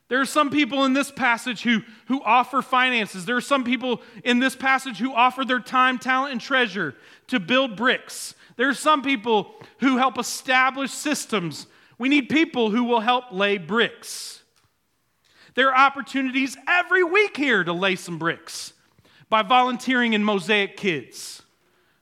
There 0.10 0.22
are 0.22 0.26
some 0.26 0.50
people 0.50 0.86
in 0.86 0.94
this 0.94 1.12
passage 1.12 1.64
who, 1.64 1.82
who 2.08 2.22
offer 2.24 2.62
finances. 2.62 3.26
There 3.26 3.38
are 3.38 3.42
some 3.42 3.64
people 3.64 4.02
in 4.24 4.40
this 4.40 4.56
passage 4.56 5.00
who 5.00 5.14
offer 5.14 5.44
their 5.44 5.60
time, 5.60 5.98
talent, 5.98 6.34
and 6.34 6.42
treasure 6.42 6.96
to 7.28 7.40
build 7.40 7.76
bricks. 7.76 8.36
There 8.56 8.70
are 8.70 8.74
some 8.74 9.02
people 9.02 9.56
who 9.80 9.98
help 9.98 10.18
establish 10.20 10.92
systems. 10.92 11.68
We 12.04 12.10
need 12.10 12.28
people 12.28 12.70
who 12.70 12.84
will 12.84 13.00
help 13.00 13.32
lay 13.32 13.58
bricks. 13.58 14.44
There 15.56 15.70
are 15.70 15.88
opportunities 15.88 16.58
every 16.68 17.02
week 17.02 17.38
here 17.38 17.64
to 17.64 17.72
lay 17.72 17.96
some 17.96 18.20
bricks 18.20 18.74
by 19.30 19.42
volunteering 19.42 20.12
in 20.12 20.22
Mosaic 20.22 20.76
Kids. 20.76 21.44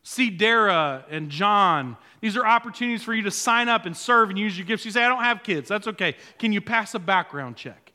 See 0.02 0.32
Dara 0.32 1.06
and 1.12 1.30
John. 1.30 1.98
These 2.20 2.36
are 2.36 2.44
opportunities 2.44 3.04
for 3.04 3.14
you 3.14 3.22
to 3.22 3.30
sign 3.30 3.70
up 3.70 3.86
and 3.86 3.96
serve 3.96 4.32
and 4.32 4.40
use 4.40 4.58
your 4.58 4.66
gifts. 4.66 4.86
You 4.86 4.90
say, 4.90 5.04
I 5.04 5.08
don't 5.08 5.24
have 5.24 5.44
kids. 5.44 5.70
That's 5.70 5.86
okay. 5.86 6.16
Can 6.40 6.52
you 6.52 6.62
pass 6.62 6.96
a 6.96 7.00
background 7.00 7.56
check? 7.56 7.94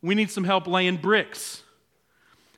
We 0.00 0.14
need 0.14 0.30
some 0.30 0.44
help 0.44 0.66
laying 0.66 0.96
bricks. 0.96 1.62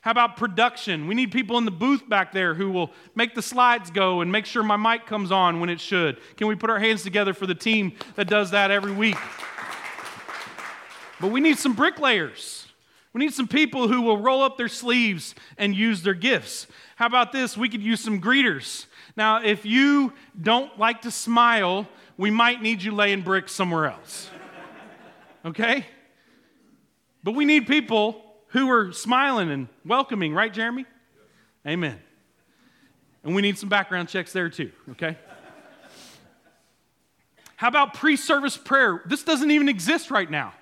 How 0.05 0.11
about 0.11 0.37
production? 0.37 1.07
We 1.07 1.15
need 1.15 1.31
people 1.31 1.57
in 1.57 1.65
the 1.65 1.71
booth 1.71 2.07
back 2.07 2.31
there 2.31 2.53
who 2.53 2.69
will 2.69 2.91
make 3.15 3.33
the 3.33 3.41
slides 3.41 3.89
go 3.89 4.21
and 4.21 4.31
make 4.31 4.45
sure 4.45 4.61
my 4.61 4.77
mic 4.77 5.07
comes 5.07 5.31
on 5.31 5.59
when 5.59 5.67
it 5.67 5.81
should. 5.81 6.19
Can 6.37 6.45
we 6.45 6.53
put 6.53 6.69
our 6.69 6.77
hands 6.77 7.01
together 7.01 7.33
for 7.33 7.47
the 7.47 7.55
team 7.55 7.93
that 8.13 8.27
does 8.27 8.51
that 8.51 8.69
every 8.69 8.91
week? 8.91 9.17
But 11.19 11.31
we 11.31 11.41
need 11.41 11.57
some 11.57 11.73
bricklayers. 11.73 12.67
We 13.13 13.19
need 13.19 13.33
some 13.33 13.47
people 13.47 13.87
who 13.87 14.03
will 14.03 14.19
roll 14.19 14.43
up 14.43 14.59
their 14.59 14.67
sleeves 14.67 15.33
and 15.57 15.75
use 15.75 16.03
their 16.03 16.13
gifts. 16.13 16.67
How 16.97 17.07
about 17.07 17.31
this? 17.31 17.57
We 17.57 17.67
could 17.67 17.81
use 17.81 17.99
some 17.99 18.21
greeters. 18.21 18.85
Now, 19.17 19.41
if 19.41 19.65
you 19.65 20.13
don't 20.39 20.77
like 20.77 21.01
to 21.01 21.09
smile, 21.09 21.87
we 22.15 22.29
might 22.29 22.61
need 22.61 22.83
you 22.83 22.93
laying 22.93 23.23
bricks 23.23 23.53
somewhere 23.53 23.87
else. 23.87 24.29
Okay? 25.43 25.83
But 27.23 27.33
we 27.33 27.45
need 27.45 27.65
people 27.65 28.21
who 28.55 28.69
are 28.71 28.93
smiling 28.93 29.51
and 29.51 29.67
welcoming, 29.83 30.33
right, 30.33 30.53
Jeremy? 30.53 30.85
Amen. 31.67 31.99
And 33.21 33.35
we 33.35 33.41
need 33.41 33.57
some 33.57 33.67
background 33.67 34.07
checks 34.07 34.31
there 34.31 34.47
too, 34.47 34.71
okay? 34.91 35.17
How 37.57 37.67
about 37.67 37.95
pre 37.95 38.15
service 38.15 38.55
prayer? 38.55 39.01
This 39.05 39.23
doesn't 39.23 39.51
even 39.51 39.67
exist 39.67 40.09
right 40.09 40.31
now. 40.31 40.53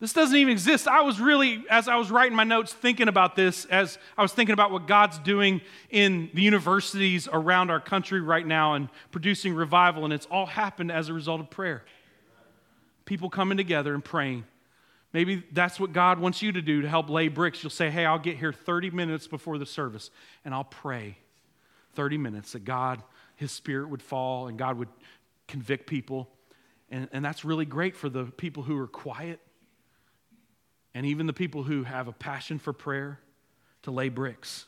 This 0.00 0.12
doesn't 0.12 0.36
even 0.36 0.52
exist. 0.52 0.86
I 0.86 1.00
was 1.00 1.18
really, 1.18 1.64
as 1.70 1.88
I 1.88 1.96
was 1.96 2.10
writing 2.10 2.36
my 2.36 2.44
notes, 2.44 2.74
thinking 2.74 3.08
about 3.08 3.36
this, 3.36 3.64
as 3.66 3.96
I 4.18 4.22
was 4.22 4.32
thinking 4.32 4.52
about 4.52 4.70
what 4.70 4.86
God's 4.86 5.18
doing 5.18 5.62
in 5.88 6.28
the 6.34 6.42
universities 6.42 7.26
around 7.32 7.70
our 7.70 7.80
country 7.80 8.20
right 8.20 8.46
now 8.46 8.74
and 8.74 8.90
producing 9.12 9.54
revival, 9.54 10.04
and 10.04 10.12
it's 10.12 10.26
all 10.26 10.44
happened 10.44 10.92
as 10.92 11.08
a 11.08 11.14
result 11.14 11.40
of 11.40 11.48
prayer. 11.48 11.84
People 13.06 13.30
coming 13.30 13.56
together 13.56 13.94
and 13.94 14.04
praying 14.04 14.44
Maybe 15.12 15.42
that's 15.52 15.80
what 15.80 15.92
God 15.92 16.20
wants 16.20 16.40
you 16.40 16.52
to 16.52 16.62
do 16.62 16.82
to 16.82 16.88
help 16.88 17.10
lay 17.10 17.28
bricks. 17.28 17.62
You'll 17.62 17.70
say, 17.70 17.90
Hey, 17.90 18.06
I'll 18.06 18.18
get 18.18 18.36
here 18.36 18.52
30 18.52 18.90
minutes 18.90 19.26
before 19.26 19.58
the 19.58 19.66
service 19.66 20.10
and 20.44 20.54
I'll 20.54 20.64
pray 20.64 21.18
30 21.94 22.18
minutes 22.18 22.52
that 22.52 22.64
God, 22.64 23.02
His 23.36 23.50
Spirit 23.50 23.88
would 23.90 24.02
fall 24.02 24.46
and 24.46 24.56
God 24.56 24.78
would 24.78 24.88
convict 25.48 25.86
people. 25.86 26.28
And, 26.90 27.08
and 27.12 27.24
that's 27.24 27.44
really 27.44 27.64
great 27.64 27.96
for 27.96 28.08
the 28.08 28.24
people 28.24 28.62
who 28.62 28.78
are 28.78 28.86
quiet 28.86 29.40
and 30.94 31.06
even 31.06 31.26
the 31.26 31.32
people 31.32 31.62
who 31.62 31.84
have 31.84 32.08
a 32.08 32.12
passion 32.12 32.58
for 32.58 32.72
prayer 32.72 33.20
to 33.82 33.90
lay 33.90 34.08
bricks. 34.08 34.66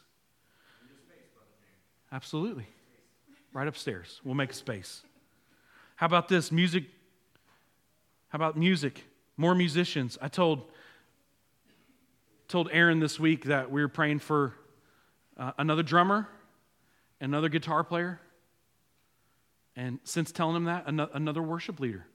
Absolutely. 2.10 2.66
Right 3.52 3.66
upstairs. 3.66 4.20
We'll 4.24 4.34
make 4.34 4.50
a 4.50 4.54
space. 4.54 5.02
How 5.96 6.06
about 6.06 6.28
this? 6.28 6.50
Music. 6.50 6.84
How 8.28 8.36
about 8.36 8.56
music? 8.56 9.04
More 9.36 9.54
musicians. 9.54 10.18
I 10.20 10.28
told, 10.28 10.64
told 12.48 12.68
Aaron 12.72 13.00
this 13.00 13.18
week 13.18 13.44
that 13.44 13.70
we 13.70 13.80
were 13.80 13.88
praying 13.88 14.20
for 14.20 14.54
uh, 15.36 15.52
another 15.58 15.82
drummer, 15.82 16.28
another 17.20 17.48
guitar 17.48 17.84
player, 17.84 18.20
and 19.74 19.98
since 20.04 20.32
telling 20.32 20.56
him 20.56 20.64
that, 20.64 20.84
another 20.86 21.42
worship 21.42 21.80
leader. 21.80 22.06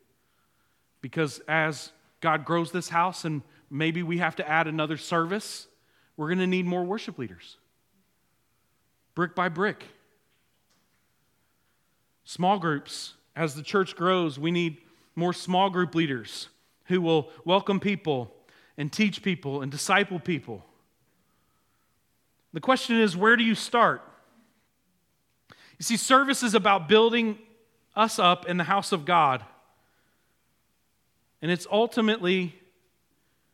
Because 1.02 1.40
as 1.48 1.92
God 2.22 2.46
grows 2.46 2.72
this 2.72 2.90
house 2.90 3.26
and 3.26 3.42
maybe 3.70 4.04
we 4.04 4.20
have 4.20 4.36
to 4.36 4.48
add 4.48 4.68
another 4.68 4.98
service, 4.98 5.68
we're 6.16 6.28
going 6.28 6.40
to 6.40 6.48
need 6.48 6.66
more 6.66 6.84
worship 6.84 7.18
leaders. 7.18 7.58
Brick 9.16 9.34
by 9.34 9.50
brick. 9.50 9.84
Small 12.26 12.60
groups. 12.60 13.14
As 13.36 13.56
the 13.56 13.64
church 13.64 13.96
grows, 13.96 14.38
we 14.38 14.52
need 14.52 14.78
more 15.16 15.34
small 15.34 15.70
group 15.70 15.96
leaders 15.96 16.50
who 16.88 17.02
will 17.02 17.30
welcome 17.46 17.80
people 17.80 18.34
and 18.78 18.92
teach 18.92 19.22
people 19.22 19.62
and 19.62 19.72
disciple 19.72 20.20
people. 20.20 20.66
The 22.54 22.62
question 22.62 23.00
is 23.00 23.16
where 23.16 23.36
do 23.36 23.44
you 23.44 23.56
start? 23.56 24.02
You 25.78 25.84
see, 25.84 25.98
service 25.98 26.44
is 26.44 26.56
about 26.56 26.88
building 26.88 27.38
us 27.96 28.20
up 28.20 28.48
in 28.48 28.58
the 28.58 28.64
house 28.64 28.92
of 28.92 29.06
God. 29.06 29.44
And 31.42 31.52
it's 31.52 31.68
ultimately 31.72 32.56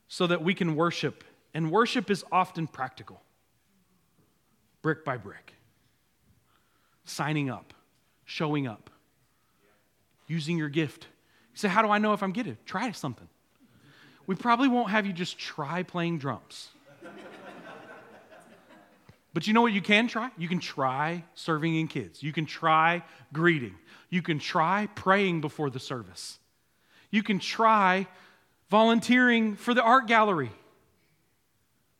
so 0.07 0.27
that 0.27 0.43
we 0.43 0.53
can 0.53 0.75
worship. 0.75 1.23
And 1.53 1.71
worship 1.71 2.09
is 2.09 2.23
often 2.31 2.67
practical, 2.67 3.21
brick 4.81 5.03
by 5.03 5.17
brick. 5.17 5.53
Signing 7.05 7.49
up, 7.49 7.73
showing 8.23 8.65
up, 8.65 8.89
using 10.27 10.57
your 10.57 10.69
gift 10.69 11.07
say, 11.53 11.67
How 11.67 11.81
do 11.81 11.89
I 11.89 11.97
know 11.97 12.13
if 12.13 12.23
I'm 12.23 12.31
it? 12.47 12.65
Try 12.65 12.91
something. 12.91 13.27
We 14.25 14.35
probably 14.35 14.67
won't 14.67 14.89
have 14.89 15.05
you 15.05 15.13
just 15.13 15.37
try 15.37 15.83
playing 15.83 16.19
drums. 16.19 16.69
But 19.33 19.47
you 19.47 19.53
know 19.53 19.61
what 19.61 19.73
you 19.73 19.81
can 19.81 20.07
try? 20.07 20.29
You 20.37 20.47
can 20.47 20.59
try 20.59 21.23
serving 21.33 21.75
in 21.75 21.87
kids. 21.87 22.21
You 22.21 22.31
can 22.31 22.45
try 22.45 23.03
greeting. 23.33 23.75
You 24.11 24.21
can 24.21 24.37
try 24.37 24.87
praying 24.93 25.41
before 25.41 25.71
the 25.71 25.79
service. 25.79 26.37
You 27.09 27.23
can 27.23 27.39
try 27.39 28.07
volunteering 28.69 29.55
for 29.55 29.73
the 29.73 29.81
art 29.81 30.07
gallery. 30.07 30.51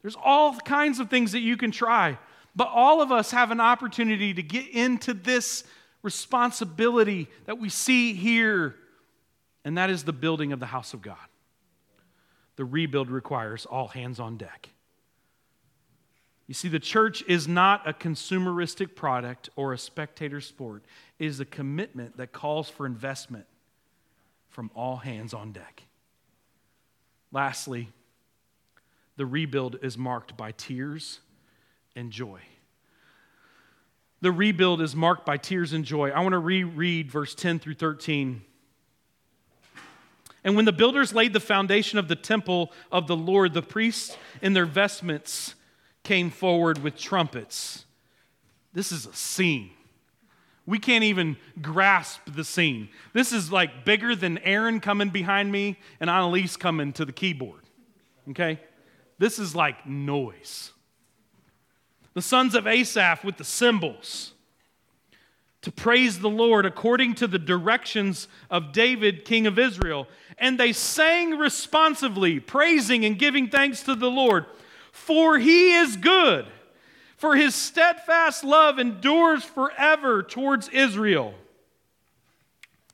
There's 0.04 0.16
all 0.24 0.56
kinds 0.58 1.00
of 1.00 1.10
things 1.10 1.32
that 1.32 1.40
you 1.40 1.58
can 1.58 1.72
try. 1.72 2.20
But 2.56 2.68
all 2.68 3.02
of 3.02 3.12
us 3.12 3.32
have 3.32 3.50
an 3.50 3.60
opportunity 3.60 4.34
to 4.36 4.44
get 4.44 4.68
into 4.68 5.16
this 5.16 5.64
responsibility 6.04 7.30
that 7.46 7.58
we 7.58 7.70
see 7.70 8.14
here, 8.14 8.76
and 9.66 9.78
that 9.78 9.90
is 9.90 10.04
the 10.04 10.14
building 10.14 10.52
of 10.52 10.60
the 10.60 10.68
house 10.68 10.94
of 10.94 11.02
God. 11.02 11.18
The 12.56 12.66
rebuild 12.66 13.10
requires 13.10 13.66
all 13.66 13.88
hands 13.88 14.20
on 14.20 14.38
deck. 14.38 14.70
You 16.48 16.54
see, 16.54 16.68
the 16.68 16.80
church 16.80 17.24
is 17.28 17.48
not 17.48 17.88
a 17.88 17.94
consumeristic 17.94 18.96
product 18.96 19.50
or 19.56 19.74
a 19.74 19.78
spectator 19.78 20.42
sport. 20.42 20.84
It 21.18 21.26
is 21.26 21.40
a 21.40 21.46
commitment 21.46 22.18
that 22.18 22.32
calls 22.32 22.70
for 22.70 22.86
investment 22.86 23.46
from 24.50 24.70
all 24.76 24.98
hands 24.98 25.34
on 25.34 25.52
deck. 25.52 25.84
Lastly, 27.32 27.90
the 29.16 29.26
rebuild 29.26 29.78
is 29.82 29.98
marked 29.98 30.36
by 30.38 30.52
tears 30.52 31.20
and 31.96 32.12
joy. 32.12 32.42
The 34.22 34.32
rebuild 34.32 34.82
is 34.82 34.96
marked 34.96 35.26
by 35.26 35.38
tears 35.38 35.74
and 35.74 35.84
joy. 35.84 36.10
I 36.10 36.20
want 36.22 36.34
to 36.34 36.40
reread 36.40 37.12
verse 37.12 37.36
10 37.36 37.60
through 37.60 37.76
13. 37.76 38.44
And 40.44 40.56
when 40.56 40.66
the 40.66 40.74
builders 40.74 41.14
laid 41.14 41.34
the 41.34 41.40
foundation 41.40 41.98
of 41.98 42.08
the 42.08 42.16
temple 42.16 42.72
of 42.92 43.08
the 43.08 43.16
Lord, 43.16 43.54
the 43.54 43.62
priests 43.62 44.18
in 44.42 44.54
their 44.54 44.66
vestments 44.66 45.56
came 46.04 46.30
forward 46.30 46.84
with 46.84 46.98
trumpets. 46.98 47.86
This 48.74 48.92
is 48.92 49.06
a 49.06 49.14
scene. 49.14 49.72
We 50.66 50.80
can't 50.80 51.04
even 51.04 51.38
grasp 51.62 52.22
the 52.28 52.44
scene. 52.44 52.90
This 53.14 53.32
is 53.32 53.52
like 53.52 53.86
bigger 53.86 54.16
than 54.16 54.38
Aaron 54.40 54.80
coming 54.80 55.10
behind 55.10 55.52
me 55.52 55.78
and 56.00 56.10
Annalise 56.10 56.58
coming 56.58 56.94
to 56.94 57.06
the 57.06 57.12
keyboard. 57.12 57.62
Okay? 58.30 58.60
This 59.18 59.40
is 59.40 59.56
like 59.56 59.86
noise. 59.86 60.72
The 62.14 62.22
sons 62.22 62.56
of 62.56 62.68
Asaph 62.68 63.24
with 63.24 63.38
the 63.38 63.44
cymbals 63.44 64.33
to 65.64 65.72
praise 65.72 66.20
the 66.20 66.30
Lord 66.30 66.66
according 66.66 67.16
to 67.16 67.28
the 67.28 67.40
directions 67.40 68.28
of 68.50 68.72
David, 68.72 69.26
king 69.26 69.48
of 69.48 69.60
Israel. 69.60 70.08
And 70.38 70.60
they 70.60 70.72
sang 70.72 71.38
responsively, 71.38 72.40
praising 72.40 73.04
and 73.04 73.20
giving 73.20 73.50
thanks 73.50 73.84
to 73.84 73.96
the 73.96 74.10
Lord 74.10 74.46
for 74.94 75.40
he 75.40 75.74
is 75.74 75.98
good, 75.98 76.46
for 77.18 77.36
his 77.36 77.56
steadfast 77.56 78.44
love 78.44 78.78
endures 78.78 79.44
forever 79.44 80.22
towards 80.22 80.70
Israel. 80.70 81.34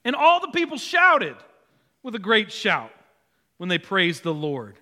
And 0.06 0.16
all 0.16 0.40
the 0.40 0.48
people 0.48 0.78
shouted 0.78 1.36
with 2.02 2.16
a 2.16 2.20
great 2.20 2.54
shout 2.54 2.92
when 3.58 3.68
they 3.68 3.78
praised 3.78 4.24
the 4.24 4.34
Lord, 4.34 4.78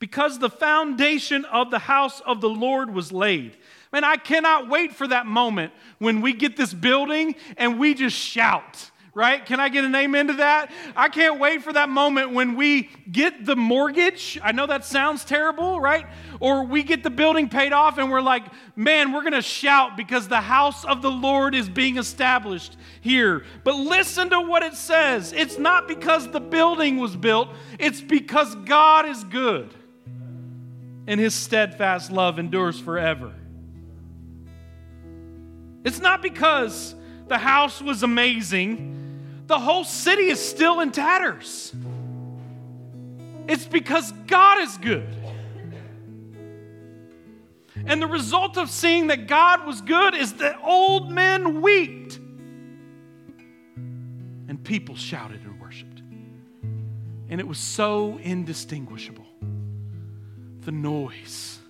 because 0.00 0.40
the 0.40 0.50
foundation 0.50 1.44
of 1.44 1.70
the 1.70 1.78
house 1.78 2.20
of 2.26 2.40
the 2.40 2.50
Lord 2.50 2.92
was 2.92 3.12
laid. 3.12 3.56
Man, 3.92 4.04
I 4.04 4.16
cannot 4.16 4.68
wait 4.68 4.94
for 4.94 5.06
that 5.08 5.26
moment 5.26 5.72
when 5.98 6.20
we 6.20 6.32
get 6.32 6.56
this 6.56 6.74
building 6.74 7.34
and 7.56 7.78
we 7.78 7.94
just 7.94 8.16
shout 8.16 8.90
right? 9.16 9.46
Can 9.46 9.60
I 9.60 9.70
get 9.70 9.82
an 9.86 9.94
amen 9.94 10.26
to 10.26 10.32
that? 10.34 10.70
I 10.94 11.08
can't 11.08 11.40
wait 11.40 11.62
for 11.62 11.72
that 11.72 11.88
moment 11.88 12.32
when 12.32 12.54
we 12.54 12.90
get 13.10 13.46
the 13.46 13.56
mortgage. 13.56 14.38
I 14.44 14.52
know 14.52 14.66
that 14.66 14.84
sounds 14.84 15.24
terrible, 15.24 15.80
right? 15.80 16.04
Or 16.38 16.64
we 16.64 16.82
get 16.82 17.02
the 17.02 17.08
building 17.08 17.48
paid 17.48 17.72
off 17.72 17.96
and 17.96 18.10
we're 18.10 18.20
like, 18.20 18.44
man, 18.76 19.12
we're 19.12 19.22
going 19.22 19.32
to 19.32 19.40
shout 19.40 19.96
because 19.96 20.28
the 20.28 20.42
house 20.42 20.84
of 20.84 21.00
the 21.00 21.10
Lord 21.10 21.54
is 21.54 21.66
being 21.66 21.96
established 21.96 22.76
here. 23.00 23.44
But 23.64 23.76
listen 23.76 24.28
to 24.30 24.40
what 24.42 24.62
it 24.62 24.74
says 24.74 25.32
it's 25.32 25.56
not 25.56 25.88
because 25.88 26.28
the 26.28 26.38
building 26.38 26.98
was 26.98 27.16
built, 27.16 27.48
it's 27.78 28.02
because 28.02 28.54
God 28.54 29.06
is 29.06 29.24
good 29.24 29.72
and 31.06 31.18
his 31.18 31.34
steadfast 31.34 32.12
love 32.12 32.38
endures 32.38 32.78
forever. 32.78 33.32
It's 35.86 36.00
not 36.00 36.20
because 36.20 36.94
the 37.28 37.38
house 37.38 37.80
was 37.80 38.02
amazing 38.02 38.96
the 39.46 39.58
whole 39.58 39.84
city 39.84 40.24
is 40.24 40.40
still 40.40 40.80
in 40.80 40.90
tatters. 40.90 41.72
It's 43.48 43.64
because 43.64 44.10
God 44.26 44.60
is 44.62 44.76
good. 44.78 45.08
And 47.86 48.02
the 48.02 48.08
result 48.08 48.58
of 48.58 48.70
seeing 48.70 49.08
that 49.08 49.28
God 49.28 49.64
was 49.64 49.80
good 49.80 50.14
is 50.14 50.34
that 50.34 50.58
old 50.64 51.12
men 51.12 51.60
wept. 51.60 52.18
And 54.48 54.62
people 54.64 54.96
shouted 54.96 55.42
and 55.42 55.60
worshiped. 55.60 56.02
And 57.28 57.40
it 57.40 57.46
was 57.46 57.58
so 57.58 58.18
indistinguishable. 58.22 59.26
The 60.62 60.72
noise, 60.72 61.60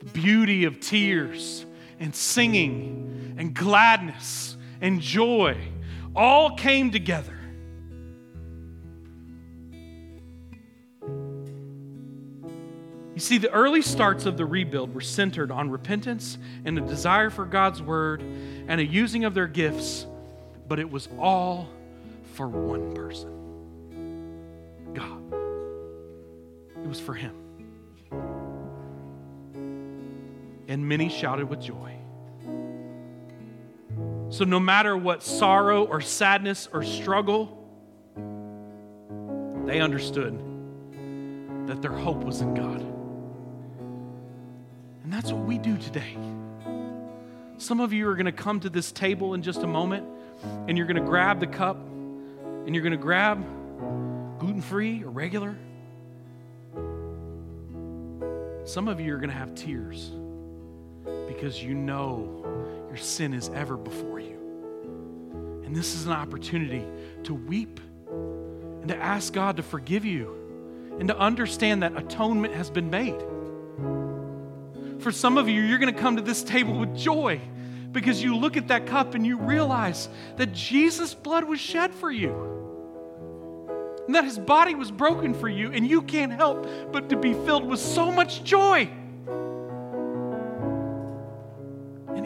the 0.00 0.10
beauty 0.12 0.64
of 0.64 0.80
tears 0.80 1.64
and 1.98 2.14
singing 2.14 3.34
and 3.38 3.54
gladness 3.54 4.56
and 4.80 5.00
joy 5.00 5.56
all 6.14 6.56
came 6.56 6.90
together. 6.90 7.32
You 13.14 13.20
see, 13.20 13.38
the 13.38 13.50
early 13.50 13.80
starts 13.80 14.26
of 14.26 14.36
the 14.36 14.44
rebuild 14.44 14.94
were 14.94 15.00
centered 15.00 15.50
on 15.50 15.70
repentance 15.70 16.36
and 16.66 16.76
a 16.76 16.82
desire 16.82 17.30
for 17.30 17.46
God's 17.46 17.80
word 17.80 18.20
and 18.20 18.78
a 18.78 18.84
using 18.84 19.24
of 19.24 19.32
their 19.32 19.46
gifts, 19.46 20.06
but 20.68 20.78
it 20.78 20.90
was 20.90 21.08
all 21.18 21.70
for 22.34 22.46
one 22.46 22.92
person 22.92 23.32
God. 24.92 25.32
It 26.82 26.86
was 26.86 27.00
for 27.00 27.14
Him. 27.14 27.45
And 30.68 30.88
many 30.88 31.08
shouted 31.08 31.48
with 31.48 31.60
joy. 31.60 31.96
So, 34.28 34.44
no 34.44 34.58
matter 34.58 34.96
what 34.96 35.22
sorrow 35.22 35.84
or 35.84 36.00
sadness 36.00 36.68
or 36.72 36.82
struggle, 36.82 37.64
they 39.64 39.80
understood 39.80 40.36
that 41.68 41.80
their 41.80 41.92
hope 41.92 42.24
was 42.24 42.40
in 42.40 42.54
God. 42.54 42.80
And 45.04 45.12
that's 45.12 45.30
what 45.30 45.44
we 45.44 45.58
do 45.58 45.76
today. 45.78 46.16
Some 47.58 47.78
of 47.80 47.92
you 47.92 48.08
are 48.08 48.14
going 48.14 48.26
to 48.26 48.32
come 48.32 48.58
to 48.60 48.68
this 48.68 48.90
table 48.90 49.34
in 49.34 49.42
just 49.42 49.62
a 49.62 49.66
moment, 49.66 50.06
and 50.66 50.76
you're 50.76 50.88
going 50.88 51.02
to 51.02 51.08
grab 51.08 51.38
the 51.38 51.46
cup, 51.46 51.76
and 51.76 52.74
you're 52.74 52.82
going 52.82 52.90
to 52.90 52.98
grab 52.98 53.44
gluten 54.38 54.60
free 54.60 55.04
or 55.04 55.10
regular. 55.10 55.56
Some 58.64 58.88
of 58.88 59.00
you 59.00 59.14
are 59.14 59.18
going 59.18 59.30
to 59.30 59.36
have 59.36 59.54
tears 59.54 60.10
because 61.36 61.62
you 61.62 61.74
know 61.74 62.44
your 62.88 62.96
sin 62.96 63.34
is 63.34 63.50
ever 63.50 63.76
before 63.76 64.18
you. 64.18 65.60
And 65.64 65.76
this 65.76 65.94
is 65.94 66.06
an 66.06 66.12
opportunity 66.12 66.82
to 67.24 67.34
weep 67.34 67.78
and 68.08 68.88
to 68.88 68.96
ask 68.96 69.34
God 69.34 69.58
to 69.58 69.62
forgive 69.62 70.06
you 70.06 70.96
and 70.98 71.08
to 71.08 71.18
understand 71.18 71.82
that 71.82 71.94
atonement 71.96 72.54
has 72.54 72.70
been 72.70 72.88
made. 72.88 73.20
For 75.02 75.12
some 75.12 75.36
of 75.36 75.46
you, 75.46 75.60
you're 75.60 75.78
going 75.78 75.94
to 75.94 76.00
come 76.00 76.16
to 76.16 76.22
this 76.22 76.42
table 76.42 76.78
with 76.78 76.96
joy 76.96 77.38
because 77.92 78.22
you 78.22 78.34
look 78.36 78.56
at 78.56 78.68
that 78.68 78.86
cup 78.86 79.14
and 79.14 79.26
you 79.26 79.36
realize 79.36 80.08
that 80.38 80.54
Jesus' 80.54 81.12
blood 81.12 81.44
was 81.44 81.60
shed 81.60 81.92
for 81.92 82.10
you. 82.10 82.54
And 84.06 84.14
that 84.14 84.24
his 84.24 84.38
body 84.38 84.74
was 84.74 84.90
broken 84.90 85.34
for 85.34 85.48
you, 85.48 85.72
and 85.72 85.86
you 85.86 86.00
can't 86.00 86.32
help 86.32 86.66
but 86.92 87.10
to 87.10 87.16
be 87.16 87.34
filled 87.34 87.66
with 87.66 87.80
so 87.80 88.10
much 88.10 88.42
joy. 88.42 88.88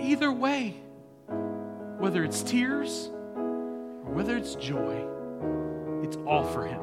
Either 0.00 0.32
way, 0.32 0.76
whether 1.98 2.24
it's 2.24 2.42
tears 2.42 3.10
or 3.36 4.12
whether 4.12 4.36
it's 4.36 4.54
joy, 4.54 5.04
it's 6.02 6.16
all 6.26 6.44
for 6.44 6.66
Him. 6.66 6.80